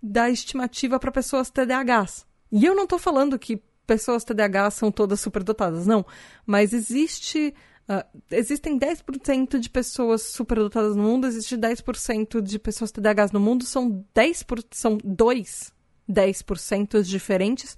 da 0.00 0.30
estimativa 0.30 0.96
para 1.00 1.10
pessoas 1.10 1.50
TDAHs. 1.50 2.24
E 2.52 2.64
eu 2.64 2.72
não 2.72 2.84
estou 2.84 3.00
falando 3.00 3.36
que 3.36 3.60
pessoas 3.84 4.22
TDAH 4.22 4.70
são 4.70 4.92
todas 4.92 5.18
superdotadas, 5.18 5.88
não. 5.88 6.06
Mas 6.46 6.72
existe. 6.72 7.52
Uh, 7.88 8.20
existem 8.30 8.78
10% 8.78 9.58
de 9.58 9.68
pessoas 9.68 10.22
superdotadas 10.22 10.94
no 10.94 11.02
mundo, 11.02 11.26
existe 11.26 11.56
10% 11.56 12.40
de 12.40 12.60
pessoas 12.60 12.92
TDAHs 12.92 13.32
no 13.32 13.40
mundo, 13.40 13.64
são 13.64 14.06
10%, 14.14 14.44
por, 14.44 14.62
são 14.70 14.98
dois 15.02 15.72
10% 16.08 17.02
diferentes, 17.02 17.76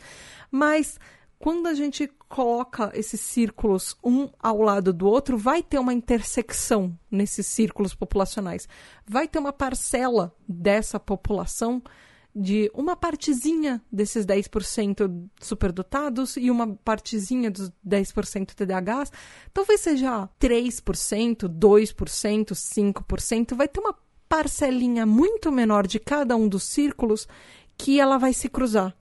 mas 0.50 1.00
quando 1.44 1.66
a 1.66 1.74
gente 1.74 2.10
coloca 2.26 2.90
esses 2.94 3.20
círculos 3.20 3.94
um 4.02 4.30
ao 4.40 4.62
lado 4.62 4.94
do 4.94 5.06
outro, 5.06 5.36
vai 5.36 5.62
ter 5.62 5.78
uma 5.78 5.92
intersecção 5.92 6.98
nesses 7.10 7.46
círculos 7.46 7.94
populacionais. 7.94 8.66
Vai 9.06 9.28
ter 9.28 9.40
uma 9.40 9.52
parcela 9.52 10.34
dessa 10.48 10.98
população 10.98 11.82
de 12.34 12.70
uma 12.72 12.96
partezinha 12.96 13.82
desses 13.92 14.24
10% 14.24 15.28
superdotados 15.38 16.38
e 16.38 16.50
uma 16.50 16.76
partezinha 16.76 17.50
dos 17.50 17.70
10% 17.86 18.54
TDAHs, 18.54 19.12
talvez 19.52 19.82
seja 19.82 20.26
3%, 20.40 21.46
2%, 21.46 22.54
5%, 22.54 23.54
vai 23.54 23.68
ter 23.68 23.80
uma 23.80 23.94
parcelinha 24.26 25.04
muito 25.04 25.52
menor 25.52 25.86
de 25.86 26.00
cada 26.00 26.36
um 26.36 26.48
dos 26.48 26.62
círculos 26.62 27.28
que 27.76 28.00
ela 28.00 28.16
vai 28.16 28.32
se 28.32 28.48
cruzar 28.48 28.96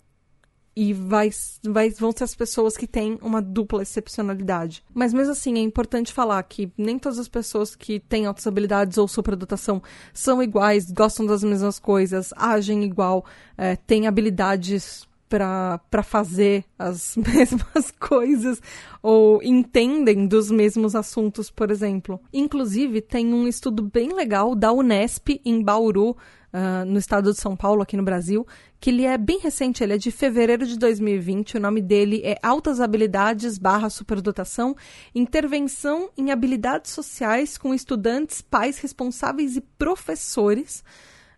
e 0.76 0.93
vai, 0.93 1.30
vai, 1.63 1.89
vão 1.91 2.11
ser 2.11 2.24
as 2.24 2.36
pessoas 2.36 2.76
que 2.76 2.88
têm 2.88 3.17
uma 3.21 3.41
dupla 3.41 3.82
excepcionalidade. 3.82 4.84
Mas 4.93 5.13
mesmo 5.13 5.32
assim, 5.32 5.57
é 5.57 5.61
importante 5.61 6.11
falar 6.11 6.41
que 6.43 6.71
nem 6.78 6.97
todas 6.97 7.19
as 7.19 7.28
pessoas 7.28 7.76
que 7.76 7.99
têm 7.99 8.26
altas 8.26 8.47
habilidades 8.47 8.97
ou 8.97 9.07
superdotação 9.07 9.82
são 10.13 10.41
iguais, 10.41 10.91
gostam 10.91 11.26
das 11.26 11.43
mesmas 11.43 11.80
coisas, 11.80 12.34
agem 12.36 12.84
igual, 12.84 13.26
é, 13.57 13.76
têm 13.76 14.07
habilidades 14.07 15.07
para 15.30 16.03
fazer 16.03 16.63
as 16.78 17.15
mesmas 17.17 17.91
coisas 17.99 18.61
ou 19.01 19.41
entendem 19.41 20.28
dos 20.28 20.51
mesmos 20.51 20.95
assuntos, 20.95 21.49
por 21.49 21.71
exemplo. 21.71 22.19
Inclusive, 22.32 23.01
tem 23.01 23.34
um 23.34 23.47
estudo 23.47 23.82
bem 23.84 24.13
legal 24.13 24.55
da 24.55 24.71
Unesp 24.71 25.41
em 25.43 25.63
Bauru, 25.63 26.15
uh, 26.53 26.85
no 26.85 26.99
estado 26.99 27.33
de 27.33 27.39
São 27.39 27.55
Paulo, 27.55 27.81
aqui 27.81 27.97
no 27.97 28.03
Brasil, 28.03 28.45
que 28.79 28.89
ele 28.89 29.05
é 29.05 29.17
bem 29.17 29.39
recente, 29.39 29.83
ele 29.83 29.93
é 29.93 29.97
de 29.97 30.11
fevereiro 30.11 30.65
de 30.65 30.77
2020, 30.77 31.57
o 31.57 31.59
nome 31.59 31.81
dele 31.81 32.21
é 32.23 32.37
Altas 32.43 32.79
Habilidades 32.79 33.57
barra 33.57 33.89
Superdotação, 33.89 34.75
Intervenção 35.15 36.09
em 36.15 36.31
Habilidades 36.31 36.91
Sociais 36.91 37.57
com 37.57 37.73
Estudantes, 37.73 38.41
Pais 38.41 38.77
Responsáveis 38.77 39.57
e 39.57 39.61
Professores, 39.61 40.83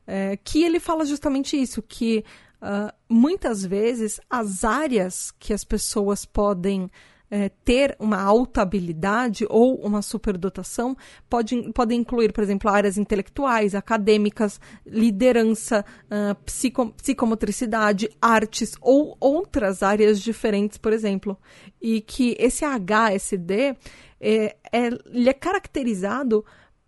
é, 0.05 0.37
que 0.37 0.63
ele 0.63 0.79
fala 0.79 1.05
justamente 1.05 1.59
isso, 1.59 1.81
que 1.81 2.23
uh, 2.61 2.93
muitas 3.09 3.65
vezes 3.65 4.19
as 4.29 4.63
áreas 4.63 5.31
que 5.39 5.53
as 5.53 5.63
pessoas 5.63 6.25
podem 6.25 6.89
é, 7.29 7.49
ter 7.49 7.95
uma 7.99 8.21
alta 8.21 8.61
habilidade 8.61 9.45
ou 9.49 9.75
uma 9.75 10.01
superdotação 10.01 10.95
pode, 11.29 11.71
pode 11.73 11.95
incluir, 11.95 12.31
por 12.31 12.43
exemplo, 12.43 12.69
áreas 12.69 12.97
intelectuais, 12.97 13.75
acadêmicas, 13.75 14.59
liderança, 14.85 15.83
uh, 16.05 16.35
psico, 16.43 16.91
psicomotricidade, 16.91 18.09
artes 18.21 18.75
ou 18.81 19.17
outras 19.19 19.81
áreas 19.83 20.21
diferentes, 20.21 20.77
por 20.77 20.93
exemplo. 20.93 21.37
E 21.81 22.01
que 22.01 22.35
esse 22.39 22.63
HSD 22.65 23.75
é, 24.19 24.55
é, 24.71 24.89
ele 25.11 25.29
é 25.29 25.33
caracterizado 25.33 26.45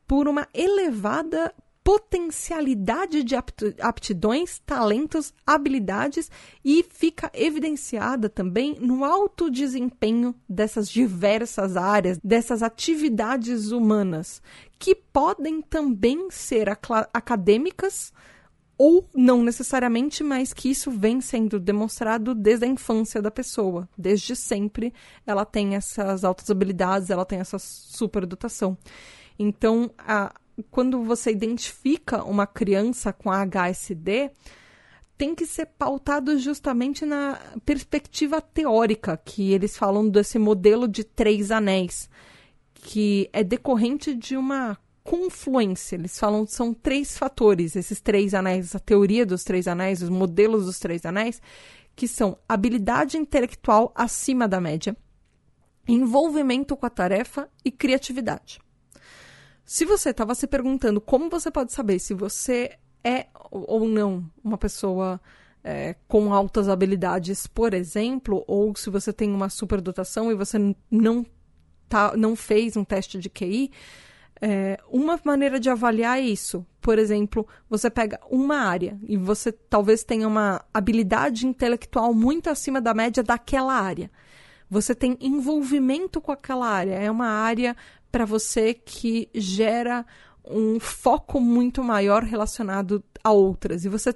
por 0.08 0.28
uma 0.28 0.48
elevada 0.54 1.54
potencialidade 1.88 3.24
de 3.24 3.34
aptidões, 3.80 4.60
talentos, 4.66 5.34
habilidades 5.46 6.30
e 6.62 6.84
fica 6.84 7.32
evidenciada 7.34 8.28
também 8.28 8.76
no 8.78 9.06
alto 9.06 9.50
desempenho 9.50 10.36
dessas 10.50 10.90
diversas 10.90 11.78
áreas, 11.78 12.20
dessas 12.22 12.62
atividades 12.62 13.72
humanas, 13.72 14.42
que 14.78 14.94
podem 14.94 15.62
também 15.62 16.30
ser 16.30 16.68
acadêmicas 16.68 18.12
ou 18.78 19.08
não 19.16 19.42
necessariamente, 19.42 20.26
mas 20.26 20.52
que 20.52 20.70
isso 20.70 20.92
vem 20.92 21.22
sendo 21.22 21.58
demonstrado 21.58 22.36
desde 22.36 22.66
a 22.66 22.68
infância 22.68 23.22
da 23.22 23.32
pessoa. 23.32 23.88
Desde 23.98 24.36
sempre 24.36 24.94
ela 25.26 25.46
tem 25.46 25.76
essas 25.76 26.26
altas 26.26 26.50
habilidades, 26.52 27.10
ela 27.10 27.24
tem 27.24 27.40
essa 27.40 27.58
superdotação. 27.58 28.78
Então, 29.40 29.90
a, 29.98 30.34
quando 30.64 31.04
você 31.04 31.32
identifica 31.32 32.24
uma 32.24 32.48
criança 32.48 33.14
com 33.14 33.32
HSD, 33.32 34.32
tem 35.18 35.34
que 35.34 35.46
ser 35.46 35.66
pautado 35.66 36.38
justamente 36.38 37.06
na 37.06 37.40
perspectiva 37.66 38.40
teórica, 38.40 39.18
que 39.18 39.52
eles 39.52 39.76
falam 39.76 40.08
desse 40.08 40.38
modelo 40.38 40.88
de 40.88 41.04
três 41.04 41.50
anéis, 41.50 42.10
que 42.74 43.30
é 43.34 43.44
decorrente 43.44 44.14
de 44.14 44.38
uma 44.38 44.78
confluência. 45.04 45.96
Eles 45.96 46.20
falam 46.20 46.46
que 46.46 46.54
são 46.54 46.74
três 46.74 47.18
fatores, 47.18 47.76
esses 47.76 48.00
três 48.00 48.34
anéis, 48.34 48.76
a 48.76 48.80
teoria 48.80 49.26
dos 49.26 49.44
três 49.44 49.68
anéis, 49.68 50.04
os 50.04 50.10
modelos 50.10 50.66
dos 50.66 50.78
três 50.78 51.06
anéis, 51.06 51.42
que 51.96 52.08
são 52.08 52.38
habilidade 52.48 53.18
intelectual 53.18 53.92
acima 53.96 54.48
da 54.48 54.62
média, 54.62 54.96
envolvimento 55.88 56.78
com 56.78 56.86
a 56.86 56.90
tarefa 56.92 57.50
e 57.66 57.72
criatividade. 57.72 58.60
Se 59.68 59.84
você 59.84 60.12
estava 60.12 60.34
se 60.34 60.48
perguntando 60.48 61.02
como 61.02 61.30
você 61.30 61.52
pode 61.52 61.74
saber 61.74 62.00
se 62.00 62.14
você 62.14 62.78
é 63.04 63.26
ou 63.52 63.86
não 63.86 64.24
uma 64.42 64.58
pessoa 64.58 65.20
é, 65.62 65.94
com 66.08 66.34
altas 66.34 66.70
habilidades, 66.70 67.46
por 67.48 67.74
exemplo, 67.74 68.46
ou 68.48 68.74
se 68.78 68.90
você 68.90 69.12
tem 69.12 69.30
uma 69.30 69.50
superdotação 69.50 70.32
e 70.32 70.36
você 70.36 70.58
não, 70.90 71.26
tá, 71.90 72.16
não 72.16 72.34
fez 72.34 72.78
um 72.78 72.86
teste 72.86 73.20
de 73.20 73.30
QI, 73.30 73.70
é, 74.40 74.80
uma 74.90 75.20
maneira 75.22 75.60
de 75.60 75.70
avaliar 75.70 76.24
isso, 76.24 76.66
por 76.80 76.98
exemplo, 76.98 77.46
você 77.70 77.90
pega 77.90 78.22
uma 78.32 78.60
área 78.60 78.98
e 79.06 79.18
você 79.18 79.52
talvez 79.52 80.02
tenha 80.02 80.30
uma 80.30 80.64
habilidade 80.74 81.46
intelectual 81.46 82.14
muito 82.14 82.50
acima 82.50 82.80
da 82.80 82.94
média 82.94 83.22
daquela 83.22 83.74
área. 83.74 84.10
Você 84.70 84.94
tem 84.94 85.18
envolvimento 85.22 86.20
com 86.20 86.32
aquela 86.32 86.68
área. 86.68 86.94
É 86.94 87.10
uma 87.10 87.28
área 87.28 87.76
para 88.18 88.26
você 88.26 88.74
que 88.74 89.30
gera 89.32 90.04
um 90.44 90.80
foco 90.80 91.40
muito 91.40 91.84
maior 91.84 92.24
relacionado 92.24 93.04
a 93.24 93.32
outras. 93.32 93.86
E 93.86 93.90
você 93.90 94.12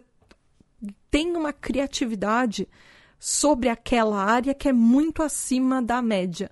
tem 1.11 1.37
uma 1.37 1.53
criatividade 1.53 2.67
sobre 3.19 3.69
aquela 3.69 4.23
área 4.23 4.55
que 4.55 4.67
é 4.67 4.73
muito 4.73 5.21
acima 5.21 5.83
da 5.83 6.01
média. 6.01 6.49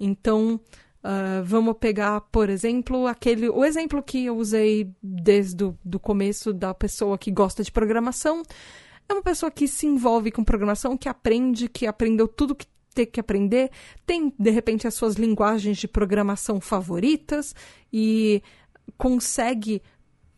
Então, 0.00 0.58
uh, 1.04 1.44
vamos 1.44 1.76
pegar, 1.78 2.22
por 2.32 2.48
exemplo, 2.48 3.06
aquele. 3.06 3.50
O 3.50 3.62
exemplo 3.62 4.02
que 4.02 4.24
eu 4.24 4.38
usei 4.38 4.90
desde 5.02 5.64
o 5.64 5.78
do 5.84 6.00
começo 6.00 6.50
da 6.50 6.72
pessoa 6.72 7.18
que 7.18 7.30
gosta 7.30 7.62
de 7.62 7.70
programação. 7.70 8.42
É 9.06 9.12
uma 9.12 9.22
pessoa 9.22 9.50
que 9.50 9.68
se 9.68 9.86
envolve 9.86 10.30
com 10.30 10.42
programação, 10.42 10.96
que 10.96 11.10
aprende, 11.10 11.68
que 11.68 11.86
aprendeu 11.86 12.26
tudo 12.26 12.54
que 12.54 12.66
tem 12.96 13.06
que 13.06 13.20
aprender, 13.20 13.70
tem 14.06 14.32
de 14.38 14.50
repente 14.50 14.86
as 14.86 14.94
suas 14.94 15.16
linguagens 15.16 15.76
de 15.76 15.86
programação 15.86 16.60
favoritas 16.60 17.54
e 17.92 18.42
consegue 18.96 19.82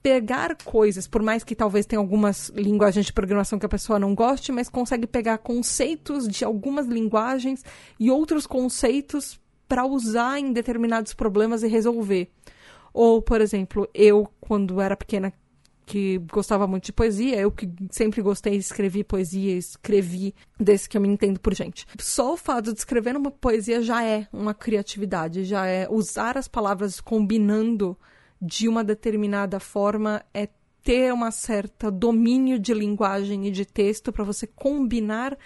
pegar 0.03 0.57
coisas, 0.65 1.07
por 1.07 1.23
mais 1.23 1.45
que 1.45 1.55
talvez 1.55 1.87
tenha 1.87 2.01
algumas 2.01 2.49
linguagens 2.51 3.07
de 3.07 3.13
programação 3.13 3.59
que 3.59 3.67
a 3.67 3.69
pessoa 3.69 3.99
não 3.99 4.15
goste, 4.15 4.51
mas 4.51 4.69
consegue 4.69 5.07
pegar 5.07 5.39
conceitos 5.39 6.27
de 6.27 6.45
algumas 6.45 6.87
linguagens 6.87 7.65
e 7.99 8.11
outros 8.11 8.47
conceitos 8.47 9.41
para 9.69 9.85
usar 9.85 10.39
em 10.39 10.53
determinados 10.53 11.15
problemas 11.15 11.63
e 11.63 11.69
resolver. 11.69 12.31
Ou, 12.93 13.21
por 13.21 13.41
exemplo, 13.41 13.89
eu, 13.93 14.29
quando 14.41 14.81
era 14.81 14.97
pequena, 14.97 15.33
que 15.89 16.19
gostava 16.31 16.67
muito 16.67 16.85
de 16.85 16.93
poesia, 16.93 17.41
eu 17.41 17.51
que 17.51 17.67
sempre 17.91 18.21
gostei 18.21 18.53
de 18.53 18.59
escrever 18.59 19.05
poesia, 19.05 19.57
escrevi 19.57 20.35
desde 20.61 20.87
que 20.87 20.99
eu 20.99 21.01
me 21.01 21.09
entendo 21.09 21.41
por 21.41 21.55
gente. 21.55 21.87
Só 21.99 22.35
o 22.35 22.37
fato 22.37 22.75
de 22.75 22.79
escrever 22.79 23.17
uma 23.17 23.31
poesia 23.31 23.81
já 23.81 24.05
é 24.05 24.29
uma 24.31 24.53
criatividade, 24.53 25.45
já 25.45 25.67
é 25.67 25.89
usar 25.91 26.37
as 26.37 26.47
palavras 26.47 27.01
combinando 27.01 27.97
de 28.41 28.69
uma 28.69 28.85
determinada 28.85 29.59
forma, 29.59 30.23
é 30.35 30.51
ter 30.85 31.11
uma 31.11 31.31
certa 31.31 31.91
domínio 31.91 32.59
de 32.59 32.75
linguagem 32.75 33.47
e 33.47 33.51
de 33.51 33.65
texto 33.65 34.13
para 34.13 34.25
você 34.25 34.47
combinar 34.47 35.39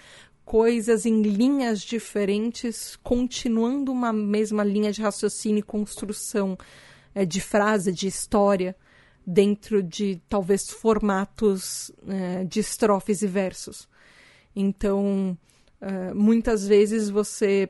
coisas 0.44 1.06
em 1.06 1.22
linhas 1.22 1.80
diferentes, 1.80 2.98
continuando 3.00 3.92
uma 3.92 4.12
mesma 4.12 4.64
linha 4.64 4.90
de 4.90 5.00
raciocínio 5.02 5.60
e 5.60 5.62
construção 5.62 6.58
é, 7.14 7.24
de 7.24 7.40
frase, 7.40 7.92
de 7.92 8.08
história, 8.08 8.74
dentro 9.26 9.82
de 9.82 10.20
talvez 10.28 10.70
formatos 10.70 11.92
é, 12.06 12.44
de 12.44 12.60
estrofes 12.60 13.22
e 13.22 13.26
versos. 13.26 13.88
Então, 14.54 15.36
é, 15.80 16.12
muitas 16.12 16.66
vezes 16.66 17.08
você 17.08 17.68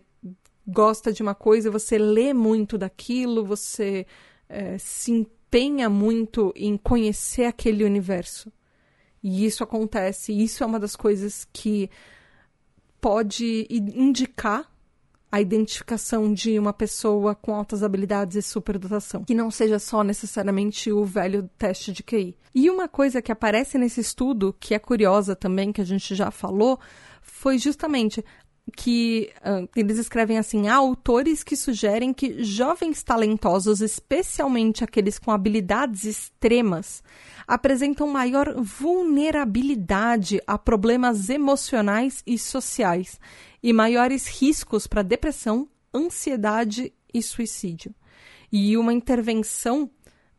gosta 0.67 1.13
de 1.13 1.23
uma 1.23 1.35
coisa, 1.35 1.71
você 1.71 1.99
lê 1.99 2.33
muito 2.33 2.79
daquilo, 2.79 3.45
você 3.45 4.07
é, 4.49 4.79
se 4.79 5.13
empenha 5.13 5.89
muito 5.91 6.53
em 6.57 6.77
conhecer 6.77 7.45
aquele 7.45 7.85
universo. 7.85 8.53
E 9.23 9.45
isso 9.45 9.63
acontece, 9.63 10.33
isso 10.33 10.65
é 10.65 10.67
uma 10.67 10.81
das 10.81 10.97
coisas 10.97 11.47
que 11.53 11.89
pode 13.01 13.67
indicar 13.71 14.72
a 15.33 15.41
identificação 15.41 16.31
de 16.31 16.59
uma 16.59 16.75
pessoa 16.75 17.35
com 17.35 17.55
altas 17.55 17.83
habilidades 17.83 18.37
e 18.37 18.43
superdotação, 18.43 19.25
que 19.25 19.35
não 19.35 19.51
seja 19.51 19.79
só 19.79 20.05
necessariamente 20.05 20.93
o 20.93 21.07
velho 21.07 21.49
teste 21.57 21.91
de 21.91 22.03
QI. 22.03 22.37
E 22.55 22.69
uma 22.69 22.87
coisa 22.87 23.23
que 23.23 23.33
aparece 23.33 23.79
nesse 23.79 24.03
estudo, 24.03 24.55
que 24.61 24.75
é 24.75 24.79
curiosa 24.79 25.35
também, 25.35 25.73
que 25.73 25.81
a 25.81 25.87
gente 25.87 26.15
já 26.15 26.31
falou, 26.31 26.79
foi 27.23 27.57
justamente 27.57 28.23
que 28.77 29.31
uh, 29.41 29.69
eles 29.75 29.99
escrevem 29.99 30.39
assim: 30.39 30.69
há 30.69 30.77
autores 30.77 31.43
que 31.43 31.57
sugerem 31.57 32.13
que 32.13 32.43
jovens 32.45 33.03
talentosos, 33.03 33.81
especialmente 33.81 34.85
aqueles 34.85 35.19
com 35.19 35.31
habilidades 35.31 36.05
extremas, 36.05 37.03
apresentam 37.47 38.07
maior 38.07 38.55
vulnerabilidade 38.57 40.41
a 40.47 40.57
problemas 40.57 41.29
emocionais 41.29 42.23
e 42.27 42.39
sociais 42.39 43.19
e 43.63 43.73
maiores 43.73 44.27
riscos 44.27 44.87
para 44.87 45.03
depressão, 45.03 45.69
ansiedade 45.95 46.93
e 47.13 47.23
suicídio. 47.23 47.95
E 48.51 48.77
uma 48.77 48.93
intervenção 48.93 49.91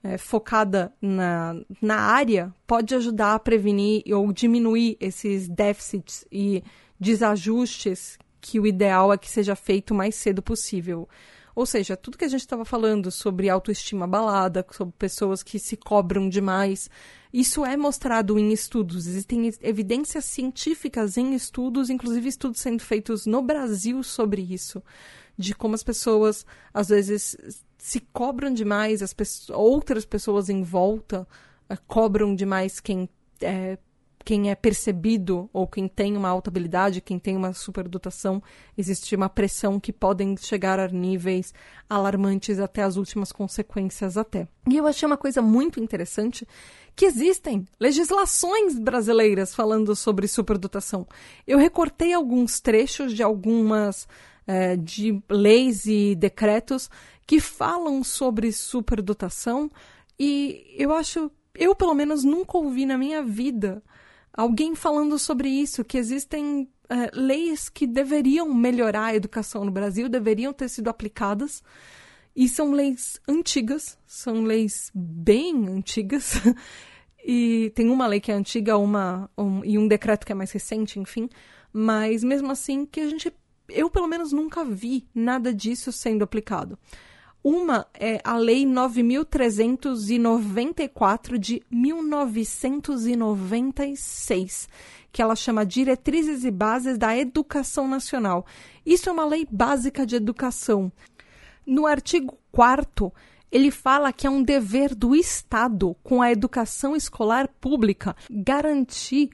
é, 0.03 0.17
focada 0.17 0.93
na, 1.01 1.55
na 1.81 1.95
área 1.95 2.53
pode 2.67 2.93
ajudar 2.93 3.33
a 3.35 3.39
prevenir 3.39 4.03
ou 4.13 4.31
diminuir 4.31 4.97
esses 4.99 5.47
déficits 5.47 6.25
e 6.31 6.63
desajustes 7.03 8.17
que 8.41 8.59
o 8.59 8.65
ideal 8.65 9.13
é 9.13 9.17
que 9.17 9.29
seja 9.29 9.55
feito 9.55 9.91
o 9.91 9.95
mais 9.95 10.15
cedo 10.15 10.41
possível. 10.41 11.07
Ou 11.55 11.65
seja, 11.65 11.95
tudo 11.95 12.17
que 12.17 12.25
a 12.25 12.29
gente 12.29 12.41
estava 12.41 12.65
falando 12.65 13.11
sobre 13.11 13.47
autoestima 13.47 14.05
abalada, 14.05 14.65
sobre 14.71 14.93
pessoas 14.97 15.43
que 15.43 15.59
se 15.59 15.77
cobram 15.77 16.27
demais, 16.27 16.89
isso 17.31 17.63
é 17.63 17.77
mostrado 17.77 18.39
em 18.39 18.51
estudos. 18.51 19.05
Existem 19.05 19.51
evidências 19.61 20.25
científicas 20.25 21.15
em 21.15 21.35
estudos, 21.35 21.89
inclusive 21.89 22.27
estudos 22.27 22.59
sendo 22.59 22.81
feitos 22.81 23.27
no 23.27 23.41
Brasil 23.41 24.01
sobre 24.01 24.41
isso, 24.41 24.81
de 25.37 25.53
como 25.53 25.75
as 25.75 25.83
pessoas 25.83 26.45
às 26.73 26.89
vezes 26.89 27.37
se 27.77 27.99
cobram 27.99 28.53
demais, 28.53 29.03
as 29.03 29.13
pessoas, 29.13 29.57
outras 29.57 30.05
pessoas 30.05 30.49
em 30.49 30.63
volta 30.63 31.27
uh, 31.69 31.77
cobram 31.85 32.33
demais 32.33 32.79
quem 32.79 33.09
é, 33.41 33.77
quem 34.23 34.49
é 34.49 34.55
percebido 34.55 35.49
ou 35.51 35.67
quem 35.67 35.87
tem 35.87 36.15
uma 36.15 36.29
alta 36.29 36.49
habilidade, 36.49 37.01
quem 37.01 37.19
tem 37.19 37.35
uma 37.35 37.53
superdotação, 37.53 38.41
existe 38.77 39.15
uma 39.15 39.29
pressão 39.29 39.79
que 39.79 39.91
podem 39.91 40.37
chegar 40.37 40.79
a 40.79 40.87
níveis 40.87 41.53
alarmantes 41.89 42.59
até 42.59 42.83
as 42.83 42.95
últimas 42.95 43.31
consequências 43.31 44.17
até. 44.17 44.47
E 44.69 44.77
eu 44.77 44.87
achei 44.87 45.05
uma 45.05 45.17
coisa 45.17 45.41
muito 45.41 45.79
interessante 45.79 46.47
que 46.95 47.05
existem 47.05 47.65
legislações 47.79 48.79
brasileiras 48.79 49.53
falando 49.53 49.95
sobre 49.95 50.27
superdotação. 50.27 51.07
Eu 51.45 51.57
recortei 51.57 52.13
alguns 52.13 52.59
trechos 52.59 53.13
de 53.13 53.23
algumas 53.23 54.07
é, 54.45 54.75
de 54.75 55.21
leis 55.29 55.85
e 55.85 56.15
decretos 56.15 56.89
que 57.25 57.39
falam 57.39 58.03
sobre 58.03 58.51
superdotação 58.51 59.71
e 60.19 60.75
eu 60.77 60.93
acho 60.93 61.31
eu 61.55 61.75
pelo 61.75 61.93
menos 61.93 62.23
nunca 62.23 62.57
ouvi 62.57 62.85
na 62.85 62.97
minha 62.97 63.23
vida 63.23 63.81
alguém 64.33 64.75
falando 64.75 65.17
sobre 65.19 65.47
isso, 65.47 65.83
que 65.83 65.97
existem 65.97 66.67
é, 66.89 67.09
leis 67.13 67.69
que 67.69 67.85
deveriam 67.85 68.53
melhorar 68.53 69.05
a 69.05 69.15
educação 69.15 69.63
no 69.63 69.71
Brasil, 69.71 70.09
deveriam 70.09 70.51
ter 70.51 70.69
sido 70.69 70.89
aplicadas. 70.89 71.63
E 72.35 72.49
são 72.49 72.71
leis 72.71 73.21
antigas, 73.27 73.97
são 74.07 74.43
leis 74.43 74.91
bem 74.93 75.67
antigas. 75.67 76.33
e 77.23 77.71
tem 77.75 77.89
uma 77.89 78.07
lei 78.07 78.19
que 78.19 78.31
é 78.31 78.35
antiga 78.35 78.75
uma, 78.77 79.29
um, 79.37 79.63
e 79.63 79.77
um 79.77 79.87
decreto 79.87 80.25
que 80.25 80.31
é 80.31 80.35
mais 80.35 80.51
recente, 80.51 80.99
enfim. 80.99 81.29
Mas 81.71 82.23
mesmo 82.23 82.51
assim, 82.51 82.85
que 82.85 82.99
a 82.99 83.09
gente. 83.09 83.31
Eu, 83.69 83.89
pelo 83.89 84.07
menos, 84.07 84.31
nunca 84.31 84.65
vi 84.65 85.07
nada 85.13 85.53
disso 85.53 85.91
sendo 85.91 86.23
aplicado. 86.23 86.77
Uma 87.43 87.85
é 87.93 88.21
a 88.23 88.37
Lei 88.37 88.65
9.394 88.65 91.37
de 91.37 91.61
1996, 91.69 94.69
que 95.11 95.21
ela 95.21 95.35
chama 95.35 95.65
Diretrizes 95.65 96.45
e 96.45 96.51
Bases 96.51 96.97
da 96.97 97.17
Educação 97.17 97.85
Nacional. 97.85 98.45
Isso 98.85 99.09
é 99.09 99.11
uma 99.11 99.25
lei 99.25 99.45
básica 99.51 100.05
de 100.05 100.15
educação. 100.15 100.89
No 101.65 101.85
artigo 101.85 102.37
4 102.51 103.11
ele 103.51 103.69
fala 103.69 104.11
que 104.11 104.25
é 104.25 104.29
um 104.29 104.41
dever 104.41 104.95
do 104.95 105.15
Estado, 105.15 105.95
com 106.01 106.23
a 106.23 106.31
educação 106.31 106.95
escolar 106.95 107.47
pública, 107.61 108.15
garantir 108.27 109.29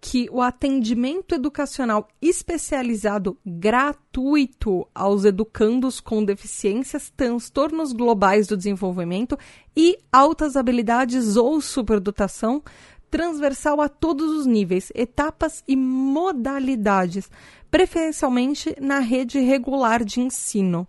que 0.00 0.28
o 0.30 0.40
atendimento 0.40 1.34
educacional 1.34 2.08
especializado 2.22 3.36
gratuito 3.44 4.86
aos 4.94 5.24
educandos 5.24 6.00
com 6.00 6.24
deficiências, 6.24 7.12
transtornos 7.16 7.92
globais 7.92 8.46
do 8.46 8.56
desenvolvimento 8.56 9.36
e 9.76 9.98
altas 10.12 10.56
habilidades 10.56 11.36
ou 11.36 11.60
superdotação 11.60 12.62
transversal 13.10 13.80
a 13.80 13.88
todos 13.88 14.30
os 14.30 14.46
níveis, 14.46 14.92
etapas 14.94 15.64
e 15.66 15.74
modalidades, 15.74 17.30
preferencialmente 17.70 18.76
na 18.80 18.98
rede 18.98 19.38
regular 19.40 20.04
de 20.04 20.20
ensino. 20.20 20.86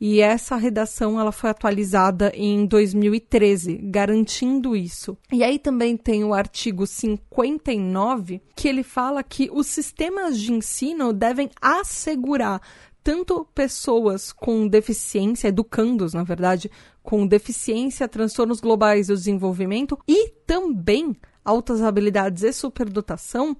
E 0.00 0.20
essa 0.20 0.56
redação 0.56 1.18
ela 1.18 1.32
foi 1.32 1.50
atualizada 1.50 2.32
em 2.34 2.66
2013, 2.66 3.78
garantindo 3.84 4.76
isso. 4.76 5.16
E 5.32 5.42
aí 5.42 5.58
também 5.58 5.96
tem 5.96 6.24
o 6.24 6.34
artigo 6.34 6.86
59, 6.86 8.42
que 8.54 8.68
ele 8.68 8.82
fala 8.82 9.22
que 9.22 9.48
os 9.52 9.66
sistemas 9.66 10.38
de 10.38 10.52
ensino 10.52 11.12
devem 11.12 11.50
assegurar 11.60 12.60
tanto 13.02 13.46
pessoas 13.54 14.32
com 14.32 14.66
deficiência, 14.66 15.46
educandos, 15.46 16.12
na 16.12 16.24
verdade, 16.24 16.68
com 17.04 17.24
deficiência, 17.24 18.08
transtornos 18.08 18.58
globais 18.58 19.06
do 19.06 19.14
desenvolvimento 19.14 19.96
e 20.08 20.28
também 20.44 21.14
altas 21.44 21.80
habilidades 21.80 22.42
e 22.42 22.52
superdotação, 22.52 23.56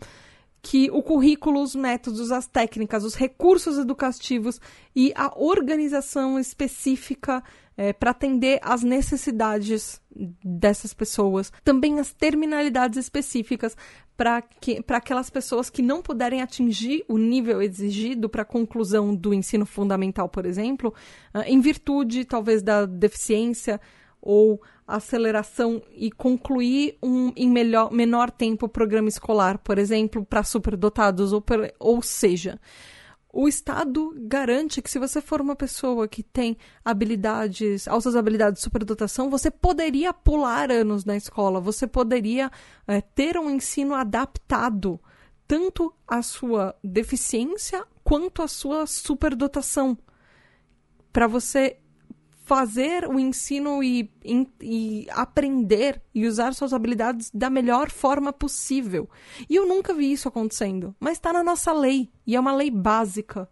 que 0.68 0.90
o 0.90 1.00
currículo, 1.00 1.62
os 1.62 1.76
métodos, 1.76 2.32
as 2.32 2.48
técnicas, 2.48 3.04
os 3.04 3.14
recursos 3.14 3.78
educativos 3.78 4.60
e 4.96 5.12
a 5.14 5.32
organização 5.38 6.40
específica 6.40 7.40
é, 7.76 7.92
para 7.92 8.10
atender 8.10 8.58
às 8.62 8.82
necessidades 8.82 10.00
dessas 10.44 10.92
pessoas, 10.92 11.52
também 11.62 12.00
as 12.00 12.12
terminalidades 12.12 12.98
específicas 12.98 13.76
para 14.16 14.42
aquelas 14.88 15.30
pessoas 15.30 15.70
que 15.70 15.82
não 15.82 16.02
puderem 16.02 16.42
atingir 16.42 17.04
o 17.06 17.16
nível 17.16 17.62
exigido 17.62 18.28
para 18.28 18.42
a 18.42 18.46
conclusão 18.46 19.14
do 19.14 19.32
ensino 19.32 19.66
fundamental, 19.66 20.28
por 20.28 20.44
exemplo, 20.44 20.92
uh, 21.32 21.42
em 21.46 21.60
virtude 21.60 22.24
talvez 22.24 22.60
da 22.60 22.86
deficiência 22.86 23.80
ou 24.20 24.60
aceleração 24.86 25.82
e 25.90 26.10
concluir 26.10 26.96
um, 27.02 27.32
em 27.34 27.50
melhor, 27.50 27.92
menor 27.92 28.30
tempo 28.30 28.66
o 28.66 28.68
programa 28.68 29.08
escolar, 29.08 29.58
por 29.58 29.78
exemplo, 29.78 30.24
para 30.24 30.44
superdotados, 30.44 31.32
ou, 31.32 31.40
per, 31.40 31.74
ou 31.78 32.00
seja, 32.00 32.60
o 33.32 33.46
Estado 33.46 34.14
garante 34.16 34.80
que 34.80 34.90
se 34.90 34.98
você 34.98 35.20
for 35.20 35.42
uma 35.42 35.54
pessoa 35.54 36.08
que 36.08 36.22
tem 36.22 36.56
habilidades, 36.82 37.86
altas 37.86 38.16
habilidades 38.16 38.60
de 38.60 38.64
superdotação, 38.64 39.28
você 39.28 39.50
poderia 39.50 40.14
pular 40.14 40.70
anos 40.70 41.04
na 41.04 41.16
escola, 41.16 41.60
você 41.60 41.86
poderia 41.86 42.50
é, 42.86 43.02
ter 43.02 43.36
um 43.36 43.50
ensino 43.50 43.94
adaptado 43.94 44.98
tanto 45.46 45.94
à 46.08 46.22
sua 46.22 46.74
deficiência 46.82 47.84
quanto 48.02 48.40
à 48.40 48.48
sua 48.48 48.86
superdotação. 48.86 49.98
Para 51.12 51.26
você 51.26 51.78
fazer 52.46 53.08
o 53.08 53.18
ensino 53.18 53.82
e, 53.82 54.08
e, 54.62 55.08
aprender 55.10 56.00
e 56.14 56.28
usar 56.28 56.54
suas 56.54 56.72
habilidades 56.72 57.28
da 57.34 57.50
melhor 57.50 57.90
forma 57.90 58.32
possível. 58.32 59.10
E 59.50 59.56
eu 59.56 59.66
nunca 59.66 59.92
vi 59.92 60.12
isso 60.12 60.28
acontecendo, 60.28 60.94
mas 61.00 61.14
está 61.14 61.32
na 61.32 61.42
nossa 61.42 61.72
lei, 61.72 62.08
e 62.24 62.36
é 62.36 62.40
uma 62.40 62.54
lei 62.54 62.70
básica 62.70 63.48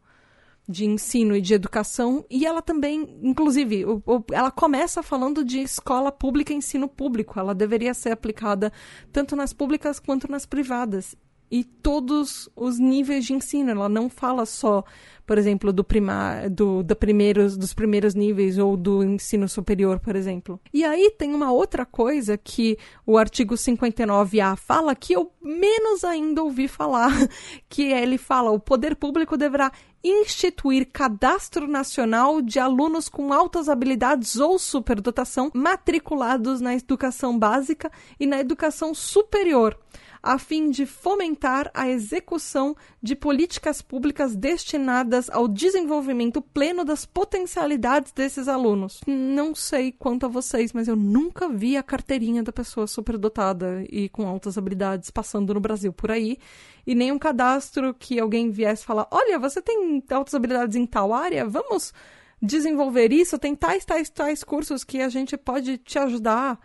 de 0.67 0.85
ensino 0.87 1.35
e 1.35 1.41
de 1.41 1.55
educação, 1.55 2.25
e 2.31 2.47
ela 2.47 2.63
também, 2.63 3.19
inclusive, 3.21 3.85
o, 3.85 4.01
o, 4.07 4.25
ela 4.31 4.53
começa 4.53 5.03
falando 5.03 5.45
de 5.45 5.59
escola 5.59 6.13
pública 6.13 6.53
e 6.53 6.57
ensino 6.57 6.87
público. 6.87 7.39
Ela 7.39 7.53
deveria 7.53 7.95
ser 7.95 8.13
aplicada 8.13 8.73
tanto 9.13 9.35
nas 9.35 9.53
públicas 9.53 9.99
quanto 9.99 10.31
nas 10.31 10.47
privadas 10.47 11.17
e 11.55 11.63
todos 11.63 12.49
os 12.57 12.81
níveis 12.81 13.25
de 13.25 13.33
ensino. 13.33 13.71
Ela 13.71 13.89
não 13.89 14.11
fala 14.11 14.45
só, 14.45 14.83
por 15.25 15.39
exemplo, 15.39 15.73
do 15.73 15.85
primar, 15.85 16.51
do, 16.51 16.83
do 16.83 16.97
primeiros, 16.97 17.57
dos 17.57 17.73
primeiros 17.73 18.13
níveis 18.13 18.59
ou 18.59 18.77
do 18.77 19.05
ensino 19.05 19.49
superior, 19.49 20.01
por 20.01 20.17
exemplo. 20.17 20.59
E 20.73 20.83
aí 20.83 21.13
tem 21.17 21.33
uma 21.33 21.53
outra 21.53 21.87
coisa 21.87 22.37
que 22.37 22.77
o 23.07 23.17
artigo 23.17 23.55
59A 23.55 24.57
fala 24.57 24.97
que 24.97 25.13
eu 25.13 25.31
menos 25.41 26.03
ainda 26.03 26.43
ouvi 26.43 26.67
falar, 26.67 27.13
que 27.71 27.85
ele 27.85 28.19
fala 28.19 28.51
o 28.51 28.59
poder 28.59 28.97
público 28.97 29.37
deverá 29.37 29.71
instituir 30.03 30.89
cadastro 30.93 31.69
nacional 31.69 32.43
de 32.43 32.59
alunos 32.59 33.09
com 33.09 33.33
altas 33.33 33.69
habilidades 33.69 34.41
ou 34.41 34.59
superdotação 34.59 35.53
matriculados 35.55 36.61
na 36.61 36.75
educação 36.75 37.39
básica 37.39 37.93
e 38.19 38.27
na 38.27 38.41
educação 38.41 38.93
superior 38.93 39.79
a 40.25 40.39
fim 40.39 40.71
de 40.71 40.87
fomentar 40.87 41.71
a 41.75 41.87
execução 41.87 42.75
de 43.03 43.15
políticas 43.15 43.83
públicas 43.83 44.35
destinadas 44.35 45.29
ao 45.29 45.47
desenvolvimento 45.47 46.41
pleno 46.41 46.83
das 46.83 47.05
potencialidades 47.05 48.11
desses 48.11 48.49
alunos. 48.49 49.03
Não 49.07 49.55
sei 49.55 49.93
quanto 49.93 50.25
a 50.25 50.29
vocês, 50.29 50.73
mas 50.73 50.89
eu 50.89 50.97
nunca 50.97 51.47
vi 51.51 51.77
a 51.77 51.83
carteirinha 51.83 52.43
da 52.43 52.53
pessoa 52.53 52.87
superdotada 52.87 53.85
e 53.91 54.09
com 54.09 54.27
altas 54.27 54.57
habilidades 54.57 55.11
passando 55.11 55.53
no 55.53 55.61
Brasil 55.61 55.93
por 55.93 56.11
aí, 56.11 56.39
e 56.87 56.95
nem 56.95 57.13
um 57.13 57.19
cadastro 57.19 57.93
que 57.93 58.19
alguém 58.19 58.51
viesse 58.51 58.85
falar: 58.85 59.07
olha, 59.11 59.39
você 59.39 59.61
tem 59.61 60.03
altas 60.11 60.35
habilidades 60.35 60.75
em 60.75 60.87
tal 60.87 61.13
área, 61.13 61.47
vamos 61.47 61.93
desenvolver 62.41 63.13
isso, 63.13 63.39
tem 63.39 63.55
tais, 63.55 63.85
tais, 63.85 64.09
tais 64.09 64.43
cursos 64.43 64.85
que 64.85 65.03
a 65.03 65.11
gente 65.11 65.37
pode 65.37 65.77
te 65.77 65.99
ajudar 65.99 66.59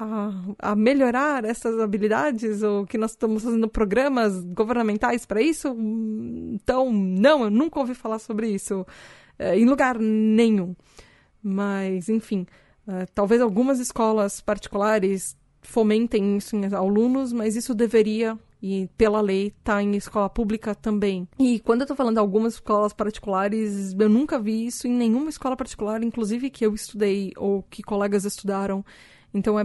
a, 0.00 0.70
a, 0.70 0.76
melhorar 0.76 1.44
essas 1.44 1.78
habilidades 1.78 2.62
ou 2.62 2.86
que 2.86 2.98
nós 2.98 3.12
estamos 3.12 3.42
fazendo 3.42 3.68
programas 3.68 4.40
governamentais 4.44 5.26
para 5.26 5.42
isso? 5.42 5.68
Então, 6.52 6.92
não, 6.92 7.44
eu 7.44 7.50
nunca 7.50 7.78
ouvi 7.78 7.94
falar 7.94 8.18
sobre 8.18 8.48
isso 8.48 8.86
é, 9.38 9.58
em 9.58 9.64
lugar 9.64 9.98
nenhum. 9.98 10.74
Mas, 11.42 12.08
enfim, 12.08 12.46
é, 12.86 13.06
talvez 13.14 13.40
algumas 13.40 13.78
escolas 13.78 14.40
particulares 14.40 15.36
fomentem 15.62 16.36
isso 16.36 16.56
em 16.56 16.64
alunos, 16.74 17.32
mas 17.32 17.56
isso 17.56 17.74
deveria 17.74 18.38
e 18.62 18.88
pela 18.96 19.20
lei 19.20 19.48
estar 19.48 19.76
tá 19.76 19.82
em 19.82 19.96
escola 19.96 20.28
pública 20.28 20.74
também. 20.74 21.26
E 21.38 21.60
quando 21.60 21.80
eu 21.80 21.84
estou 21.84 21.96
falando 21.96 22.14
de 22.14 22.20
algumas 22.20 22.54
escolas 22.54 22.92
particulares, 22.92 23.94
eu 23.98 24.08
nunca 24.08 24.38
vi 24.38 24.66
isso 24.66 24.86
em 24.86 24.92
nenhuma 24.92 25.30
escola 25.30 25.56
particular, 25.56 26.02
inclusive 26.02 26.50
que 26.50 26.64
eu 26.64 26.74
estudei 26.74 27.32
ou 27.36 27.62
que 27.62 27.82
colegas 27.82 28.24
estudaram. 28.24 28.84
Então 29.32 29.58
é, 29.58 29.64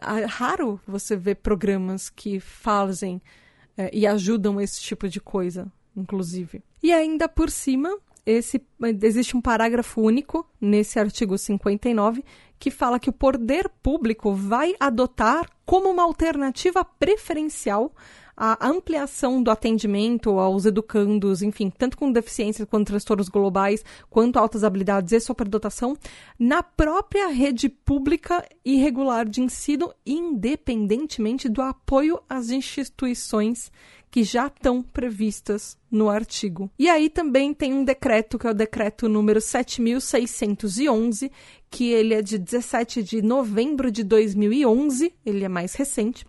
é 0.00 0.24
raro 0.26 0.80
você 0.86 1.16
ver 1.16 1.36
programas 1.36 2.08
que 2.08 2.40
fazem 2.40 3.20
é, 3.76 3.90
e 3.92 4.06
ajudam 4.06 4.60
esse 4.60 4.80
tipo 4.80 5.08
de 5.08 5.20
coisa, 5.20 5.70
inclusive. 5.96 6.62
E 6.82 6.92
ainda 6.92 7.28
por 7.28 7.50
cima, 7.50 7.96
esse, 8.24 8.60
existe 9.02 9.36
um 9.36 9.40
parágrafo 9.40 10.00
único 10.02 10.46
nesse 10.60 10.98
artigo 10.98 11.38
59 11.38 12.24
que 12.58 12.70
fala 12.70 12.98
que 12.98 13.08
o 13.08 13.12
poder 13.12 13.70
público 13.82 14.34
vai 14.34 14.74
adotar 14.78 15.48
como 15.64 15.88
uma 15.88 16.02
alternativa 16.02 16.84
preferencial 16.84 17.94
a 18.40 18.68
ampliação 18.68 19.42
do 19.42 19.50
atendimento 19.50 20.38
aos 20.38 20.64
educandos, 20.64 21.42
enfim, 21.42 21.72
tanto 21.76 21.98
com 21.98 22.12
deficiências 22.12 22.68
quanto 22.68 22.86
transtornos 22.86 23.28
globais, 23.28 23.84
quanto 24.08 24.38
altas 24.38 24.62
habilidades 24.62 25.10
e 25.10 25.18
superdotação, 25.18 25.96
na 26.38 26.62
própria 26.62 27.26
rede 27.26 27.68
pública 27.68 28.48
e 28.64 28.76
regular 28.76 29.28
de 29.28 29.40
ensino, 29.40 29.92
independentemente 30.06 31.48
do 31.48 31.60
apoio 31.60 32.20
às 32.28 32.50
instituições 32.50 33.72
que 34.08 34.22
já 34.22 34.46
estão 34.46 34.82
previstas 34.82 35.76
no 35.90 36.08
artigo. 36.08 36.70
E 36.78 36.88
aí 36.88 37.10
também 37.10 37.52
tem 37.52 37.74
um 37.74 37.84
decreto, 37.84 38.38
que 38.38 38.46
é 38.46 38.50
o 38.50 38.54
decreto 38.54 39.08
número 39.08 39.40
7611, 39.40 41.32
que 41.68 41.90
ele 41.90 42.14
é 42.14 42.22
de 42.22 42.38
17 42.38 43.02
de 43.02 43.20
novembro 43.20 43.90
de 43.90 44.04
2011, 44.04 45.12
ele 45.26 45.44
é 45.44 45.48
mais 45.48 45.74
recente 45.74 46.24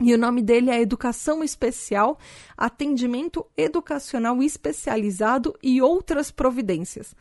e 0.00 0.14
o 0.14 0.18
nome 0.18 0.42
dele 0.42 0.70
é 0.70 0.80
Educação 0.80 1.42
Especial, 1.42 2.18
Atendimento 2.56 3.44
Educacional 3.56 4.42
Especializado 4.42 5.54
e 5.62 5.82
Outras 5.82 6.30
Providências. 6.30 7.14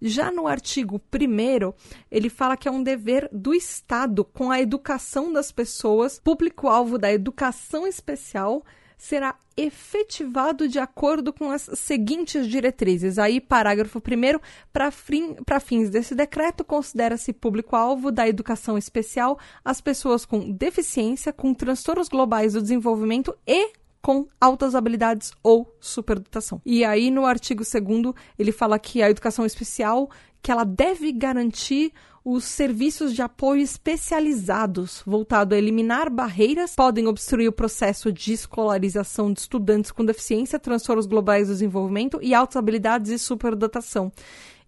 Já 0.00 0.32
no 0.32 0.46
artigo 0.46 1.00
1, 1.14 1.72
ele 2.10 2.28
fala 2.28 2.56
que 2.56 2.66
é 2.66 2.70
um 2.70 2.82
dever 2.82 3.28
do 3.30 3.54
Estado 3.54 4.24
com 4.24 4.50
a 4.50 4.60
educação 4.60 5.32
das 5.32 5.52
pessoas, 5.52 6.18
público-alvo 6.18 6.98
da 6.98 7.12
educação 7.12 7.86
especial, 7.86 8.64
será 9.02 9.34
efetivado 9.56 10.68
de 10.68 10.78
acordo 10.78 11.32
com 11.32 11.50
as 11.50 11.68
seguintes 11.74 12.46
diretrizes. 12.46 13.18
Aí, 13.18 13.40
parágrafo 13.40 13.98
1 13.98 14.38
para 14.72 15.58
fins 15.58 15.90
desse 15.90 16.14
decreto, 16.14 16.62
considera-se 16.62 17.32
público-alvo 17.32 18.12
da 18.12 18.28
educação 18.28 18.78
especial 18.78 19.40
as 19.64 19.80
pessoas 19.80 20.24
com 20.24 20.52
deficiência, 20.52 21.32
com 21.32 21.52
transtornos 21.52 22.08
globais 22.08 22.52
do 22.52 22.62
desenvolvimento 22.62 23.36
e 23.44 23.72
com 24.00 24.28
altas 24.40 24.76
habilidades 24.76 25.32
ou 25.42 25.76
superdotação. 25.80 26.62
E 26.64 26.84
aí, 26.84 27.10
no 27.10 27.26
artigo 27.26 27.64
2 27.64 28.14
ele 28.38 28.52
fala 28.52 28.78
que 28.78 29.02
a 29.02 29.10
educação 29.10 29.44
especial 29.44 30.08
que 30.40 30.52
ela 30.52 30.64
deve 30.64 31.10
garantir 31.10 31.92
os 32.24 32.44
serviços 32.44 33.14
de 33.14 33.20
apoio 33.20 33.62
especializados 33.62 35.02
voltados 35.04 35.56
a 35.56 35.58
eliminar 35.58 36.08
barreiras 36.08 36.74
podem 36.74 37.06
obstruir 37.08 37.48
o 37.48 37.52
processo 37.52 38.12
de 38.12 38.32
escolarização 38.32 39.32
de 39.32 39.40
estudantes 39.40 39.90
com 39.90 40.04
deficiência, 40.04 40.58
transtornos 40.58 41.06
globais 41.06 41.48
do 41.48 41.54
desenvolvimento 41.54 42.20
e 42.22 42.32
altas 42.32 42.56
habilidades 42.56 43.10
e 43.10 43.18
superdotação. 43.18 44.12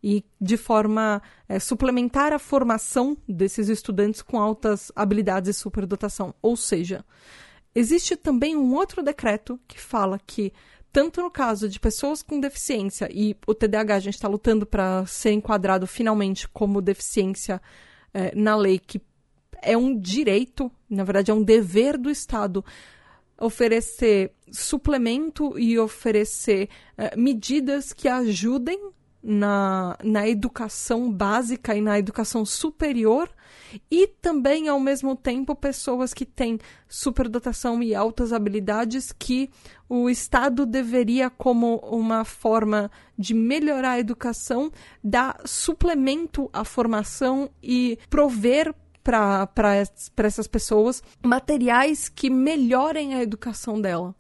E 0.02 0.24
de 0.40 0.56
forma 0.56 1.22
é, 1.48 1.58
suplementar 1.58 2.32
a 2.32 2.38
formação 2.38 3.16
desses 3.26 3.68
estudantes 3.68 4.20
com 4.20 4.38
altas 4.38 4.92
habilidades 4.94 5.56
e 5.56 5.58
superdotação. 5.58 6.34
Ou 6.42 6.56
seja, 6.56 7.04
existe 7.74 8.16
também 8.16 8.56
um 8.56 8.74
outro 8.74 9.02
decreto 9.02 9.58
que 9.66 9.80
fala 9.80 10.18
que 10.26 10.52
tanto 10.94 11.20
no 11.20 11.28
caso 11.28 11.68
de 11.68 11.80
pessoas 11.80 12.22
com 12.22 12.38
deficiência, 12.38 13.08
e 13.12 13.36
o 13.48 13.52
TDAH 13.52 13.96
a 13.96 13.98
gente 13.98 14.14
está 14.14 14.28
lutando 14.28 14.64
para 14.64 15.04
ser 15.06 15.32
enquadrado 15.32 15.88
finalmente 15.88 16.48
como 16.48 16.80
deficiência 16.80 17.60
é, 18.14 18.32
na 18.32 18.54
lei, 18.54 18.78
que 18.78 19.02
é 19.60 19.76
um 19.76 19.98
direito, 19.98 20.70
na 20.88 21.02
verdade 21.02 21.32
é 21.32 21.34
um 21.34 21.42
dever 21.42 21.98
do 21.98 22.08
Estado 22.08 22.64
oferecer 23.36 24.30
suplemento 24.52 25.58
e 25.58 25.76
oferecer 25.80 26.68
é, 26.96 27.16
medidas 27.16 27.92
que 27.92 28.06
ajudem 28.06 28.92
na, 29.24 29.96
na 30.04 30.28
educação 30.28 31.10
básica 31.10 31.74
e 31.74 31.80
na 31.80 31.98
educação 31.98 32.44
superior 32.44 33.30
e 33.90 34.06
também, 34.06 34.68
ao 34.68 34.78
mesmo 34.78 35.16
tempo, 35.16 35.54
pessoas 35.54 36.12
que 36.12 36.26
têm 36.26 36.58
superdotação 36.88 37.82
e 37.82 37.94
altas 37.94 38.32
habilidades 38.32 39.12
que 39.12 39.50
o 39.88 40.10
Estado 40.10 40.66
deveria, 40.66 41.30
como 41.30 41.76
uma 41.78 42.24
forma 42.24 42.90
de 43.18 43.34
melhorar 43.34 43.92
a 43.92 43.98
educação, 43.98 44.70
dar 45.02 45.40
suplemento 45.44 46.48
à 46.52 46.64
formação 46.64 47.50
e 47.62 47.98
prover 48.10 48.74
para 49.02 49.74
essas 50.16 50.46
pessoas 50.46 51.02
materiais 51.22 52.08
que 52.08 52.30
melhorem 52.30 53.14
a 53.14 53.22
educação 53.22 53.80
dela. 53.80 54.14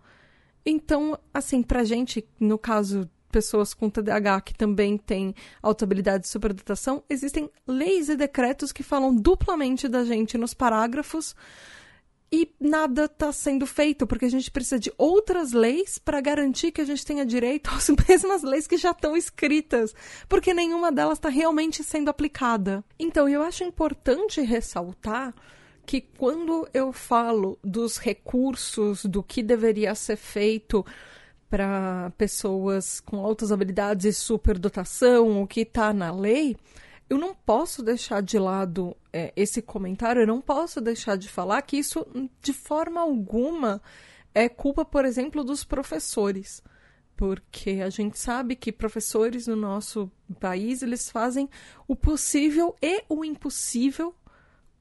Então, 0.66 1.18
assim, 1.32 1.62
pra 1.62 1.84
gente, 1.84 2.26
no 2.40 2.58
caso 2.58 3.08
pessoas 3.34 3.74
com 3.74 3.90
TDAH 3.90 4.42
que 4.42 4.54
também 4.54 4.96
têm 4.96 5.34
alta 5.60 5.84
habilidade 5.84 6.22
de 6.22 6.28
superdotação, 6.28 7.02
existem 7.10 7.50
leis 7.66 8.08
e 8.08 8.14
decretos 8.14 8.70
que 8.70 8.84
falam 8.84 9.12
duplamente 9.12 9.88
da 9.88 10.04
gente 10.04 10.38
nos 10.38 10.54
parágrafos 10.54 11.34
e 12.30 12.48
nada 12.60 13.06
está 13.06 13.32
sendo 13.32 13.66
feito, 13.66 14.06
porque 14.06 14.24
a 14.24 14.30
gente 14.30 14.52
precisa 14.52 14.78
de 14.78 14.92
outras 14.96 15.52
leis 15.52 15.98
para 15.98 16.20
garantir 16.20 16.70
que 16.70 16.80
a 16.80 16.84
gente 16.84 17.04
tenha 17.04 17.26
direito 17.26 17.70
às 17.70 17.90
mesmas 18.08 18.44
leis 18.44 18.68
que 18.68 18.76
já 18.76 18.92
estão 18.92 19.16
escritas, 19.16 19.92
porque 20.28 20.54
nenhuma 20.54 20.92
delas 20.92 21.18
está 21.18 21.28
realmente 21.28 21.82
sendo 21.82 22.10
aplicada. 22.10 22.84
Então, 22.96 23.28
eu 23.28 23.42
acho 23.42 23.64
importante 23.64 24.40
ressaltar 24.42 25.34
que 25.84 26.00
quando 26.00 26.68
eu 26.72 26.92
falo 26.92 27.58
dos 27.64 27.98
recursos, 27.98 29.04
do 29.04 29.24
que 29.24 29.42
deveria 29.42 29.92
ser 29.96 30.16
feito 30.16 30.86
para 31.54 32.10
pessoas 32.18 32.98
com 32.98 33.24
altas 33.24 33.52
habilidades 33.52 34.04
e 34.04 34.12
superdotação, 34.12 35.40
o 35.40 35.46
que 35.46 35.60
está 35.60 35.92
na 35.92 36.10
lei, 36.10 36.56
eu 37.08 37.16
não 37.16 37.32
posso 37.32 37.80
deixar 37.80 38.20
de 38.20 38.40
lado 38.40 38.96
é, 39.12 39.32
esse 39.36 39.62
comentário, 39.62 40.22
eu 40.22 40.26
não 40.26 40.40
posso 40.40 40.80
deixar 40.80 41.16
de 41.16 41.28
falar 41.28 41.62
que 41.62 41.76
isso, 41.76 42.04
de 42.42 42.52
forma 42.52 43.00
alguma, 43.00 43.80
é 44.34 44.48
culpa, 44.48 44.84
por 44.84 45.04
exemplo, 45.04 45.44
dos 45.44 45.62
professores. 45.62 46.60
Porque 47.14 47.82
a 47.84 47.88
gente 47.88 48.18
sabe 48.18 48.56
que 48.56 48.72
professores 48.72 49.46
no 49.46 49.54
nosso 49.54 50.10
país, 50.40 50.82
eles 50.82 51.08
fazem 51.08 51.48
o 51.86 51.94
possível 51.94 52.74
e 52.82 53.04
o 53.08 53.24
impossível 53.24 54.12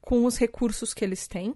com 0.02 0.26
os 0.26 0.40
recursos 0.40 0.92
que 0.92 1.06
eles 1.06 1.28
têm. 1.28 1.56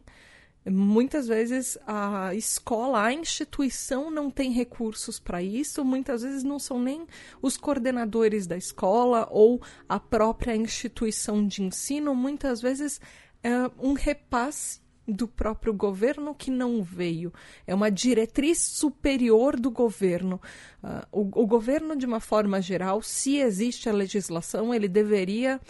Muitas 0.70 1.28
vezes 1.28 1.78
a 1.88 2.34
escola, 2.36 3.04
a 3.04 3.14
instituição 3.14 4.12
não 4.12 4.30
tem 4.30 4.52
recursos 4.52 5.20
para 5.20 5.42
isso, 5.42 5.86
muitas 5.86 6.24
vezes 6.24 6.44
não 6.44 6.60
são 6.60 6.82
nem 6.82 7.08
os 7.42 7.56
coordenadores 7.56 8.46
da 8.46 8.58
escola 8.58 9.28
ou 9.32 9.62
a 9.88 10.00
própria 10.00 10.56
instituição 10.56 11.46
de 11.46 11.64
ensino, 11.64 12.14
muitas 12.14 12.62
vezes 12.62 13.00
é 13.44 13.52
um 13.80 13.94
repasse 13.94 14.82
do 15.08 15.26
próprio 15.26 15.74
governo 15.74 16.36
que 16.36 16.52
não 16.52 16.84
veio. 16.84 17.32
É 17.66 17.74
uma 17.74 17.90
diretriz 17.90 18.60
superior 18.60 19.58
do 19.58 19.72
governo. 19.72 20.42
Uh, 20.84 21.08
o, 21.14 21.44
o 21.44 21.48
governo, 21.48 21.96
de 21.96 22.06
uma 22.06 22.20
forma 22.20 22.62
geral, 22.62 23.02
se 23.02 23.38
existe 23.38 23.88
a 23.88 23.94
legislação, 23.94 24.74
ele 24.74 24.90
deveria 24.90 25.62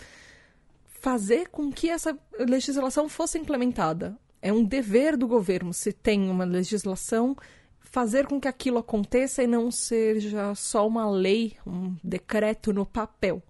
fazer 0.88 1.50
com 1.50 1.72
que 1.72 1.88
essa 1.88 2.18
legislação 2.40 3.08
fosse 3.08 3.38
implementada 3.38 4.18
é 4.42 4.52
um 4.52 4.64
dever 4.64 5.18
do 5.18 5.28
governo, 5.28 5.74
se 5.74 5.92
tem 5.92 6.30
uma 6.30 6.46
legislação, 6.46 7.36
fazer 7.80 8.28
com 8.28 8.40
que 8.40 8.48
aquilo 8.48 8.78
aconteça 8.78 9.44
e 9.44 9.48
não 9.48 9.72
seja 9.72 10.54
só 10.56 10.88
uma 10.88 11.10
lei, 11.10 11.56
um 11.66 11.96
decreto 12.04 12.72
no 12.72 12.86
papel. 12.86 13.42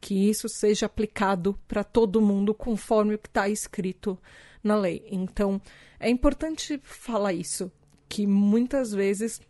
Que 0.00 0.28
isso 0.28 0.48
seja 0.48 0.86
aplicado 0.86 1.56
para 1.68 1.84
todo 1.84 2.20
mundo 2.20 2.52
conforme 2.52 3.14
o 3.14 3.18
que 3.18 3.28
está 3.28 3.48
escrito 3.48 4.18
na 4.62 4.76
lei. 4.76 5.06
Então, 5.10 5.60
é 6.00 6.10
importante 6.10 6.80
falar 6.82 7.32
isso, 7.32 7.70
que 8.08 8.26
muitas 8.26 8.92
vezes 8.92 9.40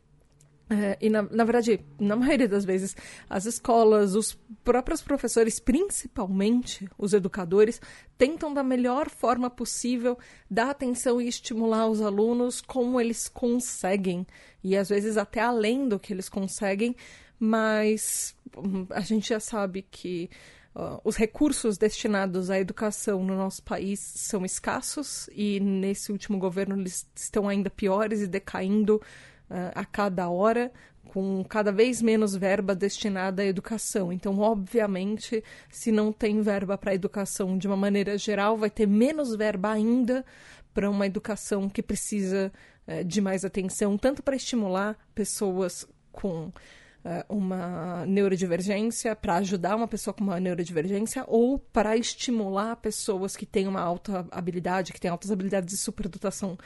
é, 0.73 0.97
e, 1.01 1.11
na, 1.11 1.23
na 1.23 1.45
verdade, 1.45 1.85
na 2.01 2.17
maioria 2.17 2.49
das 2.49 2.65
vezes, 2.65 2.97
as 3.29 3.45
escolas, 3.45 4.15
os 4.15 4.39
próprios 4.65 5.03
professores, 5.03 5.61
principalmente 5.61 6.89
os 6.97 7.13
educadores, 7.13 7.81
tentam 8.17 8.55
da 8.55 8.63
melhor 8.63 9.11
forma 9.11 9.51
possível 9.51 10.19
dar 10.51 10.71
atenção 10.71 11.21
e 11.21 11.29
estimular 11.29 11.89
os 11.89 12.01
alunos 12.01 12.61
como 12.61 13.01
eles 13.01 13.29
conseguem. 13.29 14.27
E 14.65 14.77
às 14.77 14.89
vezes 14.89 15.17
até 15.17 15.41
além 15.41 15.89
do 15.89 15.99
que 15.99 16.13
eles 16.13 16.29
conseguem, 16.29 16.97
mas 17.39 18.35
hum, 18.57 18.87
a 18.91 19.01
gente 19.01 19.29
já 19.29 19.41
sabe 19.41 19.83
que 19.83 20.31
Uh, 20.75 20.99
os 21.05 21.17
recursos 21.17 21.77
destinados 21.77 22.49
à 22.49 22.59
educação 22.59 23.23
no 23.23 23.37
nosso 23.37 23.63
país 23.63 24.01
são 24.01 24.43
escassos 24.43 25.29
e 25.35 25.61
nesse 25.61 26.11
último 26.11 26.39
governo 26.39 26.81
eles 26.81 27.07
estão 27.15 27.47
ainda 27.47 27.69
piores 27.69 28.23
e 28.23 28.27
decaindo 28.27 28.99
a 29.75 29.85
cada 29.85 30.29
hora, 30.29 30.73
com 31.13 31.45
cada 31.45 31.71
vez 31.71 32.01
menos 32.01 32.35
verba 32.35 32.75
destinada 32.75 33.43
à 33.43 33.45
educação. 33.45 34.11
Então, 34.11 34.39
obviamente, 34.39 35.45
se 35.71 35.93
não 35.93 36.11
tem 36.11 36.41
verba 36.41 36.79
para 36.79 36.93
a 36.93 36.95
educação 36.95 37.59
de 37.59 37.67
uma 37.67 37.77
maneira 37.77 38.17
geral, 38.17 38.57
vai 38.57 38.71
ter 38.71 38.87
menos 38.87 39.37
verba 39.37 39.71
ainda 39.71 40.25
para 40.73 40.89
uma 40.89 41.07
educação 41.07 41.69
que 41.69 41.83
precisa 41.83 42.51
uh, 42.89 43.05
de 43.05 43.21
mais 43.21 43.45
atenção, 43.45 43.99
tanto 43.99 44.23
para 44.23 44.37
estimular 44.37 44.97
pessoas 45.15 45.87
com 46.11 46.47
uh, 46.47 46.53
uma 47.29 48.07
neurodivergência, 48.07 49.15
para 49.15 49.37
ajudar 49.37 49.77
uma 49.77 49.89
pessoa 49.89 50.15
com 50.15 50.25
uma 50.25 50.41
neurodivergência, 50.41 51.25
ou 51.27 51.59
para 51.59 51.95
estimular 51.95 52.77
pessoas 52.77 53.37
que 53.37 53.45
têm 53.45 53.69
uma 53.69 53.83
alta 53.83 54.27
habilidade, 54.31 54.95
que 54.95 55.01
têm 55.01 55.11
altas 55.11 55.31
habilidades 55.31 55.75
de 55.75 55.77
superdotação 55.77 56.57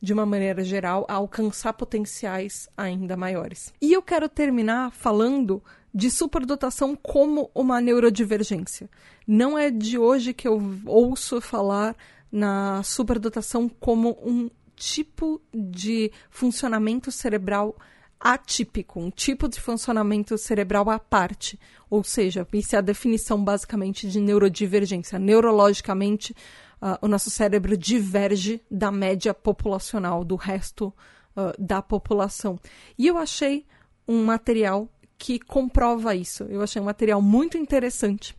de 0.00 0.12
uma 0.12 0.26
maneira 0.26 0.62
geral, 0.62 1.06
a 1.08 1.14
alcançar 1.14 1.72
potenciais 1.72 2.68
ainda 2.76 3.16
maiores. 3.16 3.72
E 3.80 3.92
eu 3.92 4.02
quero 4.02 4.28
terminar 4.28 4.90
falando 4.92 5.62
de 5.94 6.10
superdotação 6.10 6.94
como 6.94 7.50
uma 7.54 7.80
neurodivergência. 7.80 8.88
Não 9.26 9.56
é 9.56 9.70
de 9.70 9.98
hoje 9.98 10.34
que 10.34 10.46
eu 10.46 10.60
ouço 10.84 11.40
falar 11.40 11.96
na 12.30 12.82
superdotação 12.82 13.68
como 13.68 14.18
um 14.22 14.50
tipo 14.76 15.40
de 15.54 16.12
funcionamento 16.28 17.10
cerebral 17.10 17.74
atípico, 18.20 19.00
um 19.00 19.10
tipo 19.10 19.48
de 19.48 19.60
funcionamento 19.60 20.36
cerebral 20.36 20.90
à 20.90 20.98
parte. 20.98 21.58
Ou 21.88 22.02
seja, 22.02 22.46
isso 22.52 22.74
é 22.74 22.78
a 22.78 22.82
definição 22.82 23.42
basicamente 23.42 24.08
de 24.08 24.20
neurodivergência. 24.20 25.18
Neurologicamente, 25.18 26.34
uh, 26.80 26.98
o 27.00 27.08
nosso 27.08 27.30
cérebro 27.30 27.76
diverge 27.76 28.60
da 28.70 28.90
média 28.90 29.32
populacional, 29.32 30.24
do 30.24 30.36
resto 30.36 30.92
uh, 31.36 31.52
da 31.58 31.82
população. 31.82 32.58
E 32.98 33.06
eu 33.06 33.16
achei 33.18 33.66
um 34.06 34.24
material 34.24 34.88
que 35.18 35.38
comprova 35.38 36.14
isso. 36.14 36.44
Eu 36.44 36.62
achei 36.62 36.80
um 36.80 36.86
material 36.86 37.20
muito 37.22 37.56
interessante 37.56 38.36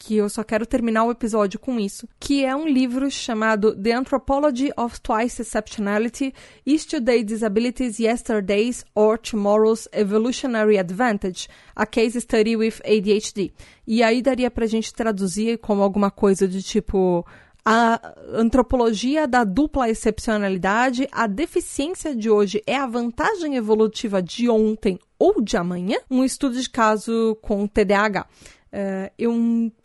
que 0.00 0.16
eu 0.16 0.30
só 0.30 0.42
quero 0.42 0.64
terminar 0.64 1.04
o 1.04 1.10
episódio 1.10 1.60
com 1.60 1.78
isso, 1.78 2.08
que 2.18 2.42
é 2.42 2.56
um 2.56 2.66
livro 2.66 3.10
chamado 3.10 3.76
The 3.76 3.92
Anthropology 3.92 4.70
of 4.74 4.98
Twice 4.98 5.42
Exceptionality, 5.42 6.32
Yesterday 6.66 7.22
Disabilities, 7.22 8.00
Yesterday's 8.00 8.82
or 8.94 9.18
Tomorrow's 9.18 9.86
Evolutionary 9.92 10.78
Advantage, 10.78 11.48
a 11.76 11.84
Case 11.84 12.18
Study 12.18 12.56
with 12.56 12.80
ADHD. 12.82 13.52
E 13.86 14.02
aí 14.02 14.22
daria 14.22 14.50
pra 14.50 14.64
gente 14.64 14.94
traduzir 14.94 15.58
como 15.58 15.82
alguma 15.82 16.10
coisa 16.10 16.48
de 16.48 16.62
tipo 16.62 17.26
a 17.72 18.16
antropologia 18.32 19.28
da 19.28 19.44
dupla 19.44 19.88
excepcionalidade, 19.88 21.06
a 21.12 21.28
deficiência 21.28 22.16
de 22.16 22.28
hoje 22.28 22.60
é 22.66 22.74
a 22.74 22.84
vantagem 22.84 23.54
evolutiva 23.54 24.20
de 24.20 24.48
ontem 24.48 24.98
ou 25.16 25.40
de 25.40 25.56
amanhã? 25.56 25.96
Um 26.10 26.24
estudo 26.24 26.60
de 26.60 26.68
caso 26.68 27.38
com 27.40 27.68
TDAH. 27.68 28.26
Uh, 28.72 29.12
eu 29.16 29.32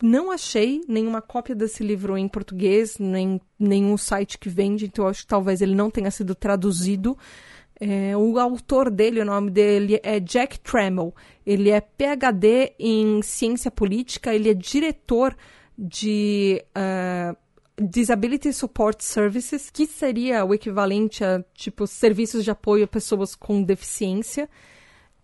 não 0.02 0.32
achei 0.32 0.80
nenhuma 0.88 1.22
cópia 1.22 1.54
desse 1.54 1.84
livro 1.84 2.18
em 2.18 2.26
português, 2.26 2.98
nem 2.98 3.40
nenhum 3.56 3.96
site 3.96 4.36
que 4.36 4.48
vende, 4.48 4.86
então 4.86 5.06
acho 5.06 5.22
que 5.22 5.28
talvez 5.28 5.62
ele 5.62 5.76
não 5.76 5.88
tenha 5.88 6.10
sido 6.10 6.34
traduzido. 6.34 7.16
É, 7.78 8.16
o 8.16 8.36
autor 8.40 8.90
dele, 8.90 9.20
o 9.20 9.24
nome 9.24 9.48
dele 9.48 10.00
é 10.02 10.18
Jack 10.18 10.58
Trammell. 10.58 11.14
Ele 11.46 11.70
é 11.70 11.80
PhD 11.80 12.74
em 12.80 13.22
ciência 13.22 13.70
política, 13.70 14.34
ele 14.34 14.50
é 14.50 14.54
diretor 14.54 15.36
de 15.78 16.64
uh, 16.76 17.45
Disability 17.80 18.52
Support 18.52 19.02
Services, 19.02 19.70
que 19.70 19.86
seria 19.86 20.44
o 20.44 20.54
equivalente 20.54 21.22
a 21.22 21.44
tipo 21.54 21.86
serviços 21.86 22.44
de 22.44 22.50
apoio 22.50 22.84
a 22.84 22.88
pessoas 22.88 23.34
com 23.34 23.62
deficiência. 23.62 24.48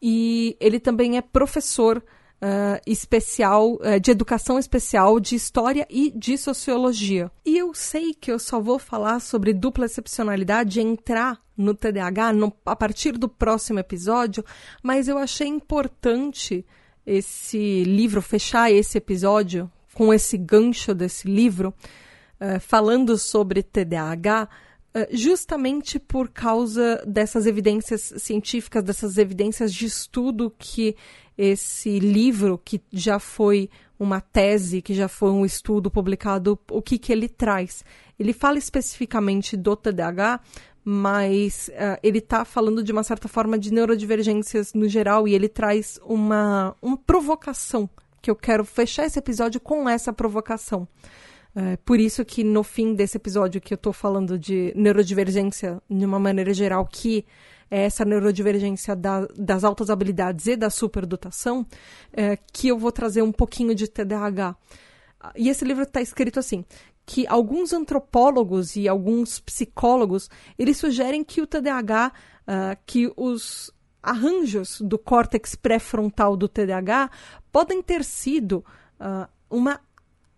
E 0.01 0.57
ele 0.61 0.81
também 0.81 1.17
é 1.17 1.23
professor 1.23 1.99
uh, 2.43 2.81
especial, 2.87 3.75
uh, 3.75 4.01
de 4.01 4.11
educação 4.11 4.59
especial, 4.59 5.21
de 5.21 5.37
história 5.37 5.87
e 5.89 6.11
de 6.11 6.37
sociologia. 6.37 7.31
E 7.47 7.57
eu 7.57 7.73
sei 7.73 8.13
que 8.13 8.31
eu 8.31 8.39
só 8.39 8.61
vou 8.61 8.79
falar 8.79 9.21
sobre 9.21 9.55
dupla 9.55 9.87
excepcionalidade 9.87 10.81
entrar 10.81 11.41
no 11.57 11.75
TDAH 11.75 12.33
no, 12.33 12.53
a 12.67 12.75
partir 12.75 13.13
do 13.13 13.29
próximo 13.29 13.79
episódio, 13.79 14.45
mas 14.83 15.07
eu 15.07 15.17
achei 15.17 15.47
importante 15.47 16.67
esse 17.07 17.85
livro, 17.85 18.21
fechar 18.21 18.71
esse 18.71 18.99
episódio 18.99 19.71
com 19.95 20.13
esse 20.13 20.37
gancho 20.37 20.95
desse 20.95 21.29
livro, 21.29 21.75
uh, 22.43 22.61
falando 22.61 23.17
sobre 23.17 23.63
TDAH, 23.63 24.49
justamente 25.11 25.99
por 25.99 26.29
causa 26.29 27.03
dessas 27.07 27.47
evidências 27.47 28.13
científicas, 28.19 28.85
dessas 28.85 29.17
evidências 29.17 29.73
de 29.73 29.87
estudo 29.87 30.55
que 30.59 30.95
esse 31.37 31.99
livro, 31.99 32.61
que 32.63 32.81
já 32.93 33.19
foi 33.19 33.71
uma 33.99 34.21
tese, 34.21 34.83
que 34.83 34.95
já 34.95 35.09
foi 35.09 35.31
um 35.31 35.47
estudo 35.47 35.91
publicado, 35.91 36.59
o 36.71 36.83
que, 36.83 36.99
que 36.99 37.13
ele 37.13 37.29
traz. 37.29 37.85
Ele 38.19 38.33
fala 38.33 38.59
especificamente 38.59 39.57
do 39.57 39.75
TDAH, 39.77 40.41
mas 40.85 41.69
uh, 41.69 41.99
ele 42.03 42.19
está 42.19 42.45
falando 42.45 42.83
de 42.83 42.93
uma 42.93 43.05
certa 43.05 43.29
forma 43.29 43.59
de 43.59 43.73
neurodivergências 43.73 44.75
no 44.75 44.89
geral 44.89 45.29
e 45.29 45.35
ele 45.35 45.49
traz 45.49 45.99
uma, 46.05 46.77
uma 46.83 46.97
provocação, 46.97 47.89
que 48.21 48.31
eu 48.31 48.37
quero 48.37 48.65
fechar 48.65 49.07
esse 49.07 49.19
episódio 49.19 49.61
com 49.61 49.89
essa 49.89 50.13
provocação. 50.13 50.89
É, 51.55 51.77
por 51.79 52.01
isso 52.01 52.25
que 52.25 52.43
no 52.43 52.63
fim 52.63 52.95
desse 52.95 53.17
episódio 53.17 53.61
que 53.61 53.75
eu 53.75 53.77
estou 53.77 53.93
falando 53.93 54.39
de 54.39 54.73
neurodivergência 54.75 55.83
de 55.89 56.05
uma 56.05 56.19
maneira 56.19 56.55
geral, 56.55 56.87
que 56.87 57.27
é 57.71 57.85
essa 57.85 58.05
neurodivergência 58.05 58.97
da, 58.97 59.27
das 59.37 59.65
altas 59.65 59.91
habilidades 59.91 60.47
e 60.47 60.57
da 60.57 60.71
superdotação, 60.71 61.67
é, 62.13 62.39
que 62.53 62.69
eu 62.69 62.79
vou 62.79 62.93
trazer 62.93 63.23
um 63.23 63.33
pouquinho 63.33 63.75
de 63.75 63.87
TDAH. 63.87 64.57
E 65.37 65.49
esse 65.49 65.65
livro 65.65 65.85
está 65.85 66.01
escrito 66.01 66.39
assim, 66.39 66.65
que 67.05 67.27
alguns 67.27 67.73
antropólogos 67.73 68.77
e 68.77 68.89
alguns 68.89 69.41
psicólogos, 69.41 70.31
eles 70.59 70.77
sugerem 70.77 71.23
que 71.25 71.41
o 71.41 71.47
TDAH, 71.47 72.13
uh, 72.43 72.79
que 72.87 73.13
os 73.17 73.71
arranjos 74.03 74.81
do 74.81 74.99
córtex 74.99 75.55
pré-frontal 75.55 76.37
do 76.37 76.49
TDAH 76.49 77.11
podem 77.53 77.83
ter 77.83 78.05
sido 78.05 78.65
uh, 79.01 79.29
uma 79.49 79.81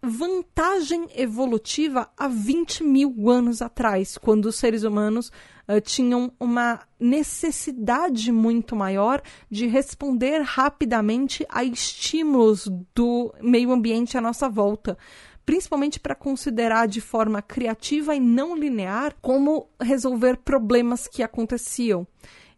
vantagem 0.04 1.08
evolutiva 1.14 2.10
há 2.16 2.28
20 2.28 2.84
mil 2.84 3.30
anos 3.30 3.60
atrás, 3.62 4.16
quando 4.18 4.46
os 4.46 4.56
seres 4.56 4.84
humanos 4.84 5.32
uh, 5.68 5.80
tinham 5.80 6.32
uma 6.38 6.80
necessidade 6.98 8.30
muito 8.30 8.76
maior 8.76 9.22
de 9.50 9.66
responder 9.66 10.42
rapidamente 10.42 11.46
a 11.48 11.64
estímulos 11.64 12.68
do 12.94 13.34
meio 13.40 13.72
ambiente 13.72 14.16
à 14.16 14.20
nossa 14.20 14.48
volta. 14.48 14.96
Principalmente 15.44 16.00
para 16.00 16.14
considerar 16.14 16.86
de 16.86 17.00
forma 17.00 17.42
criativa 17.42 18.14
e 18.14 18.20
não 18.20 18.56
linear 18.56 19.14
como 19.20 19.68
resolver 19.80 20.38
problemas 20.38 21.06
que 21.06 21.22
aconteciam. 21.22 22.06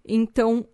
Então, 0.04 0.66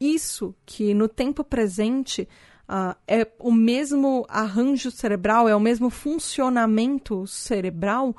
isso 0.00 0.54
que 0.66 0.92
no 0.92 1.08
tempo 1.08 1.44
presente 1.44 2.28
Uh, 2.68 2.96
é 3.06 3.30
o 3.38 3.52
mesmo 3.52 4.24
arranjo 4.28 4.90
cerebral, 4.90 5.48
é 5.48 5.54
o 5.54 5.60
mesmo 5.60 5.90
funcionamento 5.90 7.26
cerebral, 7.26 8.16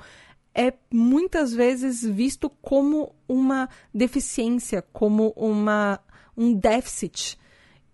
é 0.54 0.72
muitas 0.92 1.54
vezes 1.54 2.04
visto 2.04 2.50
como 2.50 3.14
uma 3.28 3.68
deficiência, 3.94 4.82
como 4.94 5.34
uma, 5.36 6.00
um 6.38 6.54
déficit. 6.54 7.38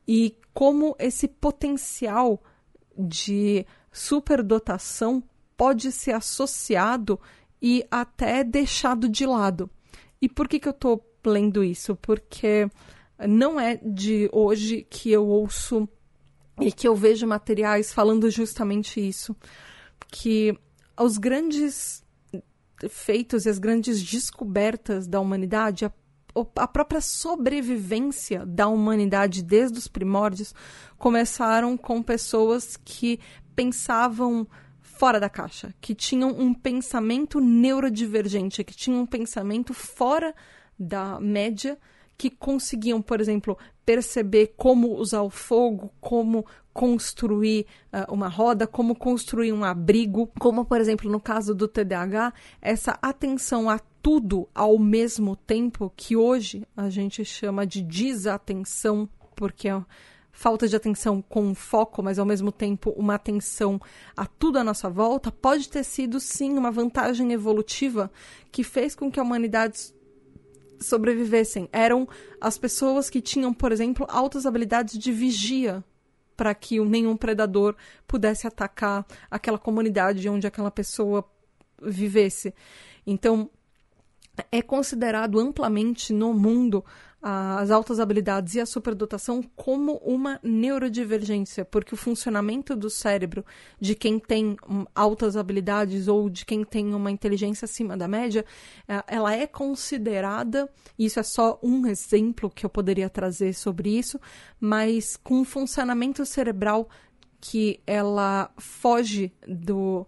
E 0.08 0.36
como 0.54 0.96
esse 1.00 1.28
potencial 1.28 2.42
de 2.98 3.66
superdotação 3.92 5.24
pode 5.58 5.92
ser 5.92 6.12
associado 6.12 7.20
e 7.62 7.86
até 7.90 8.44
deixado 8.44 9.08
de 9.08 9.26
lado. 9.26 9.70
E 10.22 10.28
por 10.28 10.48
que, 10.48 10.60
que 10.60 10.68
eu 10.68 10.72
estou 10.72 11.04
lendo 11.26 11.64
isso? 11.64 11.96
Porque 11.96 12.70
não 13.28 13.60
é 13.60 13.76
de 13.78 14.30
hoje 14.32 14.86
que 14.90 15.12
eu 15.12 15.26
ouço 15.28 15.88
e 16.62 16.72
que 16.72 16.88
eu 16.88 16.96
vejo 16.96 17.26
materiais 17.26 17.92
falando 17.92 18.30
justamente 18.30 19.06
isso, 19.06 19.36
que 20.08 20.58
os 21.00 21.18
grandes 21.18 22.04
feitos 22.90 23.46
e 23.46 23.50
as 23.50 23.60
grandes 23.60 24.02
descobertas 24.02 25.08
da 25.08 25.20
humanidade, 25.20 25.86
a, 25.86 25.92
a 26.58 26.68
própria 26.68 27.02
sobrevivência 27.02 28.46
da 28.46 28.68
humanidade 28.68 29.44
desde 29.44 29.78
os 29.78 29.88
primórdios, 29.88 30.54
começaram 30.98 31.76
com 31.78 32.02
pessoas 32.02 32.78
que 32.78 33.20
pensavam 33.56 34.48
fora 34.80 35.20
da 35.20 35.30
caixa, 35.30 35.74
que 35.82 35.96
tinham 35.96 36.30
um 36.30 36.54
pensamento 36.54 37.40
neurodivergente, 37.40 38.64
que 38.64 38.76
tinham 38.76 39.02
um 39.02 39.06
pensamento 39.06 39.74
fora 39.74 40.34
da 40.78 41.20
média 41.20 41.78
que 42.22 42.30
conseguiam, 42.30 43.02
por 43.02 43.20
exemplo, 43.20 43.58
perceber 43.84 44.54
como 44.56 44.96
usar 44.96 45.24
o 45.24 45.30
fogo, 45.32 45.92
como 46.00 46.46
construir 46.72 47.66
uh, 47.92 48.14
uma 48.14 48.28
roda, 48.28 48.68
como 48.68 48.94
construir 48.94 49.52
um 49.52 49.64
abrigo, 49.64 50.32
como, 50.40 50.64
por 50.64 50.80
exemplo, 50.80 51.10
no 51.10 51.20
caso 51.20 51.56
do 51.56 51.68
TDAH, 51.68 52.32
essa 52.62 52.96
atenção 53.02 53.72
a 53.72 53.80
tudo 54.04 54.48
ao 54.54 54.78
mesmo 54.78 55.36
tempo, 55.36 55.92
que 55.96 56.16
hoje 56.16 56.64
a 56.78 56.92
gente 56.92 57.26
chama 57.26 57.66
de 57.66 57.82
desatenção, 57.82 59.10
porque 59.36 59.68
é 59.68 59.82
falta 60.32 60.68
de 60.68 60.76
atenção 60.76 61.24
com 61.24 61.56
foco, 61.56 62.04
mas 62.04 62.20
ao 62.20 62.26
mesmo 62.26 62.52
tempo 62.52 62.92
uma 62.92 63.16
atenção 63.16 63.82
a 64.16 64.28
tudo 64.28 64.60
à 64.60 64.64
nossa 64.64 64.92
volta, 64.92 65.32
pode 65.32 65.68
ter 65.68 65.84
sido 65.84 66.20
sim 66.20 66.56
uma 66.56 66.70
vantagem 66.70 67.34
evolutiva 67.34 68.12
que 68.52 68.64
fez 68.64 68.94
com 68.94 69.12
que 69.12 69.20
a 69.20 69.24
humanidade 69.24 69.92
sobrevivessem 70.82 71.70
eram 71.72 72.08
as 72.40 72.58
pessoas 72.58 73.10
que 73.10 73.22
tinham, 73.22 73.54
por 73.54 73.72
exemplo, 73.72 74.06
altas 74.10 74.46
habilidades 74.46 74.98
de 74.98 75.12
vigia 75.12 75.84
para 76.36 76.56
que 76.56 76.80
nenhum 76.80 77.16
predador 77.16 77.76
pudesse 78.08 78.48
atacar 78.48 79.06
aquela 79.30 79.60
comunidade 79.60 80.28
onde 80.28 80.48
aquela 80.48 80.72
pessoa 80.72 81.24
vivesse. 81.82 82.54
Então, 83.06 83.50
é 84.52 84.62
considerado 84.62 85.40
amplamente 85.40 86.14
no 86.14 86.34
mundo 86.34 86.84
as 87.22 87.70
altas 87.70 88.00
habilidades 88.00 88.56
e 88.56 88.60
a 88.60 88.66
superdotação 88.66 89.44
como 89.56 89.98
uma 89.98 90.40
neurodivergência, 90.42 91.64
porque 91.64 91.94
o 91.94 91.98
funcionamento 91.98 92.76
do 92.76 92.90
cérebro 92.90 93.46
de 93.80 93.94
quem 93.94 94.18
tem 94.18 94.58
altas 94.96 95.38
habilidades 95.38 96.08
ou 96.08 96.30
de 96.30 96.46
quem 96.46 96.64
tem 96.64 96.94
uma 96.96 97.12
inteligência 97.12 97.66
acima 97.66 97.96
da 97.96 98.08
média, 98.08 98.44
é, 98.88 99.04
ela 99.08 99.36
é 99.36 99.46
considerada, 99.46 100.68
isso 100.98 101.20
é 101.20 101.24
só 101.24 101.60
um 101.62 101.86
exemplo 101.86 102.50
que 102.50 102.66
eu 102.66 102.70
poderia 102.70 103.10
trazer 103.10 103.54
sobre 103.54 103.98
isso, 103.98 104.20
mas 104.60 105.16
com 105.16 105.42
um 105.42 105.46
funcionamento 105.46 106.26
cerebral 106.26 106.90
que 107.40 107.80
ela 107.86 108.52
foge 108.58 109.32
do 109.48 110.08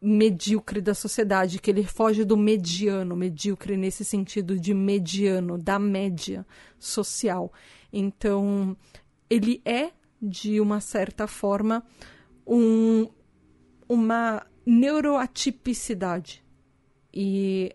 medíocre 0.00 0.80
da 0.80 0.94
sociedade, 0.94 1.58
que 1.58 1.70
ele 1.70 1.82
foge 1.82 2.24
do 2.24 2.36
mediano, 2.36 3.16
medíocre 3.16 3.76
nesse 3.76 4.04
sentido 4.04 4.58
de 4.58 4.72
mediano, 4.72 5.58
da 5.58 5.78
média 5.78 6.46
social. 6.78 7.52
Então, 7.92 8.76
ele 9.28 9.60
é, 9.64 9.90
de 10.20 10.60
uma 10.60 10.80
certa 10.80 11.26
forma, 11.26 11.84
um, 12.46 13.08
uma 13.88 14.46
neuroatipicidade. 14.64 16.44
E 17.12 17.74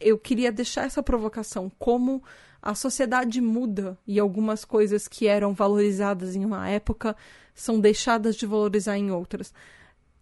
eu 0.00 0.18
queria 0.18 0.50
deixar 0.50 0.84
essa 0.84 1.02
provocação, 1.02 1.70
como 1.78 2.22
a 2.60 2.74
sociedade 2.74 3.40
muda 3.40 3.98
e 4.06 4.18
algumas 4.18 4.64
coisas 4.64 5.06
que 5.06 5.26
eram 5.26 5.52
valorizadas 5.52 6.34
em 6.36 6.44
uma 6.44 6.68
época 6.68 7.16
são 7.54 7.80
deixadas 7.80 8.36
de 8.36 8.46
valorizar 8.46 8.96
em 8.96 9.10
outras. 9.10 9.52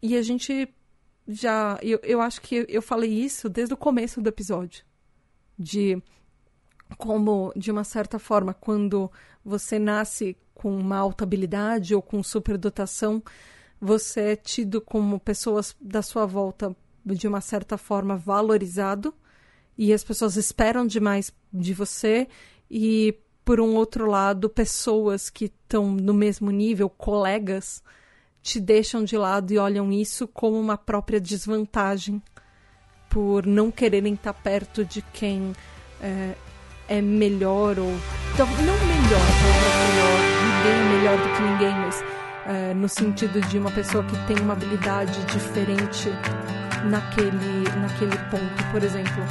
E 0.02 0.16
a 0.16 0.22
gente 0.22 0.68
já. 1.30 1.78
Eu, 1.82 2.00
eu 2.02 2.20
acho 2.20 2.40
que 2.40 2.66
eu 2.68 2.82
falei 2.82 3.10
isso 3.10 3.48
desde 3.48 3.74
o 3.74 3.76
começo 3.76 4.20
do 4.20 4.28
episódio. 4.28 4.84
De 5.58 6.02
como, 6.96 7.52
de 7.56 7.70
uma 7.70 7.84
certa 7.84 8.18
forma, 8.18 8.54
quando 8.54 9.10
você 9.44 9.78
nasce 9.78 10.36
com 10.54 10.76
uma 10.76 10.96
alta 10.96 11.24
habilidade 11.24 11.94
ou 11.94 12.02
com 12.02 12.22
superdotação, 12.22 13.22
você 13.80 14.20
é 14.20 14.36
tido 14.36 14.80
como 14.80 15.18
pessoas 15.18 15.74
da 15.80 16.02
sua 16.02 16.26
volta 16.26 16.76
de 17.04 17.26
uma 17.26 17.40
certa 17.40 17.78
forma 17.78 18.16
valorizado 18.16 19.14
e 19.76 19.92
as 19.92 20.04
pessoas 20.04 20.36
esperam 20.36 20.86
demais 20.86 21.32
de 21.52 21.72
você 21.72 22.28
e 22.70 23.18
por 23.44 23.58
um 23.60 23.74
outro 23.74 24.06
lado 24.06 24.50
pessoas 24.50 25.30
que 25.30 25.46
estão 25.46 25.90
no 25.90 26.12
mesmo 26.12 26.50
nível 26.50 26.90
colegas 26.90 27.82
te 28.42 28.60
deixam 28.60 29.04
de 29.04 29.16
lado 29.16 29.52
e 29.52 29.58
olham 29.58 29.92
isso 29.92 30.26
como 30.26 30.58
uma 30.58 30.76
própria 30.76 31.20
desvantagem 31.20 32.22
por 33.08 33.44
não 33.44 33.70
quererem 33.70 34.14
estar 34.14 34.32
perto 34.32 34.84
de 34.84 35.02
quem 35.12 35.52
é, 36.00 36.34
é 36.88 37.02
melhor 37.02 37.78
ou 37.78 37.92
então, 38.34 38.46
não 38.46 38.74
melhor, 38.86 39.20
melhor, 39.90 40.20
ninguém 40.46 40.72
é 40.72 40.96
melhor 40.96 41.18
do 41.18 41.36
que 41.36 41.42
ninguém, 41.42 41.74
mas 41.74 42.04
é, 42.46 42.72
no 42.72 42.88
sentido 42.88 43.40
de 43.48 43.58
uma 43.58 43.70
pessoa 43.70 44.02
que 44.04 44.16
tem 44.26 44.38
uma 44.40 44.54
habilidade 44.54 45.20
diferente 45.26 46.08
naquele, 46.88 47.64
naquele 47.80 48.16
ponto, 48.30 48.72
por 48.72 48.82
exemplo. 48.82 49.22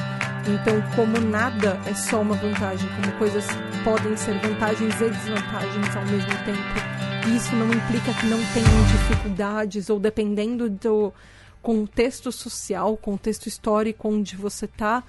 Então, 0.48 0.82
como 0.96 1.20
nada 1.20 1.80
é 1.86 1.94
só 1.94 2.22
uma 2.22 2.36
vantagem, 2.36 2.88
como 2.90 3.12
coisas 3.18 3.48
podem 3.84 4.16
ser 4.16 4.34
vantagens 4.40 4.94
e 5.02 5.10
desvantagens 5.10 5.96
ao 5.96 6.06
mesmo 6.06 6.38
tempo, 6.46 6.99
isso 7.28 7.56
não 7.56 7.68
implica 7.68 8.14
que 8.14 8.26
não 8.28 8.40
tenham 8.54 8.84
dificuldades 8.92 9.90
ou 9.90 10.00
dependendo 10.00 10.70
do 10.70 11.14
contexto 11.62 12.32
social, 12.32 12.96
contexto 12.96 13.48
histórico 13.48 14.08
onde 14.08 14.36
você 14.36 14.66
está, 14.66 15.04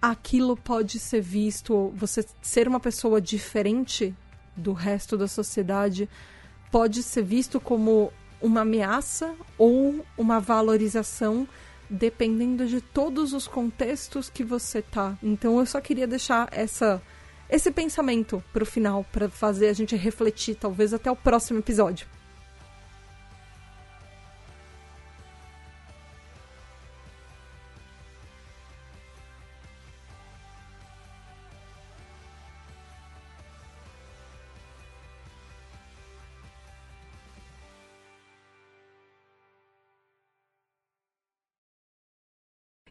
aquilo 0.00 0.56
pode 0.56 0.98
ser 0.98 1.20
visto, 1.20 1.92
você 1.94 2.24
ser 2.42 2.66
uma 2.66 2.80
pessoa 2.80 3.20
diferente 3.20 4.14
do 4.56 4.72
resto 4.72 5.16
da 5.16 5.28
sociedade 5.28 6.08
pode 6.70 7.02
ser 7.02 7.22
visto 7.22 7.60
como 7.60 8.12
uma 8.40 8.62
ameaça 8.62 9.34
ou 9.56 10.04
uma 10.18 10.40
valorização 10.40 11.46
dependendo 11.88 12.66
de 12.66 12.80
todos 12.80 13.32
os 13.32 13.46
contextos 13.46 14.28
que 14.28 14.42
você 14.42 14.82
tá. 14.82 15.16
Então 15.22 15.58
eu 15.58 15.66
só 15.66 15.80
queria 15.80 16.06
deixar 16.06 16.48
essa 16.50 17.00
esse 17.54 17.70
pensamento 17.70 18.42
pro 18.52 18.66
final 18.66 19.06
para 19.12 19.28
fazer 19.28 19.68
a 19.68 19.72
gente 19.72 19.94
refletir, 19.94 20.56
talvez 20.56 20.92
até 20.92 21.08
o 21.08 21.14
próximo 21.14 21.60
episódio. 21.60 22.04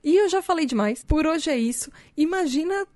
E 0.02 0.16
eu 0.16 0.30
já 0.30 0.42
falei 0.42 0.66
demais. 0.66 1.04
Por 1.04 1.26
hoje 1.26 1.50
é 1.50 1.58
isso. 1.58 1.92
Imagina 2.16 2.88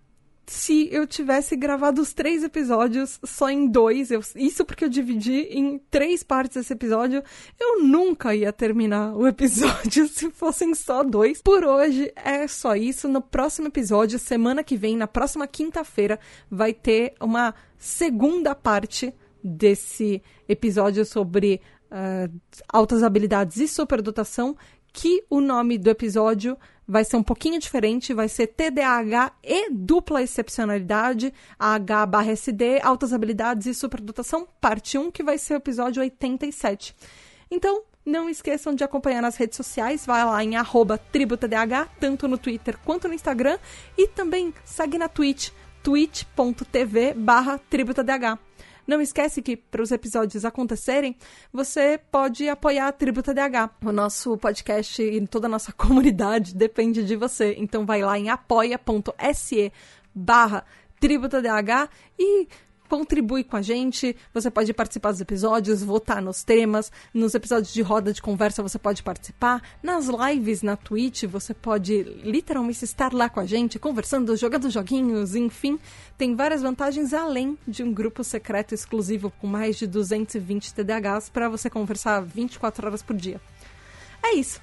se 0.47 0.87
eu 0.93 1.05
tivesse 1.05 1.57
gravado 1.57 2.01
os 2.01 2.13
três 2.13 2.41
episódios 2.41 3.19
só 3.23 3.49
em 3.49 3.67
dois, 3.67 4.09
eu, 4.09 4.21
isso 4.33 4.63
porque 4.63 4.85
eu 4.85 4.89
dividi 4.89 5.41
em 5.51 5.77
três 5.91 6.23
partes 6.23 6.55
esse 6.55 6.71
episódio, 6.71 7.21
eu 7.59 7.83
nunca 7.83 8.33
ia 8.33 8.53
terminar 8.53 9.13
o 9.13 9.27
episódio 9.27 10.07
se 10.09 10.31
fossem 10.31 10.73
só 10.73 11.03
dois. 11.03 11.41
Por 11.41 11.65
hoje 11.65 12.13
é 12.15 12.47
só 12.47 12.77
isso. 12.77 13.09
No 13.09 13.21
próximo 13.21 13.67
episódio, 13.67 14.17
semana 14.17 14.63
que 14.63 14.77
vem, 14.77 14.95
na 14.95 15.05
próxima 15.05 15.45
quinta-feira, 15.45 16.17
vai 16.49 16.73
ter 16.73 17.13
uma 17.19 17.53
segunda 17.77 18.55
parte 18.55 19.13
desse 19.43 20.23
episódio 20.47 21.05
sobre 21.05 21.59
uh, 21.91 22.33
altas 22.71 23.03
habilidades 23.03 23.57
e 23.57 23.67
superdotação, 23.67 24.55
que 24.97 25.23
o 25.29 25.39
nome 25.39 25.77
do 25.77 25.91
episódio 25.91 26.57
vai 26.87 27.05
ser 27.05 27.17
um 27.17 27.23
pouquinho 27.23 27.59
diferente, 27.59 28.15
vai 28.15 28.27
ser 28.27 28.47
TDAH 28.47 29.31
e 29.43 29.69
dupla 29.69 30.23
excepcionalidade, 30.23 31.31
H/SD, 31.59 32.79
altas 32.81 33.13
habilidades 33.13 33.67
e 33.67 33.75
superdotação, 33.75 34.47
parte 34.59 34.97
1, 34.97 35.11
que 35.11 35.21
vai 35.21 35.37
ser 35.37 35.53
o 35.53 35.57
episódio 35.57 36.01
87. 36.01 36.95
Então, 37.51 37.83
não 38.03 38.27
esqueçam 38.27 38.73
de 38.73 38.83
acompanhar 38.83 39.21
nas 39.21 39.35
redes 39.35 39.55
sociais, 39.55 40.03
vai 40.03 40.25
lá 40.25 40.43
em 40.43 40.53
tributadh, 41.11 41.87
tanto 41.99 42.27
no 42.27 42.39
Twitter 42.39 42.75
quanto 42.83 43.07
no 43.07 43.13
Instagram, 43.13 43.59
e 43.95 44.07
também 44.07 44.51
segue 44.65 44.97
na 44.97 45.07
Twitch, 45.07 45.51
twitch.tv 45.83 47.13
barra 47.13 47.59
tributadh. 47.69 48.46
Não 48.87 49.01
esquece 49.01 49.41
que 49.41 49.57
para 49.57 49.81
os 49.81 49.91
episódios 49.91 50.45
acontecerem, 50.45 51.17
você 51.51 51.99
pode 52.09 52.47
apoiar 52.47 52.87
a 52.87 52.91
Tributa 52.93 53.33
DH. 53.33 53.85
O 53.85 53.91
nosso 53.91 54.37
podcast 54.37 55.01
e 55.03 55.27
toda 55.27 55.47
a 55.47 55.49
nossa 55.49 55.73
comunidade 55.75 56.55
depende 56.55 57.03
de 57.03 57.15
você. 57.17 57.53
Então 57.57 57.85
vai 57.85 58.01
lá 58.01 58.17
em 58.17 58.29
apoia.se 58.29 59.73
barra 60.15 60.63
TributaDH 60.99 61.89
e 62.17 62.47
contribui 62.87 63.43
com 63.43 63.55
a 63.57 63.61
gente. 63.61 64.15
Você 64.33 64.49
pode 64.49 64.73
participar 64.73 65.11
dos 65.11 65.21
episódios, 65.21 65.83
votar 65.83 66.21
nos 66.21 66.43
temas. 66.43 66.91
Nos 67.13 67.35
episódios 67.35 67.73
de 67.73 67.81
roda 67.81 68.13
de 68.13 68.21
conversa 68.21 68.63
você 68.63 68.79
pode 68.79 69.03
participar. 69.03 69.61
Nas 69.81 70.07
lives 70.07 70.61
na 70.61 70.75
Twitch 70.75 71.23
você 71.23 71.53
pode 71.53 72.03
literalmente 72.23 72.83
estar 72.83 73.13
lá 73.13 73.29
com 73.29 73.39
a 73.39 73.45
gente, 73.45 73.79
conversando, 73.79 74.35
jogando 74.35 74.69
joguinhos, 74.69 75.35
enfim. 75.35 75.79
Tem 76.17 76.35
várias 76.35 76.61
vantagens 76.61 77.13
além 77.13 77.57
de 77.67 77.83
um 77.83 77.93
grupo 77.93 78.23
secreto 78.23 78.73
exclusivo 78.73 79.31
com 79.39 79.47
mais 79.47 79.77
de 79.77 79.85
220 79.85 80.73
TDHs 80.73 81.29
para 81.29 81.49
você 81.49 81.69
conversar 81.69 82.21
24 82.21 82.87
horas 82.87 83.01
por 83.01 83.15
dia. 83.15 83.39
É 84.23 84.35
isso. 84.35 84.61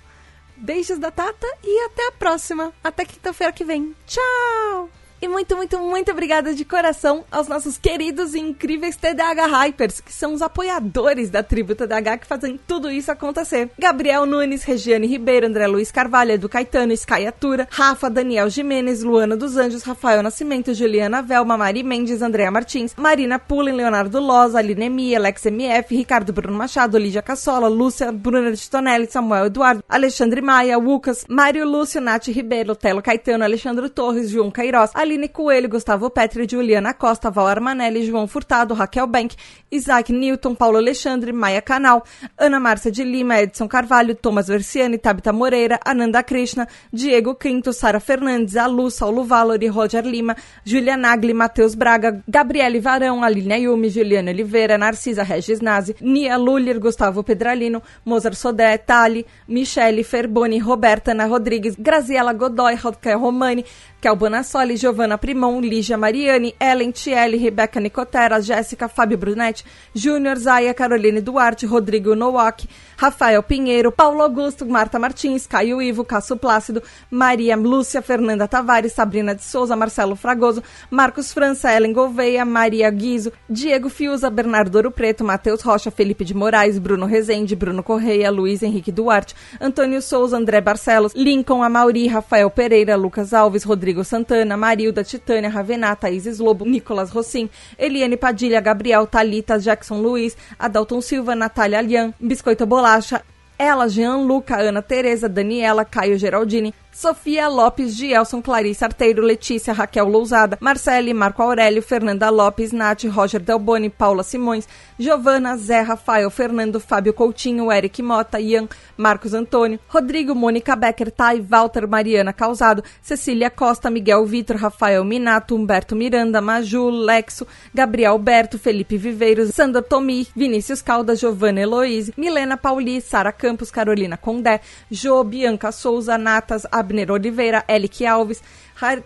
Beijos 0.57 0.99
da 0.99 1.11
Tata 1.11 1.47
e 1.63 1.87
até 1.87 2.09
a 2.09 2.13
próxima. 2.13 2.73
Até 2.83 3.05
quinta-feira 3.05 3.53
que 3.53 3.65
vem. 3.65 3.95
Tchau! 4.07 5.04
E 5.25 5.29
muito, 5.29 5.57
muito, 5.57 5.79
muito 5.79 6.11
obrigada 6.13 6.53
de 6.53 6.67
coração 6.67 7.25
aos 7.33 7.49
nossos 7.49 7.79
queridos 7.79 8.35
e 8.35 8.41
incríveis 8.41 8.95
TDH 8.95 9.47
Hypers, 9.51 9.99
que 9.99 10.13
são 10.13 10.35
os 10.35 10.43
apoiadores 10.43 11.31
da 11.31 11.43
tribo 11.43 11.75
TDH 11.75 12.19
que 12.21 12.27
fazem 12.27 12.61
tudo 12.67 12.91
isso 12.91 13.11
acontecer. 13.11 13.71
Gabriel 13.79 14.27
Nunes, 14.27 14.65
Regiane 14.65 15.07
Ribeiro, 15.07 15.47
André 15.47 15.67
Luiz 15.67 15.91
Carvalho, 15.91 16.33
Edu 16.33 16.47
Caetano, 16.47 16.93
Sky 16.93 17.27
Atura, 17.27 17.67
Rafa, 17.71 18.11
Daniel 18.11 18.51
Jimenez, 18.51 19.03
Luana 19.03 19.35
dos 19.35 19.57
Anjos, 19.57 19.83
Rafael 19.83 20.23
Nascimento, 20.23 20.75
Juliana 20.75 21.23
Velma, 21.23 21.57
Mari 21.57 21.83
Mendes, 21.83 22.21
Andréa 22.21 22.51
Martins, 22.51 22.95
Marina 22.95 23.39
Pullen, 23.39 23.77
Leonardo 23.77 24.21
Loza, 24.21 24.59
Aline 24.59 24.85
Emi, 24.85 25.17
Alex 25.17 25.47
MF, 25.47 25.97
Ricardo 25.97 26.35
Bruno 26.35 26.59
Machado, 26.59 26.99
Lígia 26.99 27.23
Cassola, 27.23 27.67
Lúcia, 27.67 28.13
Bruna 28.13 28.53
Titonelli, 28.53 29.07
Samuel 29.11 29.47
Eduardo, 29.47 29.83
Alexandre 29.89 30.43
Maia, 30.43 30.77
Lucas, 30.77 31.25
Mário 31.31 31.67
Lúcio, 31.67 31.99
Nath 31.99 32.27
Ribeiro, 32.27 32.77
Telo 32.77 33.01
Caetano, 33.01 33.43
Alexandre 33.43 33.89
Torres, 33.89 34.29
João 34.29 34.51
Queiroz, 34.51 34.91
Aline 35.15 35.29
Coelho, 35.29 35.69
Gustavo 35.69 36.11
Petri, 36.11 36.45
Juliana 36.45 36.93
Costa, 36.93 37.31
Val 37.31 37.47
Armanelli, 37.47 38.05
João 38.05 38.27
Furtado, 38.27 38.75
Raquel 38.75 39.07
Bank, 39.07 39.37
Isaac 39.71 40.13
Newton, 40.13 40.57
Paulo 40.57 40.77
Alexandre, 40.79 41.33
Maia 41.33 41.63
Canal, 41.63 42.03
Ana 42.37 42.59
Márcia 42.59 42.91
de 42.91 43.05
Lima, 43.05 43.41
Edson 43.41 43.69
Carvalho, 43.69 44.17
Thomas 44.17 44.49
Versiani, 44.49 44.99
Tabita 44.99 45.33
Moreira, 45.33 45.79
Ananda 45.85 46.23
Krishna, 46.23 46.67
Diego 46.93 47.37
Quinto, 47.37 47.73
Sara 47.73 48.01
Fernandes, 48.01 48.57
Alu, 48.57 48.91
Saulo 48.91 49.23
Valori, 49.23 49.69
Roger 49.69 50.05
Lima, 50.05 50.37
Julia 50.65 50.97
Nagli, 50.97 51.33
Matheus 51.33 51.77
Braga, 51.77 52.21
Gabriele 52.27 52.81
Varão, 52.81 53.23
Aline 53.23 53.55
Ayumi, 53.55 53.91
Juliana 53.91 54.33
Oliveira, 54.33 54.77
Narcisa 54.77 55.23
Regis 55.23 55.61
Nazi, 55.61 55.95
Nia 56.01 56.37
Luller, 56.37 56.81
Gustavo 56.81 57.23
Pedralino, 57.23 57.83
Mozart 58.05 58.35
Sodé, 58.35 58.77
Tali, 58.79 59.25
Michele 59.47 60.03
Ferboni, 60.03 60.61
Roberta 60.61 61.13
Ana 61.13 61.27
Rodrigues, 61.27 61.77
Graziela 61.77 62.35
Godoy, 62.35 62.75
Raquel 62.75 63.19
Romani, 63.19 63.65
Kel 64.05 64.17
Bonassoli, 64.17 64.77
Giovanna 64.77 65.17
Primon, 65.17 65.63
Lígia 65.63 65.97
Mariani, 65.97 66.55
Ellen 66.61 66.93
Tielli, 66.93 67.39
Rebeca 67.39 67.81
Nicotera, 67.81 68.39
Jéssica, 68.39 68.87
Fábio 68.87 69.17
Brunetti, 69.17 69.65
Júnior 69.95 70.37
Zaya, 70.37 70.75
Caroline 70.75 71.23
Duarte, 71.23 71.65
Rodrigo 71.67 72.15
Nowak, 72.15 72.65
Rafael 72.99 73.43
Pinheiro, 73.43 73.91
Paulo 73.91 74.23
Augusto, 74.23 74.67
Marta 74.67 74.99
Martins, 74.99 75.47
Caio 75.47 75.81
Ivo, 75.81 76.05
Cássio 76.05 76.37
Plácido, 76.37 76.83
Maria 77.11 77.57
Lúcia, 77.57 78.03
Fernanda 78.03 78.47
Tavares, 78.47 78.93
Sabrina 78.93 79.35
de 79.35 79.43
Souza, 79.43 79.75
Marcelo 79.75 80.15
Fragoso, 80.17 80.63
Marcos 80.91 81.33
França, 81.33 81.73
Ellen 81.73 81.95
Gouveia, 81.95 82.45
Maria 82.45 82.91
Guizo, 82.91 83.33
Diego 83.49 83.89
Fiuza, 83.89 84.29
Bernardo 84.29 84.77
Ouro 84.77 84.91
Preto, 84.91 85.25
Matheus 85.25 85.63
Rocha, 85.63 85.91
Felipe 85.91 86.27
de 86.27 86.35
Moraes, 86.35 86.79
Bruno 86.79 87.07
Rezende, 87.07 87.57
Bruno 87.57 87.83
Correia, 87.83 88.31
Luiz 88.31 88.63
Henrique 88.63 88.93
Duarte, 88.93 89.35
Antônio 89.59 90.03
Souza, 90.03 90.37
André 90.37 90.61
Barcelos, 90.61 91.15
Lincoln 91.15 91.63
Amauri, 91.63 92.07
Rafael 92.07 92.51
Pereira, 92.51 92.97
Lucas 92.97 93.33
Alves, 93.33 93.65
Rodrigo 93.65 93.94
Santana, 94.03 94.57
Marilda, 94.57 95.05
Titânia, 95.05 95.51
Ravenata, 95.51 96.11
Isis 96.11 96.39
Lobo, 96.39 96.65
Nicolas 96.65 97.11
Rossim, 97.11 97.49
Eliane 97.79 98.17
Padilha, 98.17 98.61
Gabriel, 98.61 99.07
Talita, 99.07 99.59
Jackson 99.59 100.01
Luiz, 100.01 100.37
Adalton 100.59 101.01
Silva, 101.01 101.35
Natália 101.35 101.79
Alian, 101.79 102.13
Biscoito 102.19 102.67
Bolacha, 102.67 103.23
ela, 103.59 103.89
Jean, 103.89 104.27
Luca, 104.27 104.57
Ana 104.57 104.83
Tereza, 104.83 105.29
Daniela, 105.29 105.85
Caio 105.85 106.19
Geraldini, 106.19 106.75
Sofia 106.95 107.49
Lopes, 107.49 107.97
Gielson, 107.97 108.41
Clarice 108.41 108.85
Arteiro, 108.85 109.21
Letícia, 109.21 109.73
Raquel 109.73 110.09
Lousada, 110.09 110.57
Marcele, 110.61 111.13
Marco 111.13 111.43
Aurélio, 111.43 111.83
Fernanda 111.83 112.31
Lopes, 112.31 112.71
Nath, 112.73 113.05
Roger 113.05 113.41
Delboni, 113.41 113.91
Paula 113.91 114.23
Simões, 114.23 114.69
Giovana, 114.97 115.57
Zé, 115.57 115.81
Rafael, 115.83 116.31
Fernando, 116.31 116.79
Fábio 116.79 117.13
Coutinho, 117.13 117.73
Eric 117.73 118.01
Mota, 118.01 118.39
Ian, 118.39 118.69
Marcos 118.97 119.35
Antônio, 119.35 119.81
Rodrigo, 119.93 120.37
Mônica 120.37 120.77
Becker, 120.77 121.11
Thay, 121.11 121.41
Walter, 121.41 121.89
Mariana 121.89 122.33
Causado, 122.33 122.85
Cecília 123.03 123.51
Costa, 123.51 123.91
Miguel 123.91 124.25
Vitor, 124.25 124.57
Rafael 124.57 125.03
Minato, 125.05 125.57
Humberto 125.57 125.97
Miranda, 125.97 126.41
Maju, 126.41 126.91
Lexo, 126.91 127.45
Gabriel 127.75 128.13
Alberto, 128.13 128.57
Felipe 128.57 128.97
Viveiros, 128.97 129.51
Sandra 129.53 129.83
Tomi, 129.83 130.29
Vinícius 130.37 130.81
Caldas, 130.81 131.19
Giovanna 131.19 131.61
Heloise, 131.61 132.13
Milena 132.17 132.57
Pauli, 132.57 133.01
Sara 133.01 133.33
Campos, 133.33 133.73
Carolina 133.73 134.17
Condé, 134.17 134.61
Jo, 134.89 135.25
Bianca 135.25 135.73
Souza, 135.73 136.17
Natas, 136.17 136.65
Abner 136.85 137.11
Oliveira, 137.11 137.65
Elique 137.67 138.05
Alves, 138.05 138.43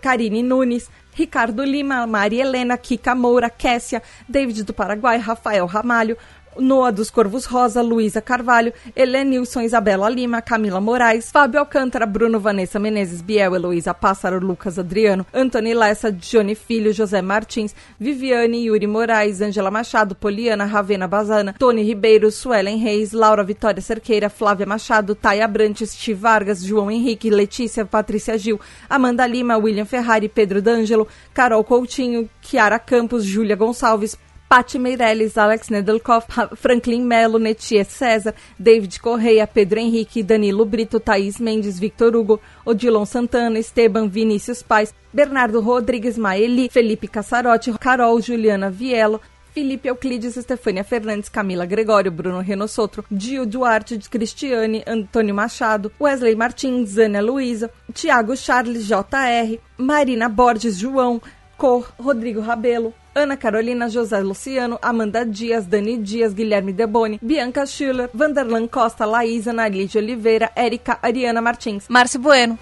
Karine 0.01 0.43
Nunes, 0.43 0.89
Ricardo 1.17 1.63
Lima, 1.63 2.05
Maria 2.05 2.43
Helena, 2.43 2.77
Kika 2.77 3.15
Moura, 3.15 3.49
Kessia, 3.49 4.01
David 4.27 4.63
do 4.63 4.73
Paraguai, 4.73 5.17
Rafael 5.17 5.67
Ramalho, 5.67 6.17
Noa 6.57 6.91
dos 6.91 7.09
Corvos 7.09 7.45
Rosa, 7.45 7.81
Luísa 7.81 8.21
Carvalho, 8.21 8.73
Helenilson, 8.95 9.61
Isabela 9.61 10.09
Lima, 10.09 10.41
Camila 10.41 10.81
Moraes, 10.81 11.31
Fábio 11.31 11.59
Alcântara, 11.59 12.05
Bruno 12.05 12.39
Vanessa 12.39 12.79
Menezes, 12.79 13.21
Biel, 13.21 13.55
Heloísa 13.55 13.93
Pássaro, 13.93 14.39
Lucas 14.39 14.77
Adriano, 14.79 15.25
Antônio 15.33 15.77
Lessa, 15.77 16.11
Johnny 16.11 16.55
Filho, 16.55 16.91
José 16.91 17.21
Martins, 17.21 17.75
Viviane, 17.99 18.65
Yuri 18.65 18.87
Moraes, 18.87 19.41
Ângela 19.41 19.71
Machado, 19.71 20.15
Poliana, 20.15 20.65
Ravena 20.65 21.07
Bazana, 21.07 21.55
Tony 21.57 21.83
Ribeiro, 21.83 22.31
Suelen 22.31 22.77
Reis, 22.77 23.11
Laura 23.11 23.43
Vitória 23.43 23.81
Cerqueira, 23.81 24.29
Flávia 24.29 24.65
Machado, 24.65 25.15
Thay 25.15 25.41
Abrantes, 25.41 25.95
Ti 25.95 26.13
Vargas, 26.13 26.63
João 26.63 26.91
Henrique, 26.91 27.29
Letícia, 27.29 27.85
Patrícia 27.85 28.37
Gil, 28.37 28.59
Amanda 28.89 29.25
Lima, 29.25 29.57
William 29.57 29.85
Ferrari, 29.85 30.27
Pedro 30.27 30.61
D'Angelo, 30.61 31.07
Carol 31.33 31.63
Coutinho, 31.63 32.29
Kiara 32.41 32.79
Campos, 32.79 33.23
Júlia 33.23 33.55
Gonçalves, 33.55 34.17
Pati 34.49 34.79
Meirelles, 34.79 35.37
Alex 35.37 35.69
Nedelkoff, 35.69 36.25
Franklin 36.57 37.05
Melo, 37.05 37.37
Netier 37.37 37.85
César, 37.85 38.33
David 38.57 38.99
Correia, 38.99 39.45
Pedro 39.45 39.79
Henrique, 39.79 40.23
Danilo 40.23 40.65
Brito, 40.65 40.99
Thaís 40.99 41.39
Mendes, 41.39 41.77
Victor 41.77 42.15
Hugo, 42.15 42.41
Odilon 42.65 43.05
Santana, 43.05 43.59
Esteban 43.59 44.09
Vinícius 44.09 44.63
Pais, 44.63 44.91
Bernardo 45.13 45.61
Rodrigues 45.61 46.17
Maeli, 46.17 46.67
Felipe 46.67 47.07
Cassarotti, 47.07 47.71
Carol 47.77 48.19
Juliana 48.23 48.71
Vielo, 48.71 49.21
Felipe 49.53 49.87
Euclides, 49.87 50.35
Estefânia 50.35 50.83
Fernandes, 50.83 51.29
Camila 51.29 51.67
Gregório, 51.67 52.11
Bruno 52.11 52.41
Renossotro, 52.41 53.05
Gil 53.11 53.45
Duarte, 53.45 53.99
Cristiane, 54.09 54.83
Antônio 54.87 55.35
Machado, 55.35 55.91
Wesley 56.01 56.33
Martins, 56.33 56.97
Ana 56.97 57.21
Luiza, 57.21 57.69
Tiago 57.93 58.35
Charles, 58.35 58.87
JR, 58.87 59.59
Marina 59.77 60.27
Borges, 60.27 60.79
João, 60.79 61.21
Cor, 61.55 61.93
Rodrigo 61.99 62.41
Rabelo, 62.41 62.95
Ana 63.19 63.37
Carolina, 63.37 63.87
José 63.89 64.21
Luciano, 64.21 64.79
Amanda 64.81 65.25
Dias, 65.25 65.69
Dani 65.69 65.97
Dias, 65.97 66.33
Guilherme 66.33 66.73
Deboni, 66.73 67.19
Bianca 67.21 67.65
Schiller, 67.65 68.09
Vanderlan 68.13 68.67
Costa, 68.67 69.05
Laís, 69.05 69.45
de 69.45 69.97
Oliveira, 69.97 70.51
Érica, 70.55 70.99
Ariana 71.01 71.41
Martins, 71.41 71.85
Márcio 71.89 72.19
Bueno. 72.19 72.57